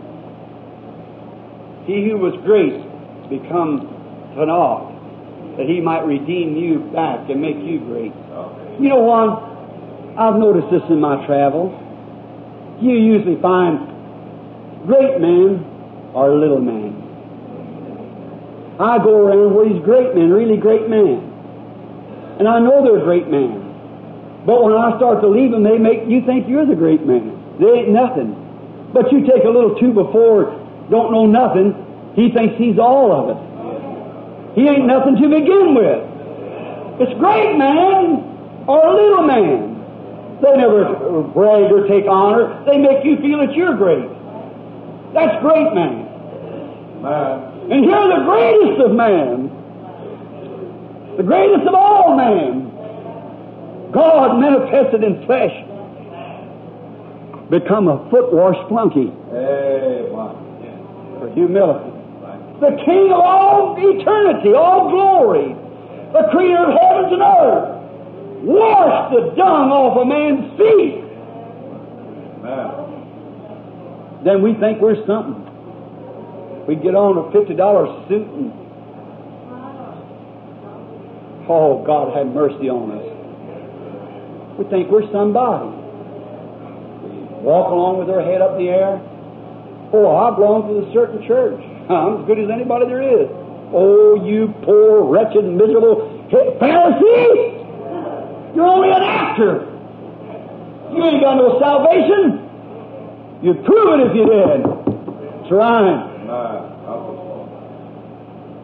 [1.86, 2.82] He who was grace
[3.30, 3.86] become
[4.34, 4.90] fanal,
[5.56, 8.12] that he might redeem you back and make you great.
[8.82, 9.46] You know what?
[10.18, 11.70] I've noticed this in my travels.
[12.82, 13.78] You usually find
[14.86, 15.62] great men
[16.14, 16.96] are little men.
[18.80, 21.28] I go around where these great men, really great men.
[22.40, 23.59] And I know they're great men.
[24.46, 27.58] But when I start to leave them, they make you think you're the great man.
[27.60, 28.36] They ain't nothing.
[28.92, 30.56] But you take a little two before,
[30.90, 31.74] don't know nothing,
[32.16, 33.38] he thinks he's all of it.
[34.56, 36.02] He ain't nothing to begin with.
[37.00, 39.70] It's great man or little man.
[40.42, 42.64] They never brag or take honor.
[42.64, 44.08] They make you feel that you're great.
[45.14, 46.08] That's great man.
[47.70, 49.50] And here the greatest of man,
[51.16, 52.69] the greatest of all man,
[53.92, 55.52] God manifested in flesh,
[57.50, 59.10] become a foot wash flunky
[61.18, 61.90] for humility.
[62.60, 65.54] The King of all eternity, all glory,
[66.12, 67.80] the Creator of heavens and earth,
[68.44, 71.04] washed the dung off a man's feet.
[74.24, 75.46] Then we think we're something.
[76.66, 78.52] We get on a fifty dollar suit and
[81.48, 83.19] oh God have mercy on us.
[84.60, 85.72] We think we're somebody.
[87.40, 89.00] Walk along with our head up in the air.
[89.96, 91.56] Oh, I belong to a certain church.
[91.88, 93.24] I'm as good as anybody there is.
[93.72, 97.56] Oh, you poor, wretched, miserable Pharisee!
[98.52, 99.64] You're only an actor.
[100.92, 103.40] You ain't got no salvation.
[103.40, 104.60] You'd prove it if you did.
[105.56, 106.04] Amen.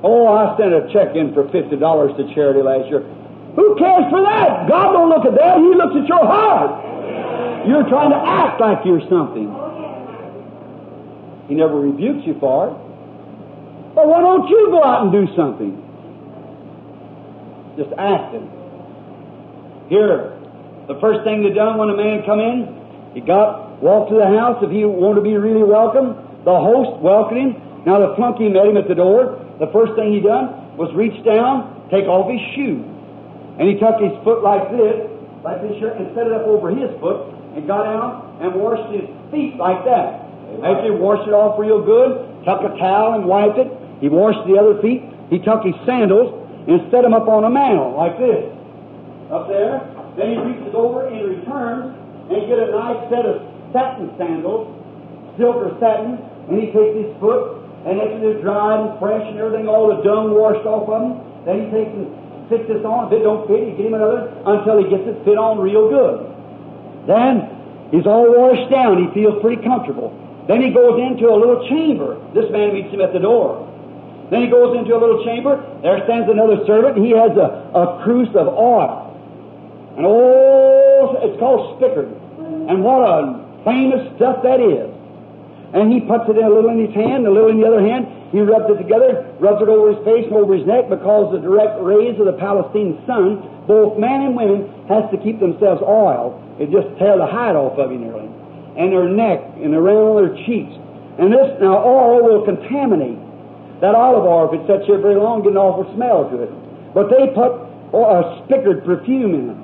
[0.04, 3.00] Oh, I sent a check in for fifty dollars to charity last year.
[3.56, 4.68] Who cares for that?
[4.68, 5.56] God don't look at that.
[5.58, 7.66] He looks at your heart.
[7.66, 9.48] You're trying to act like you're something.
[11.48, 12.76] He never rebukes you for it.
[13.96, 15.72] But why don't you go out and do something?
[17.76, 18.52] Just acting.
[19.88, 20.36] Here,
[20.86, 24.26] the first thing they done when a man come in, he got walked to the
[24.26, 26.12] house if he wanted to be really welcome.
[26.44, 27.84] The host welcomed him.
[27.86, 29.40] Now the flunky met him at the door.
[29.58, 32.95] The first thing he done was reach down, take off his shoe.
[33.58, 35.08] And he took his foot like this,
[35.42, 38.92] like this shirt, and set it up over his foot, and got out and washed
[38.92, 40.24] his feet like that.
[40.60, 43.68] After he washed it off real good, took a towel and wiped it.
[44.00, 45.02] He washed the other feet.
[45.32, 46.32] He took his sandals
[46.68, 48.44] and set them up on a mantle like this,
[49.32, 49.82] up there.
[50.16, 51.96] Then he reaches over and returns
[52.30, 53.40] and get a nice set of
[53.72, 54.68] satin sandals,
[55.36, 56.18] silk or satin,
[56.48, 60.02] and he takes his foot and after they're dried and fresh and everything, all the
[60.02, 62.10] dung washed off of them, then he takes and
[62.48, 63.08] fits this on.
[63.08, 65.88] If it don't fit, he get him another until he gets it fit on real
[65.88, 66.26] good.
[67.06, 67.50] Then
[67.90, 69.02] he's all washed down.
[69.02, 70.10] He feels pretty comfortable.
[70.46, 72.18] Then he goes into a little chamber.
[72.34, 73.66] This man meets him at the door.
[74.30, 75.62] Then he goes into a little chamber.
[75.82, 76.98] There stands another servant.
[76.98, 79.14] He has a, a cruse of oil.
[79.96, 82.10] And oh, it's called spikenard.
[82.70, 84.90] And what a famous stuff that is.
[85.74, 87.82] And he puts it in a little in his hand, a little in the other
[87.82, 88.06] hand.
[88.36, 91.40] He rubs it together, rubs it over his face and over his neck because the
[91.40, 96.36] direct rays of the Palestine sun, both man and women, has to keep themselves oiled.
[96.60, 98.28] It just tear the hide off of you nearly.
[98.76, 100.68] And their neck and around their cheeks.
[101.16, 103.16] And this now oil will contaminate.
[103.80, 106.52] that olive oil, if it sits here very long, get an awful smell to it.
[106.92, 107.56] But they put
[107.96, 109.60] a spikenard perfume in it,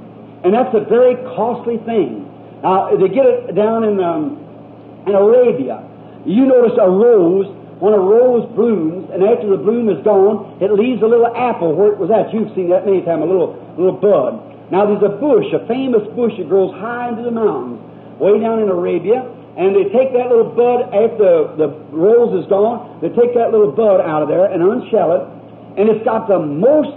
[0.48, 2.24] and that's a very costly thing.
[2.64, 4.40] Now they get it down in um,
[5.04, 5.84] in Arabia.
[6.24, 10.70] You notice a rose when a rose blooms, and after the bloom is gone, it
[10.70, 12.30] leaves a little apple where it was at.
[12.30, 14.70] You've seen that many times, a little little bud.
[14.70, 17.82] Now there's a bush, a famous bush that grows high into the mountains,
[18.22, 19.26] way down in Arabia,
[19.58, 23.02] and they take that little bud after the, the rose is gone.
[23.02, 25.22] They take that little bud out of there and unshell it,
[25.82, 26.94] and it's got the most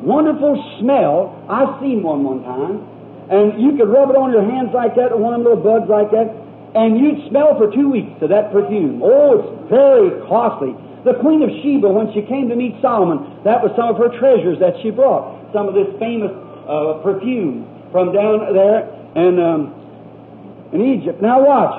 [0.00, 1.44] wonderful smell.
[1.44, 2.88] I've seen one one time,
[3.28, 5.92] and you could rub it on your hands like that, one of them little buds
[5.92, 6.39] like that,
[6.74, 9.02] and you'd smell for two weeks of that perfume.
[9.02, 10.74] Oh, it's very costly.
[11.02, 14.12] The Queen of Sheba, when she came to meet Solomon, that was some of her
[14.20, 15.34] treasures that she brought.
[15.52, 16.30] Some of this famous
[16.68, 18.86] uh, perfume from down there
[19.16, 19.74] in, um,
[20.72, 21.18] in Egypt.
[21.18, 21.74] Now watch.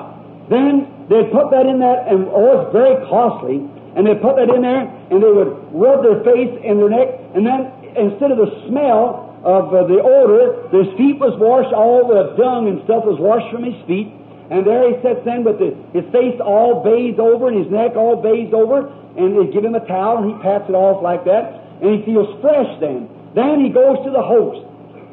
[0.50, 3.62] Then they'd put that in that, and oh, it's very costly.
[3.94, 7.08] And they'd put that in there, and they would rub their face and their neck,
[7.36, 12.08] and then instead of the smell of uh, the odor, his feet was washed, all
[12.08, 14.08] the dung and stuff was washed from his feet.
[14.52, 17.96] And there he sits then with the, his face all bathed over and his neck
[17.96, 18.84] all bathed over,
[19.16, 22.04] and they give him a towel and he pats it off like that, and he
[22.04, 23.08] feels fresh then.
[23.32, 24.60] Then he goes to the host.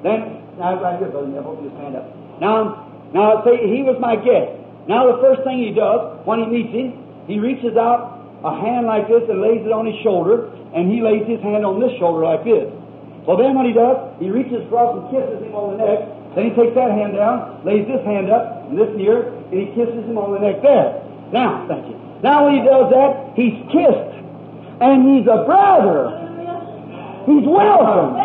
[0.03, 2.11] Then, now right here, brother, hope you stand up.
[2.43, 2.83] Now,
[3.15, 4.59] now say he was my guest.
[4.91, 8.91] Now the first thing he does when he meets him, he reaches out a hand
[8.91, 11.95] like this and lays it on his shoulder, and he lays his hand on this
[11.95, 12.67] shoulder like this.
[13.23, 16.49] Well, then what he does, he reaches across and kisses him on the neck, then
[16.49, 20.05] he takes that hand down, lays this hand up, and this here, and he kisses
[20.05, 21.01] him on the neck there.
[21.33, 21.97] Now, thank you.
[22.21, 24.15] Now when he does that, he's kissed.
[24.79, 26.13] And he's a brother.
[27.25, 28.15] He's welcome.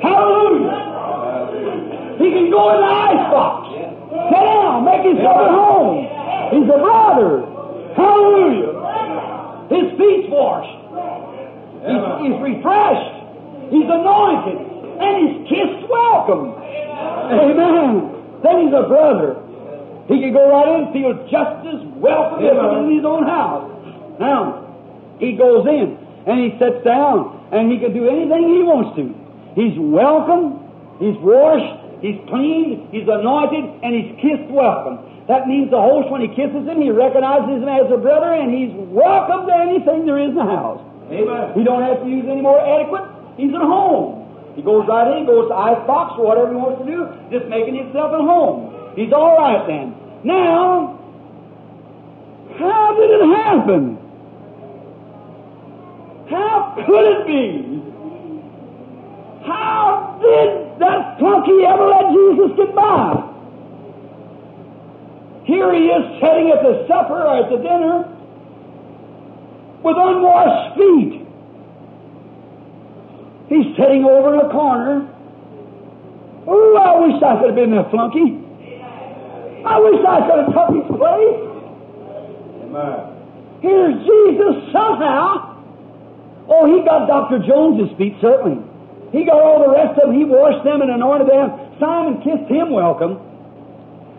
[0.00, 0.84] Hallelujah.
[2.18, 3.74] He can go in the icebox.
[4.08, 6.08] Sit down, make himself at home.
[6.54, 7.44] He's a brother.
[7.94, 8.72] Hallelujah.
[9.68, 10.80] His feet's washed.
[11.84, 13.14] He's, he's refreshed.
[13.70, 14.58] He's anointed.
[14.98, 16.63] And he's kissed welcome.
[16.76, 18.40] Oh, Amen.
[18.42, 19.40] Then he's a brother.
[20.08, 23.72] He can go right in and feel just as welcome as in his own house.
[24.20, 25.96] Now, he goes in
[26.28, 29.08] and he sits down and he can do anything he wants to.
[29.56, 30.60] He's welcome,
[31.00, 35.00] he's washed, he's cleaned, he's anointed, and he's kissed welcome.
[35.24, 38.52] That means the host, when he kisses him, he recognizes him as a brother and
[38.52, 40.84] he's welcome to anything there is in the house.
[41.08, 41.56] Amen.
[41.56, 43.08] He don't have to use any more adequate.
[43.40, 44.23] He's at home.
[44.54, 47.50] He goes right in, goes to ice box or whatever he wants to do, just
[47.50, 48.94] making himself at home.
[48.94, 49.94] He's all right then.
[50.22, 50.94] Now,
[52.58, 53.98] how did it happen?
[56.30, 57.82] How could it be?
[59.44, 63.34] How did that flunky ever let Jesus get by?
[65.44, 68.08] Here he is sitting at the supper or at the dinner
[69.82, 71.23] with unwashed feet.
[73.54, 75.06] He's sitting over in the corner.
[76.42, 78.42] Oh, I wish I could have been that flunky.
[79.62, 81.38] I wish I could have took his place.
[83.62, 85.54] Here's Jesus somehow.
[86.50, 87.46] Oh, he got Dr.
[87.46, 88.58] Jones's feet, certainly.
[89.14, 90.18] He got all the rest of them.
[90.18, 91.78] He washed them and anointed them.
[91.78, 93.22] Simon kissed him welcome.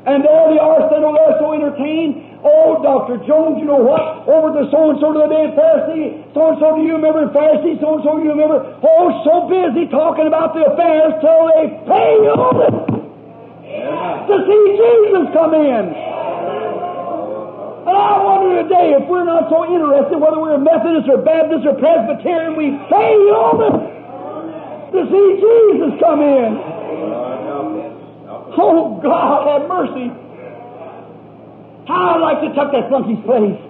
[0.08, 2.35] And there they are sitting there so entertained.
[2.46, 3.18] Oh, Dr.
[3.26, 4.30] Jones, you know what?
[4.30, 6.94] Over to so and so to the day of Pharisee, so and so do you
[6.94, 8.62] remember Pharisee, so and so do you remember?
[8.86, 12.76] Oh, so busy talking about the affairs till they pay on it
[14.30, 15.86] to see Jesus come in.
[17.86, 21.82] And I wonder today if we're not so interested, whether we're Methodist or Baptist or
[21.82, 23.78] Presbyterian, we pay on it
[24.94, 26.62] to see Jesus come in.
[28.58, 30.14] Oh, God, have mercy.
[31.88, 33.62] How I'd like to tuck that flunky's place.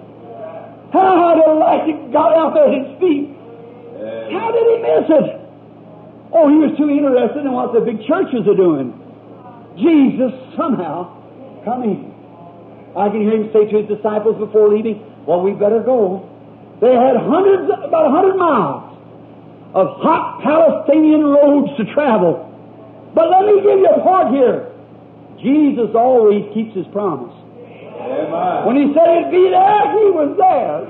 [0.92, 3.36] How I'd have liked to got out there at his feet.
[4.32, 5.28] How did he miss it?
[6.32, 8.92] Oh, he was too interested in what the big churches are doing.
[9.76, 11.12] Jesus somehow
[11.64, 12.16] come in.
[12.96, 16.24] I can hear him say to his disciples before leaving, Well, we better go.
[16.80, 18.96] They had hundreds, about a hundred miles
[19.76, 22.48] of hot Palestinian roads to travel.
[23.14, 24.72] But let me give you a part here.
[25.40, 27.36] Jesus always keeps his promise.
[28.06, 28.66] Amen.
[28.66, 30.86] When he said he'd be there, he was there.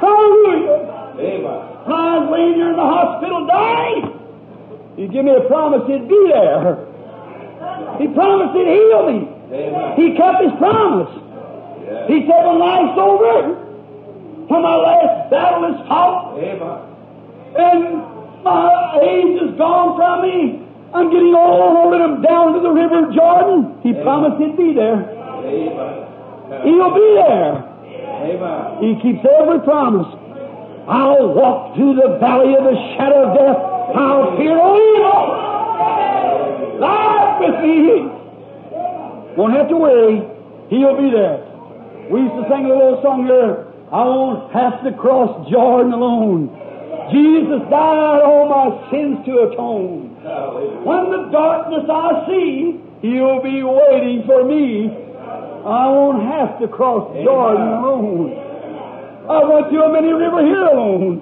[0.00, 0.96] Hallelujah.
[1.16, 1.66] Amen.
[1.86, 4.16] I was laying there in the hospital dying,
[4.96, 6.88] he gave me a promise he'd be there.
[8.00, 9.28] He promised he'd heal me.
[9.52, 9.92] Amen.
[9.96, 11.12] He kept his promise.
[11.84, 12.08] Yes.
[12.08, 13.54] He said, when life's over,
[14.48, 16.80] when my last battle is fought, Amen.
[17.60, 17.82] and
[18.42, 20.64] my age is gone from me,
[20.94, 23.78] I'm getting old and I'm down to the river Jordan.
[23.82, 25.15] He promised he'd be there.
[25.46, 27.54] He'll be there.
[28.80, 30.08] He keeps every promise.
[30.88, 33.58] I'll walk through the valley of the shadow of death.
[33.96, 35.22] I'll fear no evil.
[36.80, 38.08] Life with me.
[39.36, 40.22] Won't have to worry.
[40.70, 41.38] He'll be there.
[42.10, 43.64] We used to sing a little song here.
[43.92, 46.50] I won't have to cross Jordan alone.
[47.12, 50.14] Jesus died all my sins to atone.
[50.82, 54.90] When the darkness I see, He'll be waiting for me.
[55.66, 58.38] I won't have to cross Jordan alone.
[59.26, 61.18] I went through a many river here alone.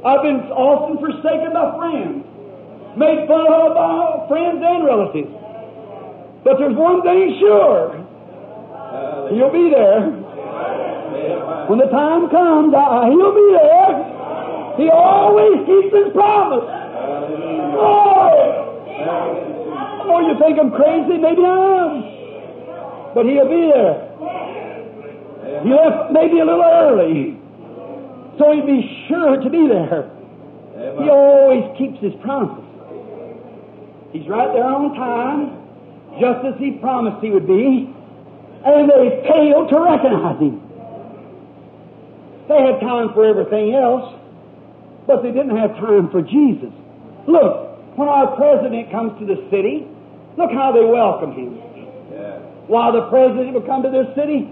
[0.00, 2.24] I've been often forsaken by friends,
[2.96, 5.28] made fun of by friends and relatives.
[6.40, 8.00] But there's one thing sure.
[9.28, 10.08] He'll be there.
[11.68, 13.92] When the time comes, I, he'll be there.
[14.80, 16.64] He always keeps his promise.
[17.76, 18.88] Oh,
[20.08, 21.20] oh, you think I'm crazy?
[21.20, 21.60] Maybe I
[21.92, 22.21] am.
[23.14, 24.08] But he'll be there.
[25.62, 27.38] He left maybe a little early,
[28.38, 30.10] so he'd be sure to be there.
[31.02, 32.64] He always keeps his promises.
[34.12, 35.56] He's right there on time,
[36.20, 37.88] just as he promised he would be,
[38.64, 40.60] and they failed to recognize him.
[42.48, 44.14] They had time for everything else,
[45.06, 46.72] but they didn't have time for Jesus.
[47.28, 49.86] Look, when our president comes to the city,
[50.36, 51.71] look how they welcome him.
[52.72, 54.48] While the president will come to this city,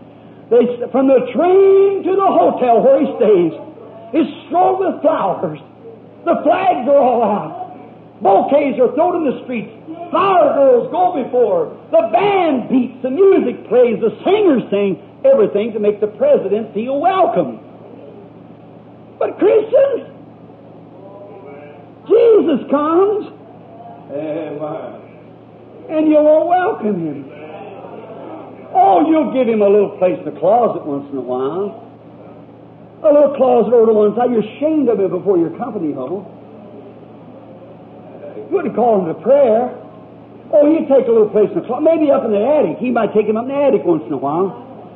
[0.52, 3.56] they, from the train to the hotel where he stays,
[4.12, 5.56] is strewn with flowers.
[6.28, 8.20] The flags are all out.
[8.20, 9.72] Bouquets are thrown in the streets.
[10.12, 11.72] Flower girls go before.
[11.88, 13.00] The band beats.
[13.00, 13.96] The music plays.
[14.04, 15.00] The singers sing.
[15.24, 17.56] Everything to make the president feel welcome.
[19.16, 20.12] But Christians,
[22.04, 23.32] Jesus comes
[24.12, 25.88] Amen.
[25.88, 27.39] and you won't welcome him.
[28.72, 31.90] Oh, you'll give him a little place in the closet once in a while.
[33.02, 34.30] A little closet over to one side.
[34.30, 36.28] You're ashamed of him before your company home.
[38.36, 39.74] You wouldn't call him to prayer.
[40.52, 41.82] Oh, he'd take a little place in the closet.
[41.82, 42.78] Maybe up in the attic.
[42.78, 44.50] He might take him up in the attic once in a while.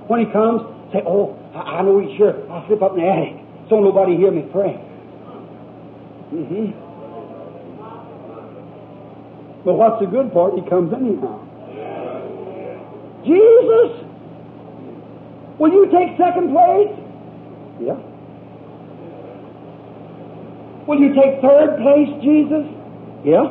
[0.06, 2.34] When he comes, say, Oh, I, I know he's sure.
[2.52, 4.76] I'll slip up in the attic so nobody hear me pray.
[6.34, 6.84] Mm-hmm.
[9.64, 10.54] But what's the good part?
[10.54, 11.40] He comes anyhow.
[13.24, 14.04] Jesus,
[15.58, 16.92] will you take second place?
[17.80, 17.98] Yeah.
[20.86, 22.68] Will you take third place, Jesus?
[23.24, 23.48] Yeah.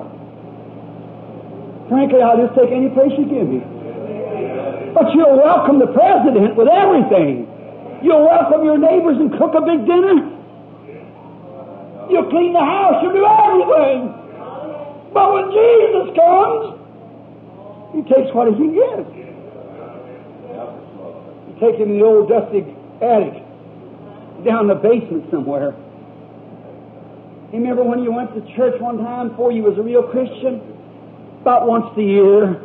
[1.89, 3.59] Frankly, I'll just take any place you give me.
[4.93, 7.49] But you'll welcome the president with everything.
[8.03, 10.29] You'll welcome your neighbors and cook a big dinner.
[12.09, 13.01] You'll clean the house.
[13.01, 14.13] You'll do everything.
[15.13, 16.77] But when Jesus comes,
[17.97, 19.32] he takes what he can get.
[21.63, 22.59] Take him in the old dusty
[22.99, 23.39] attic,
[24.43, 25.71] down in the basement somewhere.
[27.55, 30.59] Remember when you went to church one time before you was a real Christian?
[31.39, 32.59] About once a year.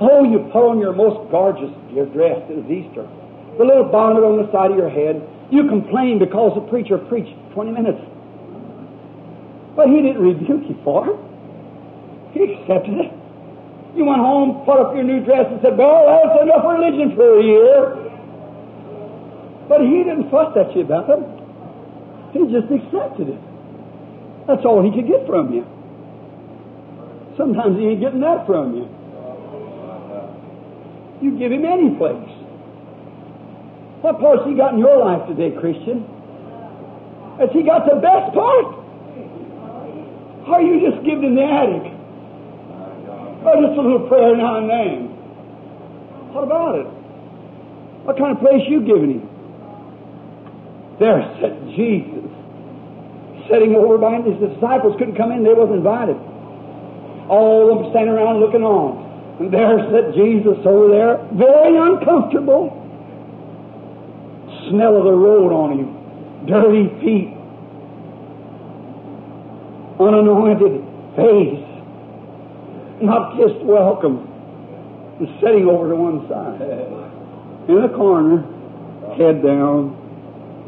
[0.00, 2.40] Oh, you put on your most gorgeous your dress.
[2.48, 3.04] It was Easter.
[3.60, 5.20] The little bonnet on the side of your head.
[5.52, 8.00] You complained because the preacher preached 20 minutes.
[9.76, 11.18] But he didn't rebuke you for it.
[12.32, 13.12] He accepted it.
[13.94, 17.38] You went home, put up your new dress, and said, Well, that's enough religion for
[17.38, 18.13] a year.
[19.68, 21.24] But he didn't fuss at you about it.
[22.36, 23.40] He just accepted it.
[24.46, 25.64] That's all he could get from you.
[27.36, 28.86] Sometimes he ain't getting that from you.
[31.22, 32.30] You give him any place.
[34.04, 36.04] What part's he got in your life today, Christian?
[37.40, 38.84] Has he got the best part?
[40.44, 41.88] Or you just give him the attic?
[43.48, 45.08] Or just a little prayer now and then?
[46.36, 46.86] What about it?
[48.04, 49.33] What kind of place you giving him?
[50.98, 52.30] There sat Jesus,
[53.50, 56.16] sitting over by behind his disciples couldn't come in; they wasn't invited.
[57.28, 59.02] All of them standing around looking on,
[59.40, 62.70] and there sat Jesus over there, very uncomfortable.
[64.70, 65.90] Smell of the road on him,
[66.46, 67.34] dirty feet,
[69.98, 70.78] unanointed
[71.16, 71.64] face,
[73.02, 74.30] not just welcome,
[75.18, 76.60] and sitting over to one side
[77.68, 78.42] in a corner,
[79.16, 80.03] head down.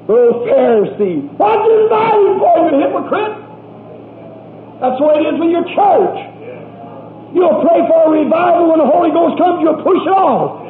[0.07, 3.35] Oh, Pharisee, what's inviting for you, hypocrite?
[4.79, 6.19] That's the way it is with your church.
[7.35, 10.63] You'll pray for a revival when the Holy Ghost comes, you'll push it off.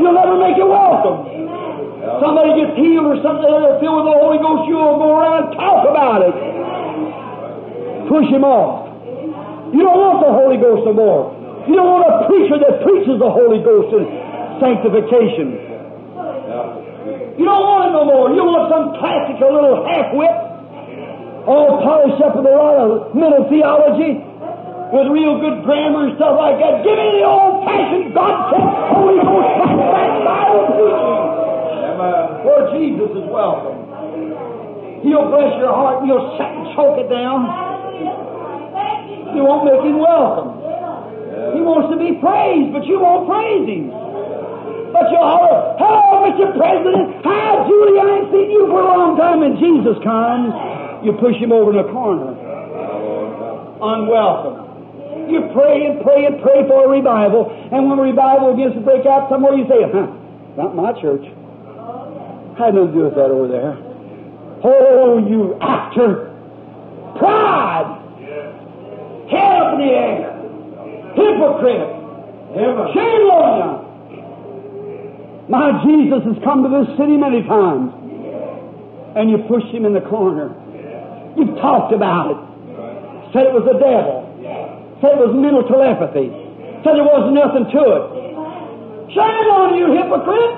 [0.00, 1.28] You'll never make it welcome.
[2.24, 5.48] Somebody gets healed or something, they're filled with the Holy Ghost, you'll go around and
[5.52, 6.34] talk about it.
[8.08, 8.88] Push him off.
[9.70, 11.30] You don't want the Holy Ghost no more.
[11.68, 14.08] You don't want a preacher that preaches the Holy Ghost and
[14.64, 15.61] sanctification.
[17.38, 18.28] You don't want it no more.
[18.36, 20.34] You want some classical little half-wit
[21.48, 24.20] all polished up with a lot of mental theology,
[24.94, 26.84] with real good grammar and stuff like that.
[26.84, 29.50] Give me the old-fashioned God-sent Holy Ghost
[29.90, 31.18] back Bible preaching.
[32.46, 33.78] Lord Jesus is welcome.
[35.02, 36.36] He'll bless your heart and you'll
[36.76, 37.48] choke it down.
[39.34, 40.62] You won't make him welcome.
[41.56, 44.01] He wants to be praised, but you won't praise him.
[44.92, 46.52] But you'll holler, Hello, Mr.
[46.52, 47.24] President.
[47.24, 47.98] Hi, Julie.
[47.98, 49.42] I ain't seen you for a long time.
[49.42, 50.52] And Jesus comes.
[51.02, 52.36] You push him over in a corner.
[53.80, 55.30] Unwelcome.
[55.32, 57.50] You pray and pray and pray for a revival.
[57.72, 60.06] And when a revival begins to break out somewhere, you say, huh,
[60.56, 61.24] not my church.
[61.24, 63.78] I Had nothing to do with that over there.
[64.64, 66.30] Oh, you actor!
[67.18, 67.98] Pride!
[69.32, 70.36] Up in the air!
[71.16, 71.88] Hypocrite!
[72.94, 73.91] Shame on you!
[75.52, 77.92] My Jesus has come to this city many times.
[79.12, 80.48] And you push him in the corner.
[81.36, 82.40] You've talked about it.
[83.36, 84.24] Said it was the devil.
[85.04, 86.32] Said it was mental telepathy.
[86.80, 88.04] Said there wasn't nothing to it.
[89.12, 90.56] Shame on you, hypocrite!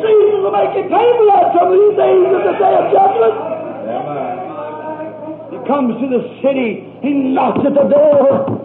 [0.00, 2.84] Jesus will make you pay for that some of these days in the day of
[2.96, 3.36] judgment.
[5.52, 8.56] He comes to the city, he knocks at the door,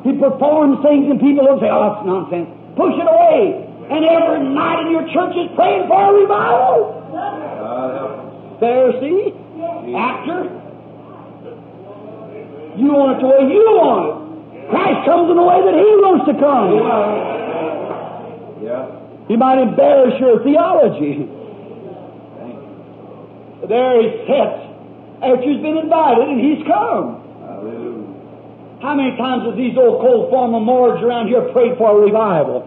[0.00, 2.48] he performs things, and people will say, Oh, that's nonsense.
[2.72, 3.71] Push it away.
[3.90, 7.02] And every night in your church is praying for a revival.
[8.60, 9.34] Pharisee,
[9.96, 10.44] actor,
[12.78, 14.70] you want it the way you want it.
[14.70, 16.78] Christ comes in the way that He wants to come.
[18.62, 18.86] Yeah,
[19.28, 21.28] He might embarrass your theology.
[23.68, 24.58] There he sits
[25.22, 27.22] after he's been invited and he's come.
[28.82, 32.66] How many times have these old cold former morgues around here prayed for a revival?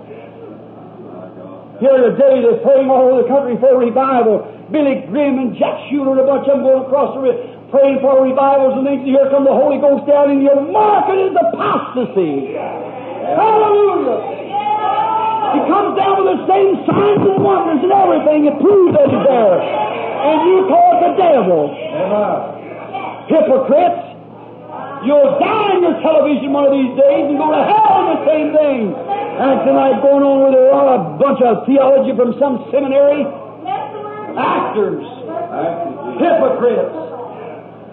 [1.80, 4.48] Here today they're praying all over the country for a revival.
[4.72, 8.00] Billy Graham and Jack Shuler and a bunch of them going across the river praying
[8.00, 9.04] for revivals and things.
[9.04, 12.56] And here come the Holy Ghost down and your market is apostasy.
[12.56, 14.16] Hallelujah.
[15.60, 19.26] He comes down with the same signs and wonders and everything and proves that he's
[19.28, 19.60] there.
[19.60, 21.76] And you call it the devil.
[23.28, 24.16] Hypocrites.
[25.04, 28.22] You'll die on your television one of these days and go to hell in the
[28.26, 28.96] same thing.
[29.38, 33.24] Acting like going on with a, bunch of theology from some seminary.
[34.36, 35.06] Actors.
[36.20, 37.06] Hypocrites.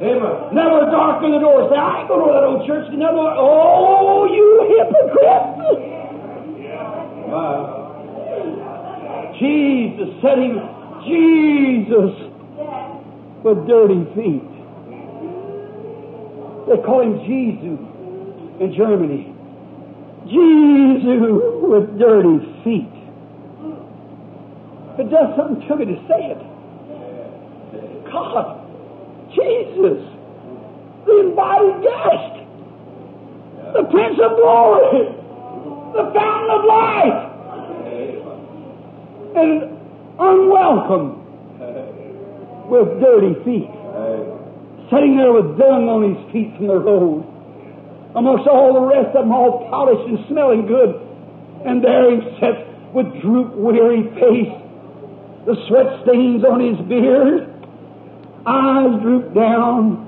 [0.03, 1.71] Never darken the door.
[1.71, 2.91] Say, I ain't going to that old church.
[2.91, 3.23] Never.
[3.39, 6.03] Oh, you hypocrite!
[9.39, 10.59] Jesus said him,
[11.07, 12.15] Jesus
[13.43, 14.53] with dirty feet.
[16.69, 17.79] They call him Jesus
[18.61, 19.35] in Germany.
[20.27, 21.19] Jesus
[21.63, 22.91] with dirty feet.
[24.99, 26.41] It does something to me to say it.
[28.13, 28.61] God,
[29.35, 30.05] Jesus,
[31.07, 32.45] the embodied guest,
[33.73, 35.09] the Prince of Glory,
[35.97, 37.19] the fountain of life,
[39.35, 39.53] and
[40.21, 41.19] unwelcome
[42.69, 43.71] with dirty feet,
[44.93, 47.25] sitting there with dung on his feet from the road,
[48.15, 51.02] amongst all the rest of them all polished and smelling good,
[51.65, 52.63] and there he sits
[52.93, 54.53] with droop weary face,
[55.47, 57.49] the sweat stains on his beard,
[58.47, 60.07] eyes drooped down,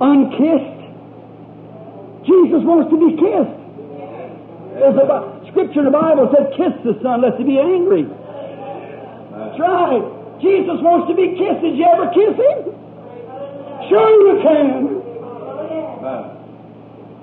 [0.00, 0.80] unkissed.
[2.26, 3.58] Jesus wants to be kissed.
[4.78, 8.06] There's a scripture in the Bible said, "Kiss the Son, lest he be angry."
[9.30, 10.02] That's right.
[10.40, 11.60] Jesus wants to be kissed.
[11.62, 12.74] Did you ever kiss him?
[13.88, 15.02] Sure you can.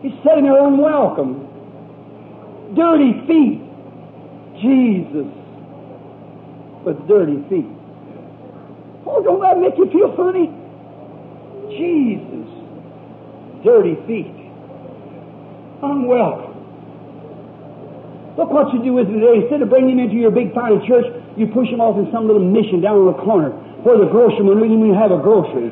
[0.02, 1.48] He's sitting there unwelcome,
[2.76, 3.70] dirty feet.
[4.62, 5.40] Jesus
[6.86, 7.68] with dirty feet.
[9.06, 10.48] Oh, don't that make you feel funny?
[11.76, 12.50] Jesus,
[13.64, 14.36] dirty feet,
[15.84, 16.56] unwelcome.
[18.38, 19.44] Look what you do with him today.
[19.44, 21.06] Instead of bringing him into your big fine church,
[21.36, 23.52] you push him off in some little mission down on the corner
[23.84, 25.72] where the groceryman wouldn't even have a grocery.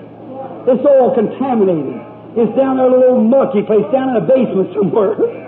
[0.67, 1.95] It's all contaminated.
[2.35, 5.15] It's down there in a little mucky place down in a basement somewhere.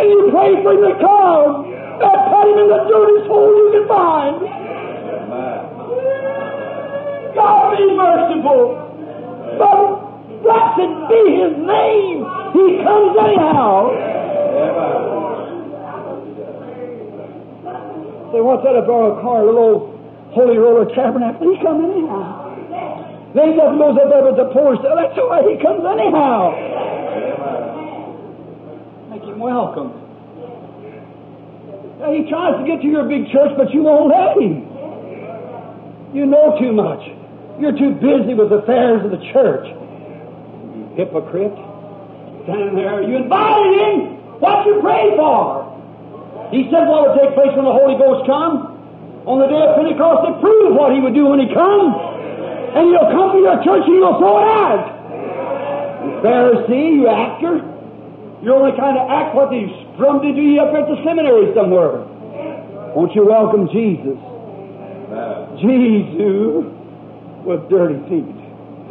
[0.00, 1.68] And you pray for him to come.
[2.00, 4.40] And put him in the dirtiest hole you can find.
[7.36, 8.80] God be merciful.
[9.60, 10.00] But
[10.40, 12.24] blessed be his name.
[12.56, 13.92] He comes anyhow.
[18.40, 20.00] What's that about a car, a little
[20.32, 21.44] holy roller tabernacle?
[21.44, 22.56] He come anyhow.
[23.36, 24.96] Ain't nothing goes up there but the poor stuff.
[24.96, 26.89] That's the way he comes anyhow.
[29.10, 29.90] Make him welcome.
[32.14, 34.70] He tries to get to your big church, but you won't let him.
[36.14, 37.02] You know too much.
[37.58, 39.66] You're too busy with the affairs of the church.
[39.66, 41.58] You hypocrite.
[42.46, 43.98] Standing there, you invited him.
[44.38, 45.66] What you pray for?
[46.54, 48.78] He said what would take place when the Holy Ghost come.
[49.26, 51.98] On the day of Pentecost, to prove what he would do when he comes.
[52.78, 54.86] And you'll come to your church and you'll throw it out.
[56.06, 57.69] You Pharisee, you actor.
[58.42, 62.00] You only kind of act what they strummed into you up at the seminary somewhere.
[62.96, 64.16] Won't you welcome Jesus?
[65.60, 66.64] Jesus
[67.44, 68.40] with dirty feet.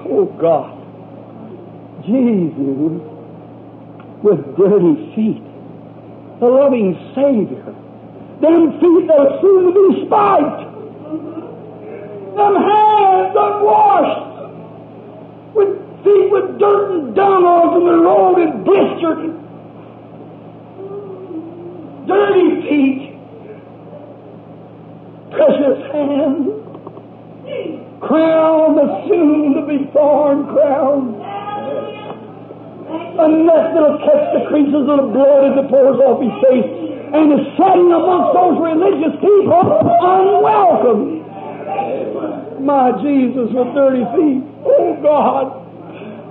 [0.06, 0.78] Oh God.
[2.06, 3.02] Jesus
[4.22, 5.44] with dirty feet.
[6.40, 7.66] The loving Savior.
[8.46, 10.62] Them feet that soon to be spiked.
[12.38, 14.30] Them hands unwashed.
[15.56, 15.74] With
[16.06, 19.39] feet with dirt and dung on them and rolled and blistered.
[22.10, 23.02] Dirty feet.
[25.30, 26.50] Precious hand,
[28.02, 31.22] Crown the soon to be thorn crown.
[33.14, 36.66] A net that'll catch the creases of the blood as it pours off his face
[37.14, 39.62] and is setting amongst those religious people
[40.02, 41.22] unwelcome.
[42.66, 44.42] My Jesus with dirty feet.
[44.66, 45.62] Oh God.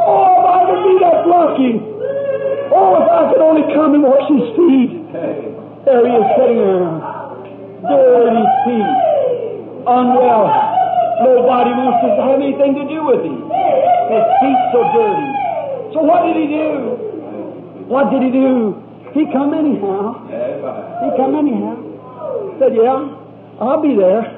[0.00, 1.72] Oh, if I could be that lucky.
[2.74, 5.57] Oh, if I could only come and wash his feet.
[5.84, 6.90] There he is sitting there.
[7.86, 8.94] Dirty feet.
[9.86, 10.46] Unwell.
[11.18, 13.38] Nobody wants to have anything to do with him.
[14.10, 15.30] His feet so dirty.
[15.94, 16.94] So what did he do?
[17.88, 18.76] What did he do?
[19.14, 20.20] He come anyhow.
[20.28, 21.74] He come anyhow.
[22.60, 23.09] Said, yeah,
[23.62, 24.28] I'll be there.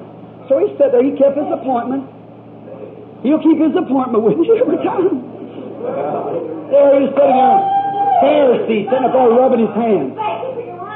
[0.48, 1.02] So he sat there.
[1.02, 2.06] He kept his appointment.
[3.24, 5.20] He'll keep his appointment with you every time.
[6.70, 7.60] There he's sitting there.
[8.22, 10.14] Pharisee sitting up there rubbing his hands.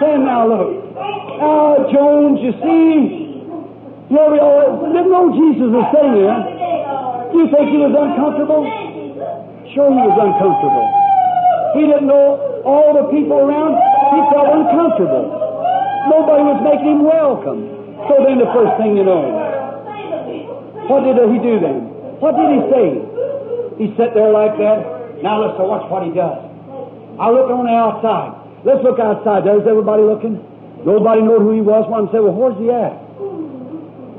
[0.04, 0.84] Saying, now look.
[1.40, 3.24] Now, Jones, you see,
[4.12, 4.68] we are.
[4.92, 6.44] Didn't know Jesus was sitting there.
[7.32, 8.68] Do you think he was uncomfortable?
[9.72, 10.86] Sure he was uncomfortable.
[11.72, 12.36] He didn't know
[12.68, 13.80] all the people around.
[14.12, 15.24] He felt uncomfortable.
[16.12, 17.64] Nobody was making him welcome.
[18.04, 19.24] So then the first thing you know,
[20.84, 21.80] what did he do then?
[22.20, 22.88] What did he say?
[23.80, 25.24] He sat there like that.
[25.24, 26.44] Now let's watch what he does.
[27.16, 28.43] I look on the outside.
[28.64, 29.44] Let's look outside.
[29.44, 30.40] There's everybody looking.
[30.84, 31.84] Nobody knew who he was.
[31.88, 32.96] One said, well, where's he at?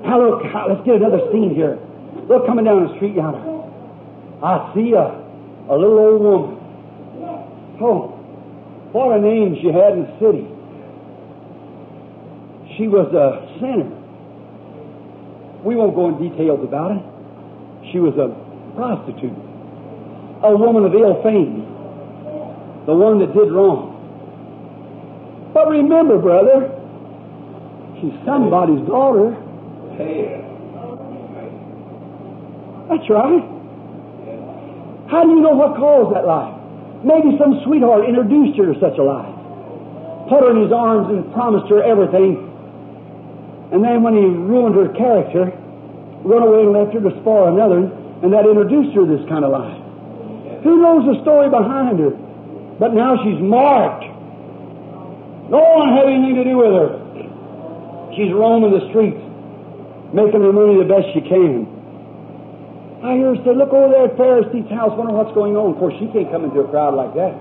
[0.05, 1.81] Now look, let's get another scene here.
[2.29, 3.41] Look coming down the street yonder.
[4.41, 5.25] I see a
[5.69, 6.57] a little old woman.
[7.81, 8.13] Oh,
[8.93, 10.45] what a name she had in the city.
[12.77, 13.89] She was a sinner.
[15.65, 17.01] We won't go in details about it.
[17.91, 18.29] She was a
[18.77, 19.33] prostitute,
[20.43, 21.65] a woman of ill fame,
[22.85, 23.94] the one that did wrong.
[25.55, 26.67] But remember, brother,
[28.03, 29.31] she's somebody's daughter.
[32.91, 33.39] That's right.
[35.07, 36.59] How do you know what caused that life?
[37.07, 39.31] Maybe some sweetheart introduced her to such a life.
[40.27, 42.35] Put her in his arms and promised her everything.
[43.71, 45.55] And then when he ruined her character,
[46.27, 47.87] run away and left her to spoil another,
[48.27, 49.79] and that introduced her to this kind of life.
[50.67, 52.11] Who knows the story behind her?
[52.75, 54.14] But now she's marked.
[55.49, 56.91] No one had anything to do with her.
[58.17, 59.21] She's roaming the streets,
[60.15, 61.69] making her money the best she can.
[63.05, 65.75] I hear her say, look over there at Pharisee's house, wonder what's going on.
[65.75, 67.37] Of course, she can't come into a crowd like that.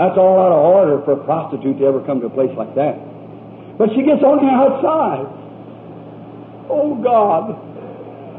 [0.00, 2.72] That's all out of order for a prostitute to ever come to a place like
[2.74, 2.96] that.
[3.76, 5.26] But she gets on the outside.
[6.72, 7.58] Oh, God.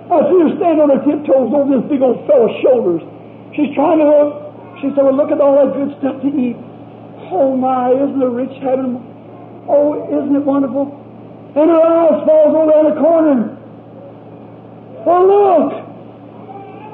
[0.10, 3.04] I see her stand on her tiptoes over this big old fellow's shoulders.
[3.54, 4.30] She's trying to look.
[4.82, 6.58] She said, well, look at all that good stuff to eat.
[7.32, 9.02] Oh, my, isn't the rich having...
[9.68, 10.94] Oh, isn't it wonderful?
[11.56, 13.58] And her eyes falls over in the corner.
[15.08, 15.72] Oh, look!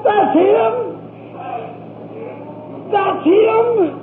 [0.04, 0.74] That's him!
[2.92, 4.02] That's him!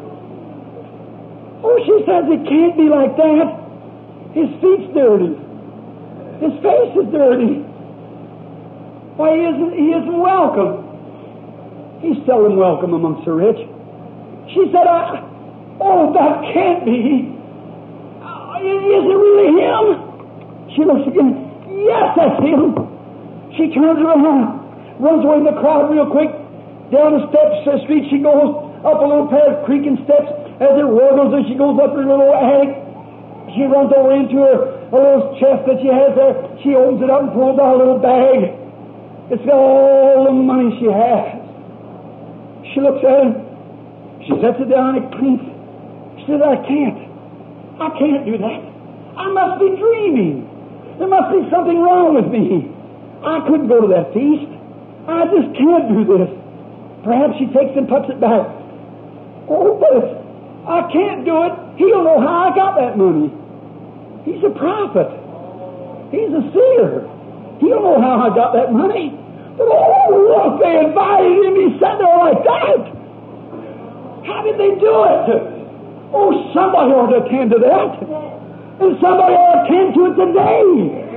[1.61, 3.47] Oh, she says it can't be like that.
[4.33, 5.35] His feet's dirty.
[6.41, 7.65] His face is dirty.
[9.19, 10.87] Why, he isn't, he isn't welcome.
[12.01, 13.59] He's seldom welcome amongst the rich.
[14.55, 15.28] She said, I,
[15.79, 17.35] oh, that can't be.
[18.59, 19.85] Is it really him?
[20.75, 21.31] She looks again.
[21.87, 22.75] Yes, that's him.
[23.55, 24.59] She turns around
[24.99, 26.27] runs away in the crowd real quick.
[26.91, 28.51] Down the steps the street she goes,
[28.83, 30.27] up a little pair of creaking steps.
[30.59, 32.75] As it waddles and she goes up her little attic.
[33.55, 34.59] She runs over into her
[34.91, 36.35] a little chest that she has there.
[36.59, 38.59] She opens it up and pulls out a little bag.
[39.31, 41.39] It's got all the money she has.
[42.75, 43.35] She looks at it.
[44.27, 45.07] She sets it down and.
[45.15, 45.58] She
[46.29, 46.99] says, I can't.
[47.81, 48.61] I can't do that.
[49.17, 50.45] I must be dreaming.
[51.01, 52.69] There must be something wrong with me.
[53.25, 54.47] I couldn't go to that feast.
[55.09, 56.31] I just can't do this.
[57.03, 58.45] Perhaps she takes and puts it back.
[59.49, 60.19] Oh, but
[60.69, 63.31] I can't do it, he don't know how I got that money.
[64.27, 65.09] He's a prophet.
[66.11, 67.07] He's a seer.
[67.57, 69.15] He don't know how I got that money.
[69.57, 71.55] But oh, look, they invited him.
[71.57, 72.79] He sat there like that.
[74.27, 75.58] How did they do it?
[76.11, 78.01] Oh, somebody ought to attend to that.
[78.81, 81.09] And somebody ought to attend to it today.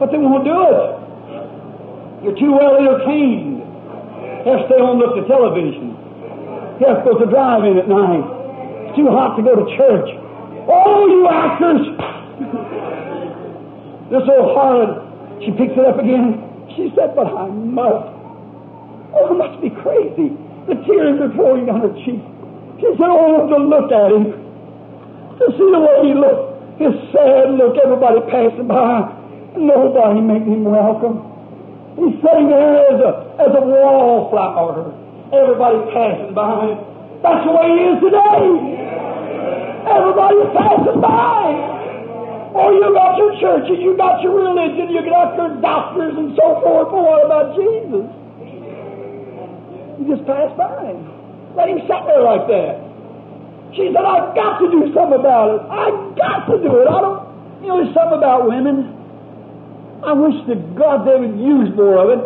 [0.00, 1.04] But they won't do it.
[2.24, 3.62] You're too well entertained.
[4.44, 5.96] Have to stay home and look at television.
[6.84, 8.24] Have to go to drive-in at night.
[8.88, 10.08] It's too hot to go to church.
[10.68, 11.84] Oh, you actors!
[14.10, 16.44] this old harlot, she picks it up again.
[16.76, 18.08] She said, but I must.
[19.16, 20.34] Oh, I must be crazy.
[20.66, 22.33] The tears are pouring down her cheeks.
[22.84, 24.28] She said, oh, to look at him.
[25.40, 26.76] To see the way he looked.
[26.76, 29.08] His sad look, everybody passing by.
[29.56, 31.24] Nobody making him welcome.
[31.96, 34.92] He's sitting there as a, as a wallflower.
[35.32, 36.76] Everybody passing by.
[37.24, 38.52] That's the way he is today.
[39.88, 42.52] Everybody's passing by.
[42.52, 46.60] Oh, you got your churches, you got your religion, you got your doctors and so
[46.60, 48.06] forth, but what about Jesus?
[49.98, 51.13] You just pass by.
[51.54, 52.74] Let him sit there like that.
[53.74, 55.60] She said, I've got to do something about it.
[55.66, 56.86] I've got to do it.
[56.86, 57.20] I don't,
[57.62, 58.90] you know, there's something about women.
[60.06, 62.22] I wish to God they would use more of it.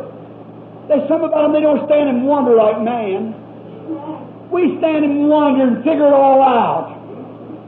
[0.89, 3.37] There's something about them, they don't stand and wonder like man.
[4.49, 6.97] We stand and wonder and figure it all out.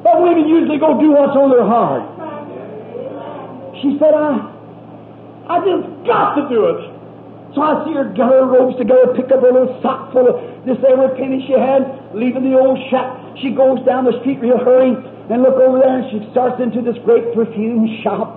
[0.02, 2.08] But women usually go do what's on their heart.
[3.84, 4.40] She said, I,
[5.52, 6.80] I just got to do it.
[7.54, 10.49] So I see her get her robes together, pick up a little sock full of
[10.66, 13.38] this every penny she had, leaving the old shack.
[13.40, 16.82] She goes down the street real hurry and look over there and she starts into
[16.82, 18.36] this great perfume shop.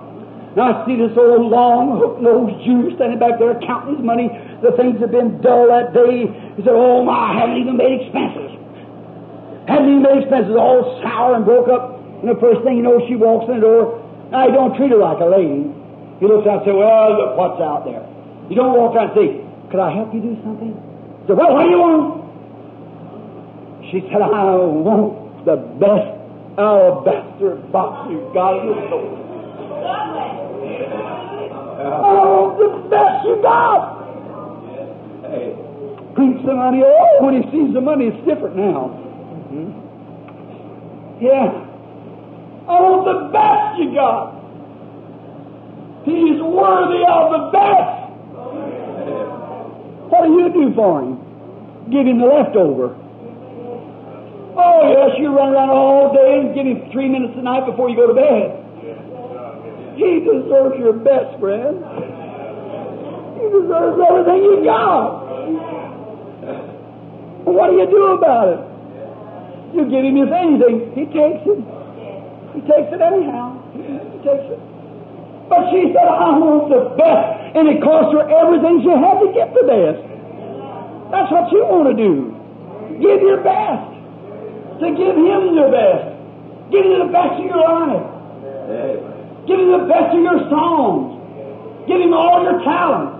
[0.56, 4.30] Now I see this old long hook-nosed Jew standing back there counting his money.
[4.62, 6.30] The things have been dull that day.
[6.54, 8.54] He said, oh my, I haven't even made expenses.
[9.66, 10.54] Haven't even made expenses.
[10.54, 11.98] All sour and broke up.
[12.22, 13.98] And the first thing you know, she walks in the door.
[14.30, 15.68] Now, he don't treat her like a lady.
[16.22, 18.06] He looks out and says, well, look what's out there.
[18.48, 19.28] You don't walk out and say,
[19.74, 20.72] could I help you do something?
[21.26, 22.24] Said, well, what do you want?
[23.90, 26.14] She said, I want the best
[26.58, 29.24] alabaster box you've got in the store.
[32.04, 34.04] Oh, the best you got.
[36.14, 36.82] Preach the money.
[36.84, 38.92] Oh, when he sees the money, it's different now.
[39.48, 41.24] Mm-hmm.
[41.24, 41.50] Yeah.
[42.68, 44.34] I want the best you got.
[46.04, 48.04] He's worthy of the best.
[50.10, 51.18] What do you do for him?
[51.90, 52.96] Give him the leftover.
[54.56, 57.90] Oh, yes, you run around all day and give him three minutes a night before
[57.90, 58.64] you go to bed.
[59.98, 61.82] He deserves your best, friend.
[63.36, 65.24] He deserves everything you got.
[67.44, 68.60] What do you do about it?
[69.74, 71.60] You give him his anything, he takes it.
[72.54, 73.58] He takes it anyhow.
[73.74, 74.60] He takes it.
[75.48, 77.56] But she said, I want the best.
[77.56, 80.00] And it cost her everything she had to get the best.
[81.12, 82.34] That's what you want to do.
[82.98, 83.92] Give your best.
[84.80, 86.14] To give him your best.
[86.72, 88.02] Give him the best of your life.
[89.46, 91.14] Give him the best of your songs.
[91.86, 93.14] Give him all your talent.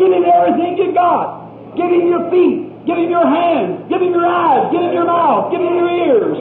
[0.00, 1.76] Give him everything you got.
[1.76, 2.72] Give him your feet.
[2.88, 3.84] Give him your hands.
[3.92, 4.72] Give him your eyes.
[4.72, 5.52] Give him your mouth.
[5.52, 6.36] Give him your ears.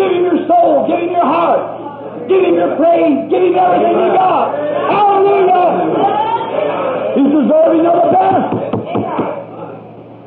[0.00, 0.88] Give him your soul.
[0.88, 1.83] Give him your heart.
[2.28, 3.28] Give him your praise.
[3.28, 4.56] Give him everything you got.
[4.88, 6.14] Hallelujah.
[7.14, 8.48] He's deserving of the best.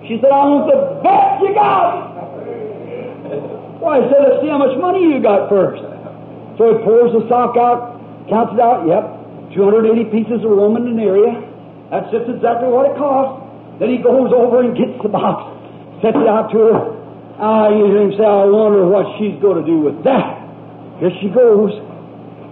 [0.07, 2.15] She said, I want the best you got.
[3.83, 5.83] Why, he said, let's see how much money you got first.
[6.55, 7.99] So he pours the sock out,
[8.31, 9.03] counts it out, yep,
[9.53, 11.43] 280 pieces of Roman denarii.
[11.91, 13.43] That's just exactly what it cost.
[13.79, 15.53] Then he goes over and gets the box,
[16.01, 16.79] sets it out to her.
[17.37, 20.41] Ah, you hear him say, I wonder what she's going to do with that.
[20.99, 21.77] Here she goes.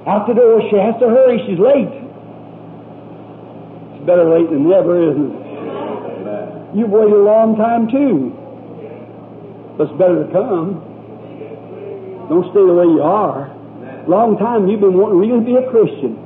[0.06, 1.90] Out the door, she has to hurry, she's late.
[3.98, 6.78] It's better late than never, isn't it?
[6.78, 8.30] You've waited a long time too.
[9.78, 10.78] But it's better to come.
[12.30, 13.50] Don't stay the way you are.
[14.06, 16.22] Long time you've been wanting really to be a Christian.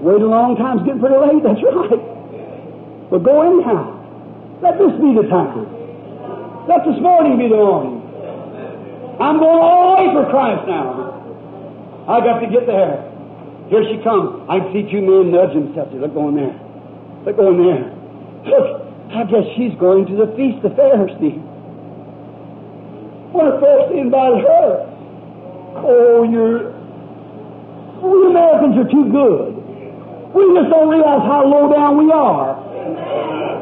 [0.00, 2.00] Wait a long time, it's getting pretty late, that's right.
[3.12, 4.00] But go anyhow.
[4.64, 5.68] Let this be the time.
[6.66, 8.00] Let this morning be the morning.
[9.20, 11.21] I'm going all the way for Christ now.
[12.08, 13.08] I got to get there.
[13.70, 14.44] Here she comes.
[14.50, 15.94] I can see two men nudge themselves.
[15.94, 16.54] Look going there.
[17.24, 17.94] Look going there.
[18.42, 18.66] Look,
[19.14, 21.38] I guess she's going to the feast of Pharisee.
[23.30, 24.82] What a Pharisee invited her?
[25.78, 26.74] Oh, you're.
[28.02, 29.54] You Americans are too good.
[30.34, 32.58] We just don't realize how low down we are.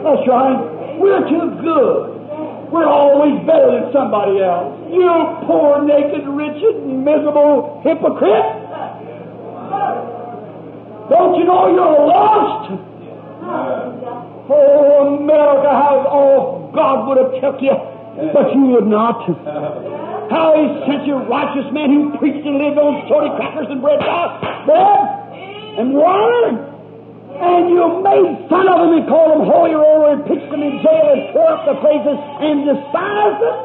[0.02, 0.96] That's right.
[0.96, 2.19] We're too good.
[2.70, 4.78] We're always better than somebody else.
[4.94, 5.10] You
[5.42, 8.46] poor, naked, wretched, miserable hypocrite.
[11.10, 12.70] Don't you know you're lost?
[14.50, 17.74] Oh, America, how oh, God would have kept you,
[18.32, 19.26] but you would not.
[20.30, 23.98] How He sent you righteous men who preached and lived on salty crackers and bread,
[23.98, 25.20] bread
[25.78, 26.69] and water.
[27.40, 30.84] And you made fun of them and called them holy roller and pitched them in
[30.84, 33.56] jail and tore up the places and despised them.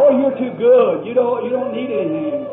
[0.00, 1.04] Oh, you're too good.
[1.04, 2.48] You don't, you don't need anything.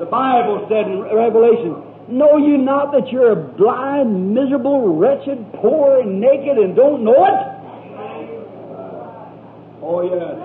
[0.00, 6.00] The Bible said in Revelation, Know you not that you're a blind, miserable, wretched, poor,
[6.00, 7.38] and naked, and don't know it?
[9.82, 10.38] Oh, yes.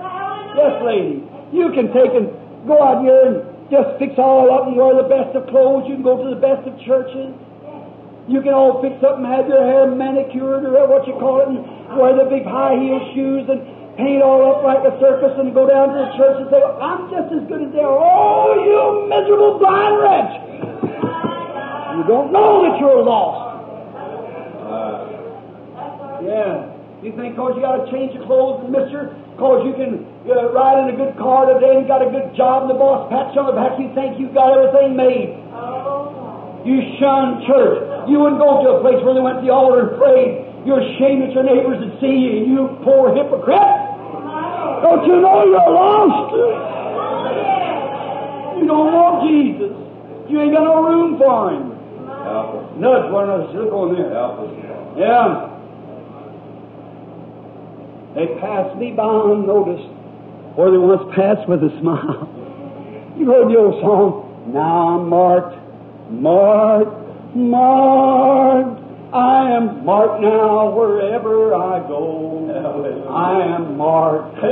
[0.58, 1.22] Yes, lady.
[1.54, 2.28] You can take and
[2.66, 5.86] go out here and just fix all up and wear the best of clothes.
[5.86, 7.30] You can go to the best of churches.
[8.30, 11.50] You can all fix up and have your hair manicured or what you call it
[11.50, 11.58] and
[11.98, 13.66] wear the big high heel shoes and
[13.98, 17.10] paint all up like a circus and go down to the church and say, I'm
[17.10, 17.98] just as good as they are.
[17.98, 20.32] Oh, you miserable blind wretch!
[21.98, 23.52] You don't know that you're lost.
[26.22, 26.70] Yeah.
[27.02, 30.86] You think because you got to change your clothes, mister, because you can uh, ride
[30.86, 33.42] in a good car today and got a good job and the boss pats you
[33.42, 35.34] on the back, you think you got everything made.
[36.64, 38.08] You shun church.
[38.08, 40.46] You wouldn't go to a place where they went to the altar and prayed.
[40.66, 43.58] You're ashamed that your neighbors would see you, you poor hypocrite.
[44.82, 46.34] Don't you know you're lost?
[48.58, 49.74] You don't want Jesus.
[50.30, 51.74] You ain't got no room for him.
[52.78, 53.54] Nudge one of us.
[53.54, 54.10] Look on there.
[54.98, 55.50] Yeah.
[58.14, 59.88] They passed me by unnoticed,
[60.56, 62.28] or they once passed with a smile.
[63.18, 65.56] You heard the old song, Now I'm marked,
[66.20, 68.80] marked, marked.
[69.14, 72.48] I am marked now wherever I go.
[73.10, 74.42] I am marked,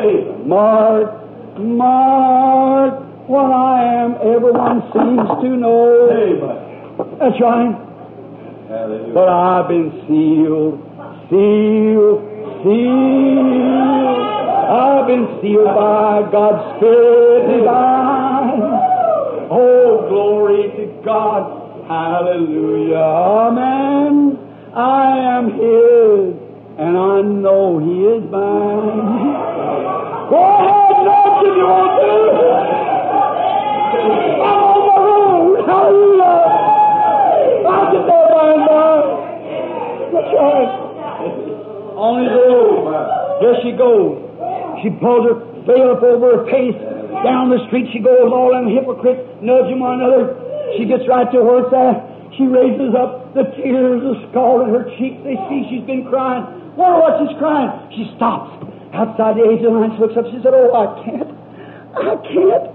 [0.47, 3.07] marked, marked.
[3.28, 6.09] What I am, everyone seems to know.
[7.20, 7.74] That's right.
[9.15, 10.78] But I've been sealed,
[11.31, 12.23] sealed,
[12.62, 14.01] sealed.
[14.70, 18.90] I've been sealed by God's Spirit divine.
[19.52, 21.43] Oh, glory to God.
[21.89, 23.02] Hallelujah.
[23.02, 24.39] Amen.
[24.72, 26.39] I am His,
[26.78, 29.35] and I know He is mine.
[30.31, 32.14] Go ahead, Lord, if you want to.
[34.39, 35.66] I'm on the road.
[35.66, 36.39] Hallelujah.
[37.66, 39.02] I'll get there by and by.
[40.14, 40.70] That's right.
[41.98, 42.86] On his road.
[43.43, 44.14] There she goes.
[44.82, 46.99] She pulls her veil up over her face.
[47.11, 50.39] Down the street she goes, all them hypocrites nudging one another.
[50.78, 52.07] She gets right to it's at.
[52.39, 55.19] She raises up the tears, the scalded her cheeks.
[55.27, 56.47] They see she's been crying.
[56.78, 57.70] Wonder what she's crying.
[57.93, 58.62] She stops
[58.95, 59.91] outside the angel line.
[59.99, 60.31] She looks up.
[60.31, 61.31] She said, Oh, I can't.
[61.99, 62.66] I can't.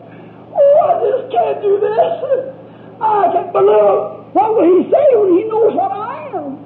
[0.52, 2.52] Oh, I just can't do this.
[3.00, 3.52] I can't.
[3.56, 6.60] But look, what will he say when he knows what I am?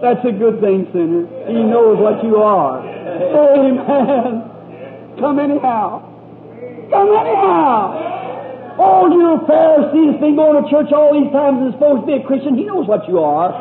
[0.00, 1.26] That's a good thing, sinner.
[1.50, 2.80] He knows what you are.
[2.80, 4.46] Amen.
[5.18, 6.09] Come anyhow.
[6.90, 8.78] Come anyhow.
[8.82, 12.24] Oh, you Pharisees, been going to church all these times and supposed to be a
[12.26, 12.56] Christian.
[12.56, 13.54] He knows what you are.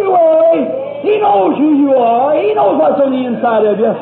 [0.00, 0.64] You worry.
[1.04, 2.32] He knows who you are.
[2.40, 3.92] He knows what's on the inside of you.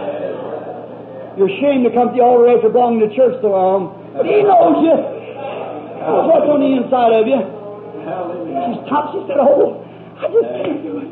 [1.40, 3.94] You're ashamed to come to the altar after belonging to church so long.
[4.14, 4.94] But he knows you.
[4.94, 7.40] He knows what's on the inside of you.
[7.42, 9.14] She's stopped.
[9.14, 9.82] She said, Oh,
[10.18, 11.10] I just can't do it.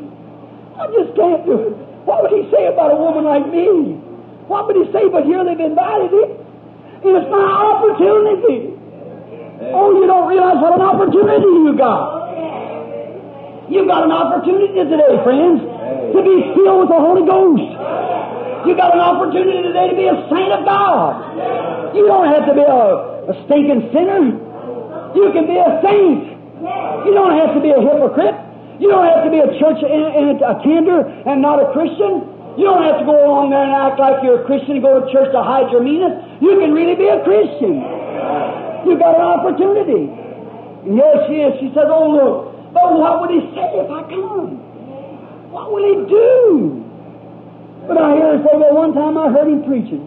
[0.77, 1.73] I just can't do it.
[2.07, 3.99] What would he say about a woman like me?
[4.47, 5.07] What would he say?
[5.11, 6.46] But here they've invited him.
[7.03, 8.73] It's my opportunity.
[9.73, 12.25] Oh, you don't realize what an opportunity you got.
[13.69, 17.67] You've got an opportunity today, friends, to be filled with the Holy Ghost.
[18.65, 21.95] You've got an opportunity today to be a saint of God.
[21.95, 22.83] You don't have to be a,
[23.29, 24.33] a stinking sinner.
[25.13, 26.37] You can be a saint.
[27.05, 28.35] You don't have to be a hypocrite.
[28.81, 32.25] You don't have to be a church and a tender and not a Christian.
[32.57, 34.97] You don't have to go along there and act like you're a Christian and go
[34.97, 36.26] to church to hide your meanness.
[36.41, 37.81] You can really be a Christian.
[38.85, 40.05] You got an opportunity.
[40.85, 41.53] And yes, she is.
[41.59, 44.61] She says, Oh, look, but what would he say if I come?
[45.51, 46.83] What will he do?
[47.87, 50.05] But I hear her say, Well, one time I heard him preaching.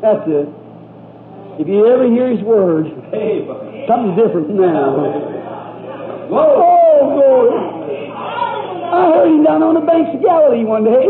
[0.00, 0.48] That's it.
[1.58, 2.86] If you ever hear his word,
[3.90, 4.94] something's different now.
[6.30, 7.58] Oh, glory.
[8.88, 11.02] I heard him down on the banks of Galilee one day.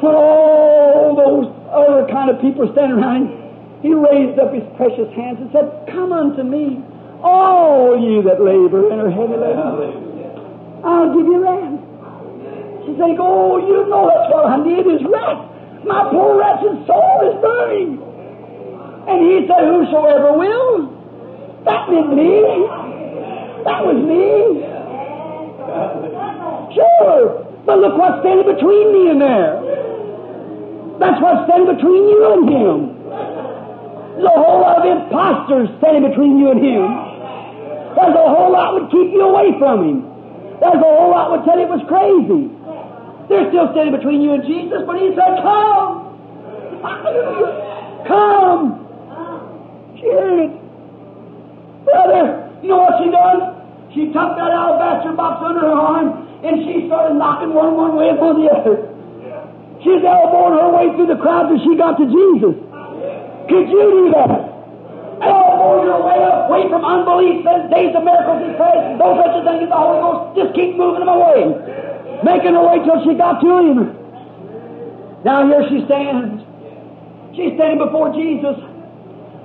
[0.00, 3.40] Put all those Oh, other kind of people standing around him.
[3.82, 6.82] He raised up his precious hands and said, Come unto me,
[7.22, 10.82] all ye that labor and are heavy laden.
[10.84, 11.80] I'll give you rest.
[12.84, 15.42] She think, oh, you know that's what I need is rest.
[15.84, 18.00] My poor wretched soul is burning.
[19.06, 20.90] And he said, whosoever will.
[21.64, 22.66] That meant me.
[23.64, 24.64] That was me.
[26.74, 27.46] Sure.
[27.64, 29.79] But look what's standing between me and there.
[31.00, 32.76] That's what's standing between you and him.
[34.20, 36.84] There's a whole lot of imposters standing between you and him.
[37.96, 39.98] There's a whole lot would keep you away from him.
[40.60, 42.52] There's a whole lot would tell you it was crazy.
[43.32, 46.12] They're still standing between you and Jesus, but he said, Come!
[48.04, 48.80] Come!
[50.00, 50.52] It.
[51.84, 53.56] Brother, you know what she done?
[53.92, 58.08] She tucked that alabaster box under her arm and she started knocking one one way
[58.08, 58.99] and one the other.
[59.82, 62.52] She's elbowing her way through the crowd till she got to Jesus.
[63.48, 64.50] Could you do that?
[65.20, 69.42] Elbow your way away from unbelief, says days of miracles and praise, no such a
[69.44, 70.36] thing as the Holy Ghost.
[70.36, 71.52] Just keep moving them away.
[72.24, 73.78] Making her way till she got to him.
[75.24, 76.44] Now here she stands.
[77.36, 78.56] She's standing before Jesus.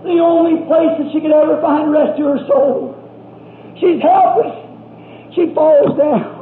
[0.03, 2.95] The only place that she could ever find rest to her soul.
[3.79, 4.55] She's helpless.
[5.35, 6.35] She falls down.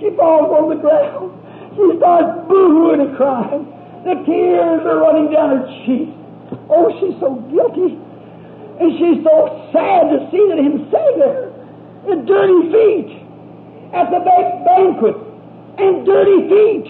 [0.00, 1.43] She falls on the ground.
[1.74, 3.66] She starts boo-hooing and crying.
[4.06, 6.14] The tears are running down her cheeks.
[6.70, 7.98] Oh, she's so guilty.
[8.78, 11.50] And she's so sad to see that him say there.
[12.10, 13.10] And dirty feet
[13.90, 15.18] at the banquet.
[15.78, 16.86] And dirty feet.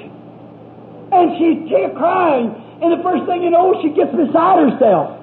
[1.13, 2.53] And she's tear crying.
[2.83, 5.17] And the first thing you know, she gets beside herself.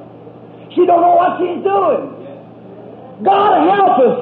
[0.73, 3.21] She don't know what she's doing.
[3.21, 4.17] God help us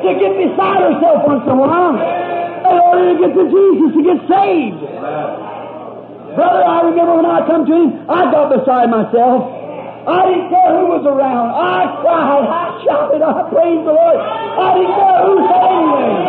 [0.00, 4.02] to get beside herself once in a while in order to get to Jesus to
[4.04, 4.80] get saved.
[6.36, 9.58] Brother, I remember when I come to him, I got beside myself.
[10.08, 11.52] I didn't care who was around.
[11.52, 14.16] I cried, I shouted, I praised the Lord.
[14.16, 16.20] I didn't care who said anything.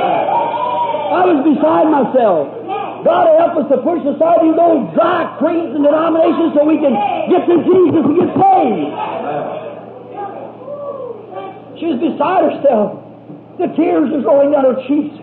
[1.10, 2.60] I was beside myself.
[3.08, 6.92] God help us to push aside these old dry creeds and denominations so we can
[7.32, 8.92] get to Jesus and get saved.
[11.80, 13.00] She was beside herself.
[13.56, 15.16] The tears was rolling down her cheeks.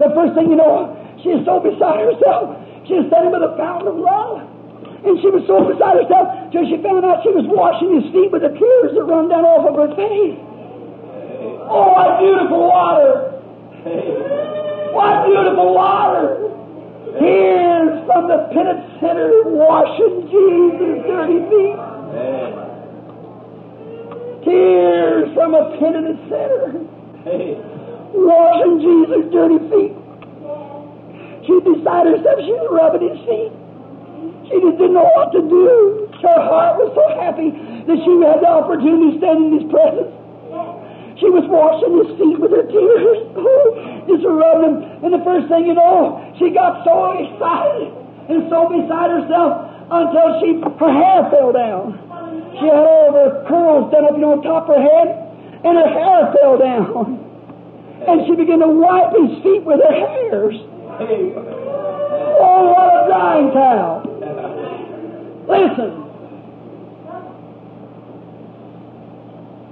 [0.00, 2.56] The first thing you know, she is so beside herself.
[2.88, 4.48] She was standing by the fountain of love.
[5.04, 8.32] And she was so beside herself till she found out she was washing his feet
[8.32, 10.40] with the tears that run down off of her face.
[11.68, 13.36] Oh, what beautiful water!
[14.96, 16.48] What beautiful water!
[17.20, 21.76] Tears from the penitent sinner washing Jesus' dirty feet.
[24.48, 27.69] Tears from a penitent sinner
[28.14, 29.94] washing Jesus' dirty feet.
[31.46, 33.52] She beside herself, she was rubbing his feet.
[34.50, 36.10] She just didn't know what to do.
[36.20, 40.10] Her heart was so happy that she had the opportunity to stand in his presence.
[41.22, 45.04] She was washing his feet with her tears, oh, just rubbing them.
[45.04, 47.92] And the first thing you know, she got so excited
[48.32, 51.94] and so beside herself until she her hair fell down.
[52.56, 55.08] She had all of her curls done up, you know, on top of her head,
[55.62, 57.29] and her hair fell down.
[58.08, 60.56] And she began to wipe his feet with her hairs.
[62.40, 64.08] Oh, what a drying towel.
[65.44, 66.10] Listen.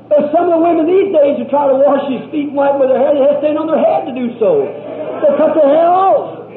[0.08, 2.80] There's some of the women these days who try to wash his feet and wipe
[2.80, 4.64] with their hair, they have to stand on their head to do so.
[4.64, 6.48] They cut their hair off.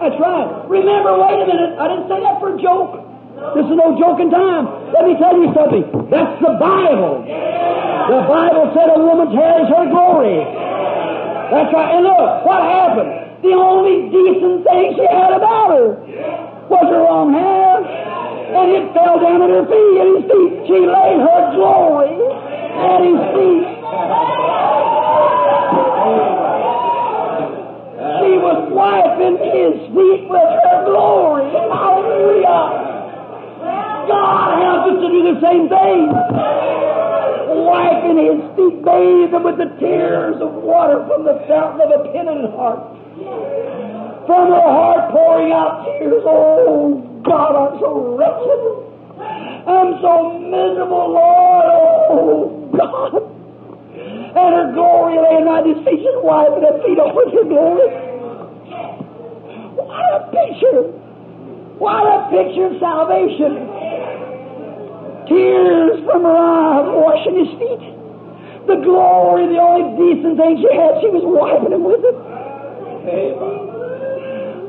[0.00, 0.48] That's right.
[0.68, 3.08] Remember, wait a minute, I didn't say that for a joke.
[3.56, 4.92] This is no joking time.
[4.92, 5.84] Let me tell you something.
[6.12, 7.24] That's the Bible.
[7.24, 10.67] The Bible said a woman's hair is her glory.
[11.50, 11.90] That's right.
[11.96, 13.42] And look, what happened?
[13.42, 15.88] The only decent thing she had about her
[16.68, 17.80] was her long hair.
[18.48, 20.52] And it fell down at her feet, at his feet.
[20.66, 23.66] She laid her glory at his feet.
[28.18, 31.48] She was wiping his feet with her glory.
[31.52, 32.60] Hallelujah.
[34.08, 36.97] God help us to do the same thing.
[37.78, 42.10] Wiping his feet, bathe them with the tears of water from the fountain of a
[42.10, 42.82] penitent heart.
[44.26, 46.26] From her heart pouring out tears.
[46.26, 48.62] Oh, God, I'm so wretched.
[49.62, 51.66] I'm so miserable, Lord.
[51.70, 53.14] Oh, God.
[53.94, 57.94] And her glory right at his feet, just wiping her feet with her glory.
[59.78, 60.82] What a picture.
[61.78, 63.70] What a picture of salvation.
[65.28, 67.84] Tears from her eyes washing his feet.
[68.68, 72.16] The glory, the only decent thing she had, she was wiping him with it.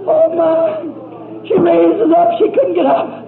[0.08, 0.84] Oh my.
[1.48, 3.24] She raises up, she couldn't get up.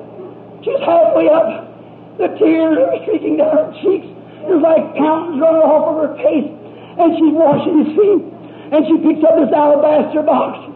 [0.63, 1.71] She's halfway up.
[2.19, 4.07] The tears are streaking down her cheeks.
[4.47, 6.49] There's like fountains running off of her face.
[6.51, 8.23] and she's washing his feet.
[8.71, 10.71] And she picks up this alabaster box.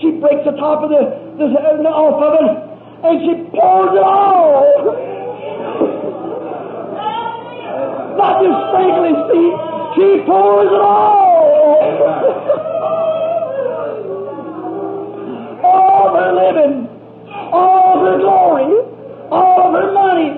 [0.00, 1.04] She breaks the top of the,
[1.40, 1.46] the,
[1.88, 2.52] off of it,
[3.04, 5.05] and she pours it all.
[8.16, 9.56] Not just sprinkle his feet,
[9.96, 11.36] she pours it all.
[15.64, 16.88] all her living,
[17.52, 18.72] all her glory,
[19.30, 20.32] all her money,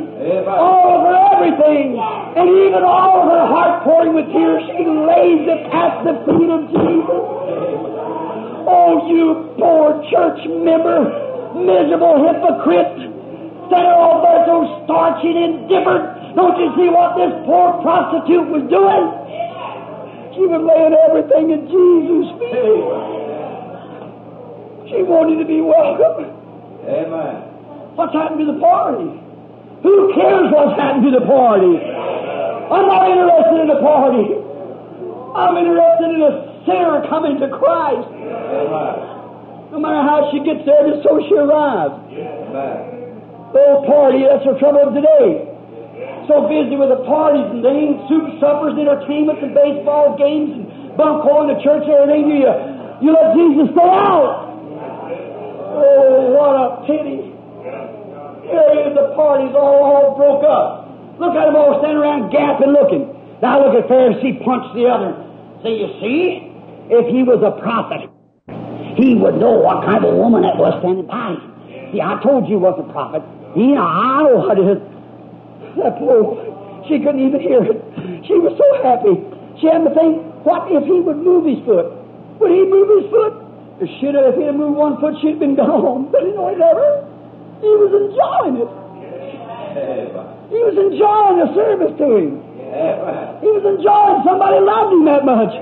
[0.46, 5.46] all of her everything, and even all of her heart pouring with tears, she lays
[5.46, 7.22] it at the feet of Jesus.
[8.70, 11.06] Oh, you poor church member,
[11.54, 13.17] miserable hypocrite,
[13.68, 16.34] standing all there so starchy and indifferent.
[16.34, 19.04] Don't you see what this poor prostitute was doing?
[20.34, 22.84] She was laying everything at Jesus' feet.
[24.92, 26.32] She wanted to be welcome.
[26.88, 27.34] Amen.
[27.98, 29.10] What's happened to the party?
[29.82, 31.74] Who cares what's happened to the party?
[31.76, 34.26] I'm not interested in the party.
[35.34, 36.32] I'm interested in a
[36.64, 38.08] sinner coming to Christ.
[38.08, 39.72] Amen.
[39.72, 41.94] No matter how she gets there, just so she arrives.
[42.14, 42.97] Amen.
[43.54, 45.48] Old party, that's the trouble of today.
[46.28, 50.64] So busy with the parties and things, soup suppers, entertainments, and baseball games, and
[50.96, 52.52] bunco in the church and everything, you,
[53.00, 54.52] you let Jesus stay out.
[55.80, 57.32] Oh, what a pity.
[58.44, 60.88] Here is the parties all, all broke up.
[61.16, 63.08] Look at them all standing around gapping looking.
[63.40, 65.16] Now look at Pharisee punch the other.
[65.64, 66.52] Say, you see,
[66.92, 68.10] if he was a prophet,
[69.00, 71.36] he would know what kind of woman that was standing by.
[71.92, 73.22] See, I told you he was a prophet.
[73.54, 74.80] He, what it.
[75.76, 76.48] That poor
[76.88, 77.78] she couldn't even hear it.
[78.24, 79.20] She was so happy.
[79.60, 81.92] She had to think, what if he would move his foot?
[82.40, 83.44] Would he move his foot?
[84.00, 86.08] Should have, if he'd moved one foot, she'd have been gone.
[86.10, 87.04] But you know, he never.
[87.60, 88.70] He was enjoying it.
[90.48, 92.40] He was enjoying the service to him.
[93.44, 95.52] He was enjoying somebody loved him that much.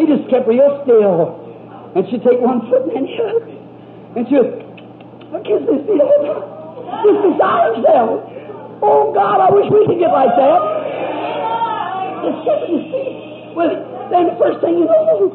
[0.00, 1.38] He just kept real still.
[1.94, 3.44] And she'd take one foot and then the other.
[4.18, 6.53] And she would kiss his feet all.
[7.02, 8.30] Just beside himself.
[8.84, 10.60] Oh God, I wish we could get like that.
[12.44, 13.56] Kissing his feet.
[13.56, 13.72] Well,
[14.10, 15.34] then the first thing you know,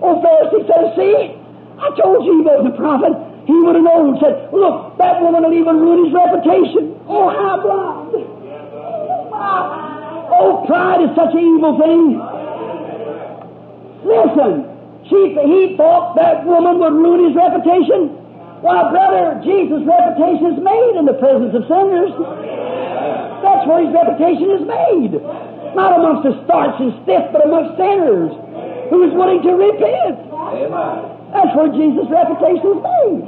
[0.00, 1.34] old Pharisee says, see,
[1.80, 3.12] I told you he wasn't a prophet.
[3.46, 4.18] He would have known.
[4.20, 6.96] Said, look, that woman will even ruin his reputation.
[7.06, 8.24] Oh, how blind.
[10.32, 12.18] Oh, pride is such an evil thing.
[14.04, 14.64] Listen,
[15.08, 18.16] she, he thought that woman would ruin his reputation.
[18.64, 22.16] Why, brother, Jesus' reputation is made in the presence of sinners.
[23.44, 25.20] That's where his reputation is made.
[25.76, 28.32] Not amongst the starch and stiff, but amongst sinners
[28.88, 30.16] who is willing to repent.
[31.36, 33.20] That's where Jesus' reputation is made.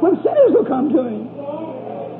[0.00, 1.28] When sinners will come to him.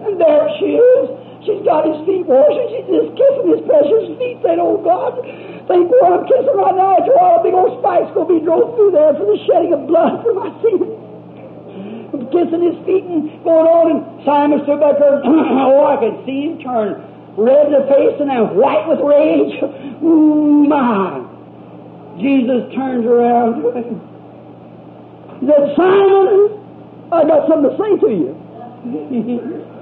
[0.05, 1.05] And there she is.
[1.49, 5.17] She's got his feet washed and she's just kissing his precious feet, saying, Oh God,
[5.65, 7.01] thank what I'm kissing right now.
[7.01, 9.73] After all, a big old spike's going to be drove through there for the shedding
[9.73, 11.04] of blood for my sins.
[12.35, 15.23] Kissing his feet and going on, and Simon stood back there.
[15.25, 16.99] oh, I could see him turn
[17.39, 19.55] red in the face and then white with rage.
[20.03, 21.23] Ooh, mm, my.
[22.19, 24.03] Jesus turns around him.
[25.39, 26.59] He said, Simon,
[27.15, 28.35] I got something to say to you.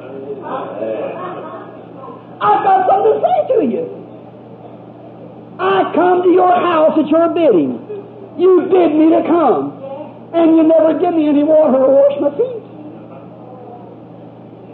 [2.42, 3.84] I've got something to say to you.
[5.58, 7.80] I come to your house at your bidding.
[8.36, 9.71] You bid me to come,
[10.32, 12.64] and you never give me any water to wash my feet.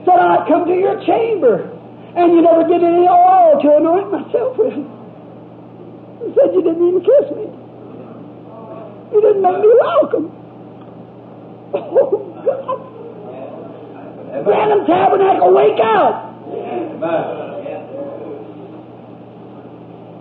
[0.07, 1.67] Said I come to your chamber,
[2.15, 4.79] and you never give any oil to anoint myself with.
[6.35, 7.51] Said you didn't even kiss me.
[9.11, 10.31] You didn't make me welcome.
[11.75, 12.79] Oh God!
[14.45, 16.39] Branham Tabernacle, wake up!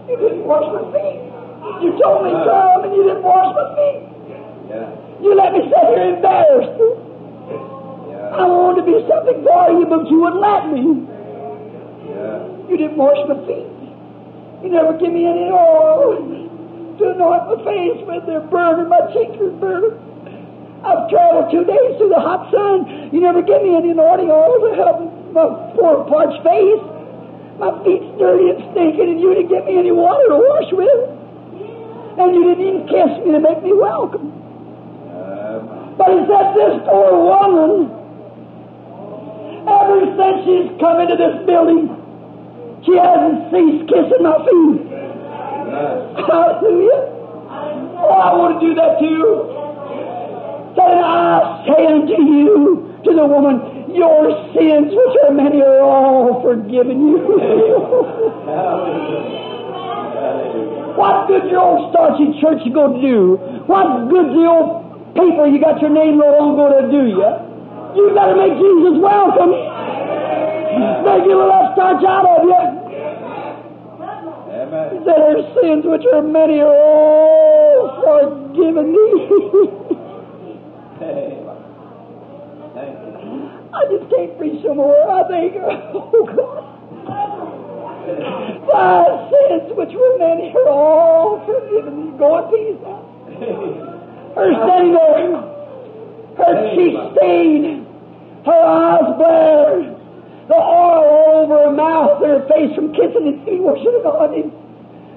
[0.09, 1.19] You didn't wash my feet.
[1.84, 4.01] You told me come and you didn't wash my feet.
[4.69, 5.06] Yeah.
[5.22, 6.77] You let me sit here embarrassed.
[8.38, 11.10] I wanted to be something for you, but you wouldn't let me.
[12.06, 12.45] Yeah.
[12.69, 13.65] You didn't wash my feet.
[14.61, 18.30] You never give me any oil to anoint my face with.
[18.30, 18.94] They're burning.
[18.94, 19.98] My cheeks are burning.
[20.85, 23.10] I've traveled two days through the hot sun.
[23.10, 25.02] You never give me any anointing oil to help
[25.34, 26.84] my poor parched face.
[27.57, 31.10] My feet's dirty and stinking, and you didn't give me any water to wash with.
[32.22, 34.36] And you didn't even kiss me to make me welcome.
[35.98, 37.90] But he said, this poor woman,
[39.65, 41.90] ever since she's come into this building,
[42.86, 44.86] she hasn't ceased kissing my feet.
[46.22, 47.02] Hallelujah.
[47.98, 49.57] Oh, I want to do that too.
[50.78, 56.41] Then I say unto you, to the woman, your sins, which are many, are all
[56.44, 57.18] forgiven you.
[60.94, 63.38] What good's your old starchy church going to do?
[63.65, 64.86] What good's the old
[65.18, 67.26] paper you got your name wrote on going to do you?
[67.98, 69.49] You better make Jesus welcome.
[69.49, 72.61] Make a little starch out of you.
[74.53, 74.94] Amen.
[74.94, 79.34] He said, sins, which are many, are all forgiven thee.
[79.57, 79.73] You.
[83.73, 85.10] I just can't preach no more.
[85.10, 86.61] I think, oh God.
[88.69, 89.03] Thy
[89.34, 92.18] sins, which were many, are all forgiven thee.
[92.18, 93.97] Go in peace.
[94.38, 95.34] Her there,
[96.38, 97.88] her cheeks stained,
[98.45, 99.97] her eyes blared,
[100.47, 104.38] the oil all over her mouth, and her face from kissing his feet, worshiping God.
[104.38, 104.53] And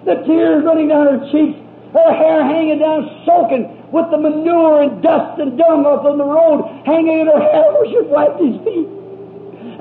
[0.09, 1.61] The tears running down her cheeks,
[1.93, 6.25] her hair hanging down, soaking with the manure and dust and dung off on the
[6.25, 8.89] road, hanging in her hair where she wiped his feet.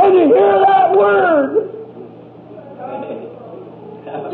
[0.03, 1.64] And to hear that word,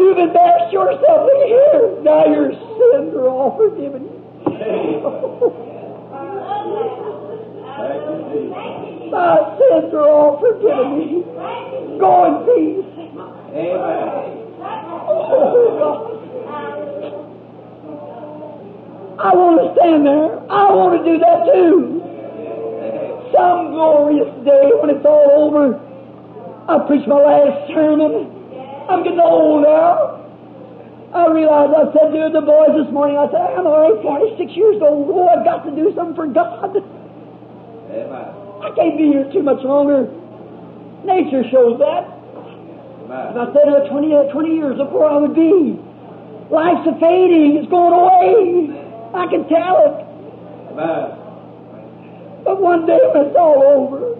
[0.01, 1.29] you've embarrassed yourself.
[1.29, 4.14] Look here, now your sins are all forgiven
[9.11, 11.23] My sins are all forgiven me.
[11.99, 12.85] Go in peace.
[13.51, 14.35] Amen.
[19.17, 20.39] I want to stand there.
[20.51, 22.01] I want to do that too.
[23.35, 25.79] Some glorious day when it's all over.
[26.67, 28.31] I preach my last sermon.
[28.89, 30.24] I'm getting old now.
[31.15, 34.83] I realized I said to the boys this morning, I said, I'm already 46 years
[34.83, 35.07] old.
[35.15, 36.75] Oh, I've got to do something for God.
[36.75, 38.27] Amen.
[38.59, 40.11] I can't be here too much longer.
[41.07, 42.03] Nature shows that.
[43.07, 43.31] Amen.
[43.31, 45.79] If I said it 20, uh, 20 years before I would be.
[46.51, 47.63] Life's a fading.
[47.63, 48.75] It's going away.
[49.15, 49.95] I can tell it.
[50.75, 51.15] Amen.
[52.43, 54.19] But one day when it's all over,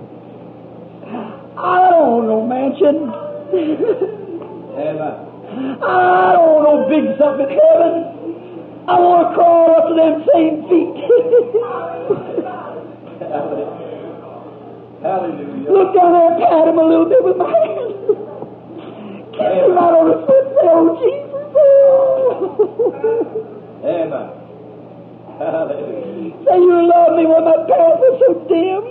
[1.59, 3.11] I don't want no mansion.
[4.79, 5.24] Amen.
[5.45, 7.93] I don't want no big something in heaven.
[8.87, 10.95] I want to crawl up to them same feet.
[15.05, 15.69] Hallelujah.
[15.69, 17.93] Look down there and pat him a little bit with my hand.
[19.37, 21.45] Kiss him right on the foot and say, Oh, Jesus.
[21.57, 21.61] Oh.
[23.85, 24.27] Amen.
[25.37, 26.33] Hallelujah.
[26.45, 28.83] Say you love me when my path was so dim.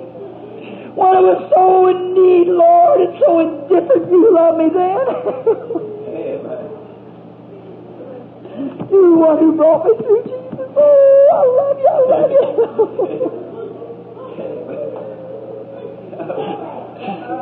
[0.95, 5.03] When I was so in need, Lord, and so indifferent, you love me then.
[8.95, 9.03] Amen.
[9.03, 10.71] you the one who brought me through, Jesus.
[10.77, 12.39] Oh, I love you, I love you.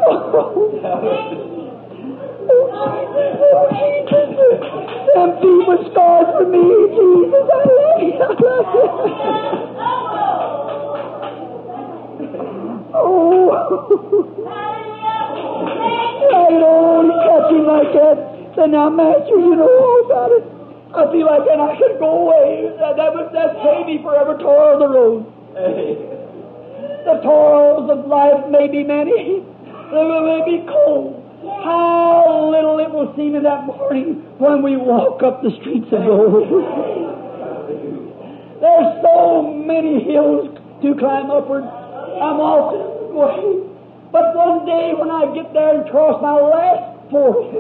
[0.05, 0.53] Oh,
[3.83, 4.33] Jesus.
[4.35, 6.65] Oh, Them feet were scarred for me,
[6.97, 7.47] Jesus.
[7.53, 9.19] I love you, I love you.
[12.95, 13.09] Oh.
[16.35, 18.17] Only touch him like that.
[18.55, 20.45] Said, now, Master, you know all about it.
[20.93, 22.69] I feel like then I could go away.
[22.79, 25.25] That, that would that save me forever toil of the road.
[27.03, 29.43] The toils of life may be many.
[29.43, 31.19] They may be cold.
[31.43, 35.99] How little it will seem in that morning when we walk up the streets of
[36.07, 36.47] gold.
[38.63, 40.55] There's so many hills
[40.87, 41.65] to climb upward.
[41.67, 43.67] I'm often going.
[44.13, 47.51] But one day when I get there and cross my last fork,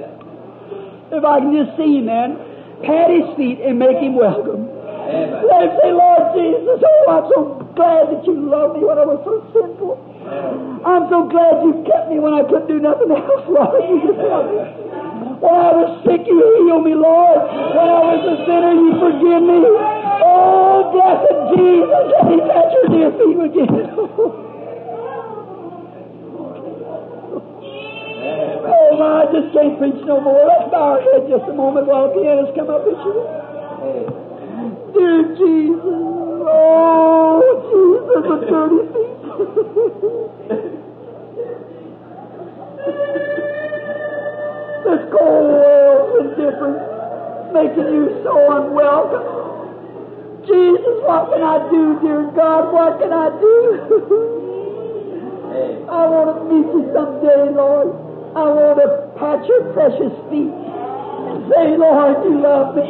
[1.10, 2.38] if I can just see then,
[2.82, 4.68] pat his feet and make him welcome.
[4.68, 5.46] Amen.
[5.46, 7.38] Let him say, Lord Jesus, oh, I'm so
[7.74, 9.98] glad that you loved me when I was so sinful.
[10.86, 13.82] I'm so glad you kept me when I couldn't do nothing else, Lord.
[13.86, 14.62] You just loved me.
[15.42, 17.42] When I was sick, you healed me, Lord.
[17.42, 19.58] When I was a sinner, you forgive me.
[20.22, 24.42] Oh, blessed Jesus, let me touch your dear feet again.
[28.42, 30.42] Oh, my, I just can't preach no more.
[30.46, 33.14] Let's bow our head just a moment while the pianists come up and you.
[34.92, 37.38] Dear Jesus, oh,
[37.70, 39.22] Jesus, the dirty feet.
[44.82, 46.82] this cold world's indifference,
[47.54, 49.30] making you so unwelcome.
[50.42, 52.72] Jesus, what can I do, dear God?
[52.74, 53.54] What can I do?
[55.92, 58.11] I want to meet you someday, Lord.
[58.32, 62.88] I want to pat your precious feet and say, Lord, you love me.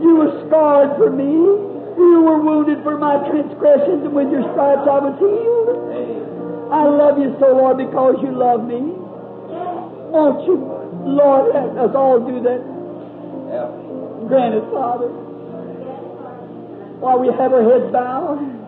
[0.00, 1.28] You were scarred for me.
[1.28, 6.72] You were wounded for my transgressions, and with your stripes I was healed.
[6.72, 8.80] I love you so, Lord, because you love me.
[8.80, 10.56] Won't you,
[11.04, 12.64] Lord, let us all do that?
[14.26, 15.12] Grant it, Father.
[16.96, 18.61] While we have our heads bowed.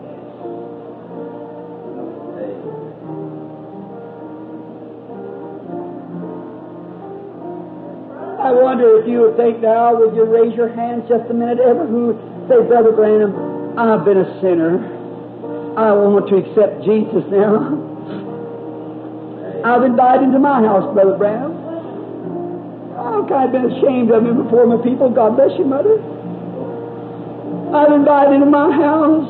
[8.38, 11.60] I wonder if you would think now, would you raise your hands just a minute,
[11.60, 14.78] ever who say, Brother Branham, I've been a sinner.
[15.78, 17.74] I want to accept Jesus now.
[19.64, 21.54] I've invited him to my house, Brother Branham.
[22.94, 25.10] I've kind of been ashamed of him before my people.
[25.10, 25.98] God bless you, Mother.
[27.74, 29.26] I've invited him to my house.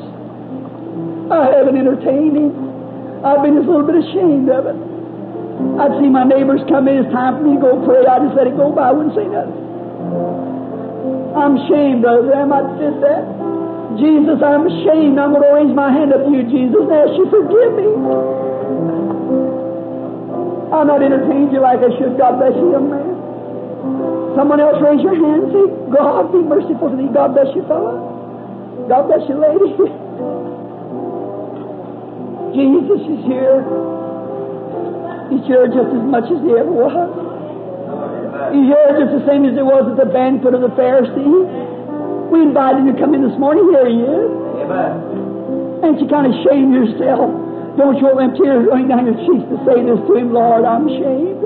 [1.32, 2.52] I haven't entertained him.
[3.24, 4.93] I've been just a little bit ashamed of it.
[5.74, 7.02] I'd see my neighbors come in.
[7.02, 8.06] It's time for me to go pray.
[8.06, 8.90] I just let it go by.
[8.90, 9.58] I wouldn't say nothing.
[11.34, 12.54] I'm ashamed, Brother Branham.
[12.54, 13.22] I did that.
[13.98, 15.18] Jesus, I'm ashamed.
[15.18, 17.86] I'm going to raise my hand up to you, Jesus, and ask you forgive me.
[20.74, 22.18] I'm not entertained you like I should.
[22.18, 23.14] God bless you, young man.
[24.34, 25.64] Someone else raise your hand and say,
[25.94, 27.06] God be merciful to thee.
[27.14, 28.02] God bless you, fellow.
[28.90, 29.70] God bless you, lady.
[32.58, 33.62] Jesus is here.
[35.30, 37.08] He's here just as much as he ever was.
[38.52, 41.44] He's here just the same as it was at the banquet of the Pharisees.
[42.28, 43.68] We invited him to come in this morning.
[43.70, 44.30] Here he is.
[44.64, 45.84] Amen.
[45.84, 47.28] And you kind of shame yourself.
[47.76, 50.62] Don't you want them tears running down your cheeks to say this to him, Lord,
[50.62, 51.42] I'm ashamed.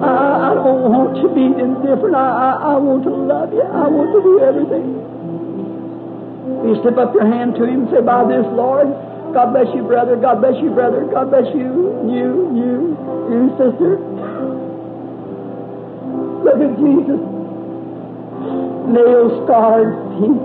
[0.00, 2.16] I, I don't want to be indifferent.
[2.16, 3.64] I, I, I want to love you.
[3.64, 4.96] I want to do everything.
[6.64, 8.88] You slip up your hand to him and say, By this, Lord,
[9.36, 10.16] God bless you, brother.
[10.16, 11.04] God bless you, brother.
[11.12, 11.68] God bless you,
[12.08, 12.96] you, you,
[13.28, 14.00] you, sister.
[16.40, 17.20] Look at Jesus.
[18.88, 20.40] Nail scarred feet.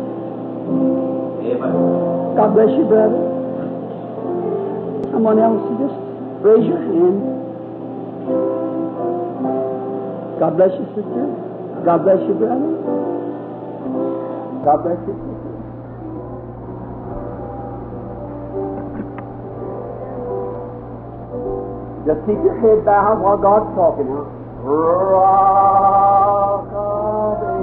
[1.55, 2.35] Amen.
[2.35, 3.21] God bless you, brother.
[5.15, 5.95] Someone else, just
[6.43, 7.15] raise your hand.
[10.37, 11.23] God bless you, sister.
[11.87, 12.75] God bless you, brother.
[14.67, 15.30] God bless you,
[22.05, 24.07] Just keep your head bowed while God's talking.
[24.63, 27.61] Rock of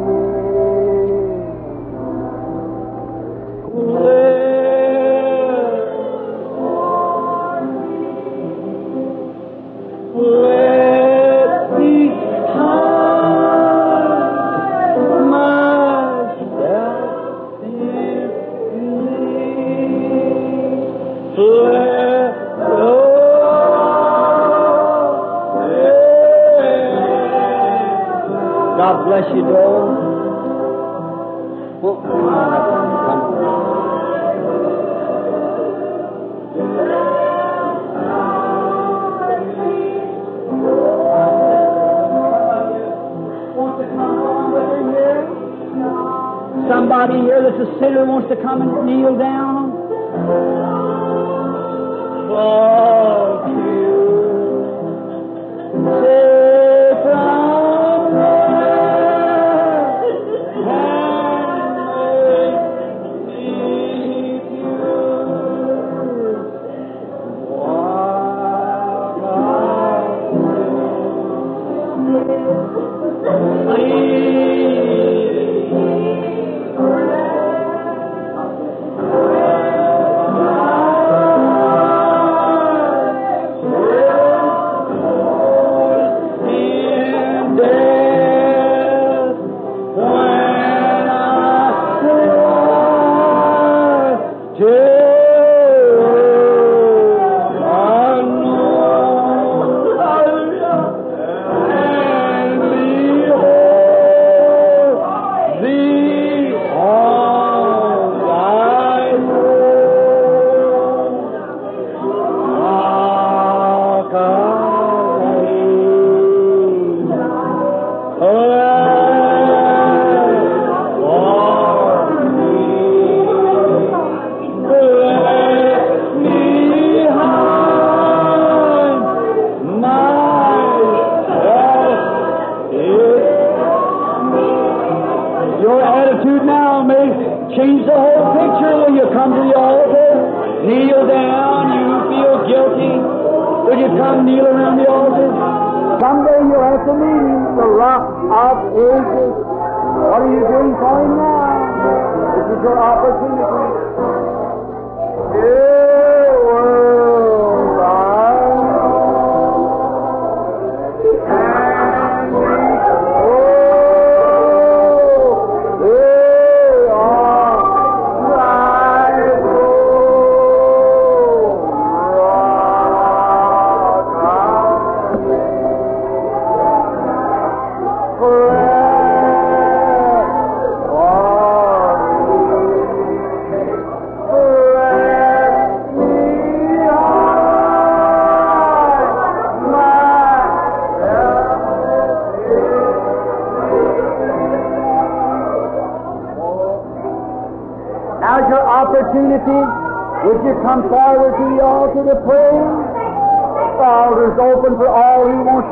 [29.09, 29.89] bless you, Joel.
[30.61, 32.53] Oh, well, come on,
[33.09, 33.69] come on.
[46.69, 49.73] Somebody here that's a sinner wants to come and kneel down.
[52.29, 53.28] Fuck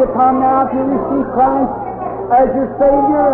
[0.00, 1.72] to come now to receive Christ
[2.32, 3.28] as your Savior.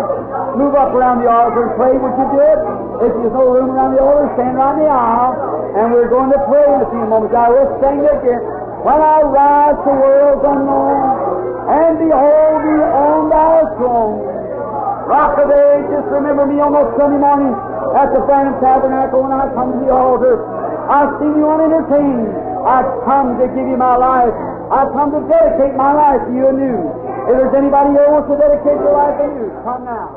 [0.55, 1.93] Move up around the altar and pray.
[1.97, 2.59] Would you do it?
[3.03, 5.33] If there's no room around the altar, stand in the aisle.
[5.73, 7.33] And we're going to pray in a few moments.
[7.33, 8.41] I will sing again.
[8.85, 10.99] When I rise to worlds unknown
[11.63, 14.19] and behold thee on thy throne.
[15.07, 17.55] Rock of ages, remember me on those Sunday mornings
[17.95, 20.35] at the Branham Tabernacle when I come to the altar.
[20.91, 22.27] I've seen you unentertained.
[22.67, 24.32] I've come to give you my life.
[24.83, 26.75] I've come to dedicate my life to you anew.
[27.31, 30.12] If there's anybody wants to dedicate their life to you, come now.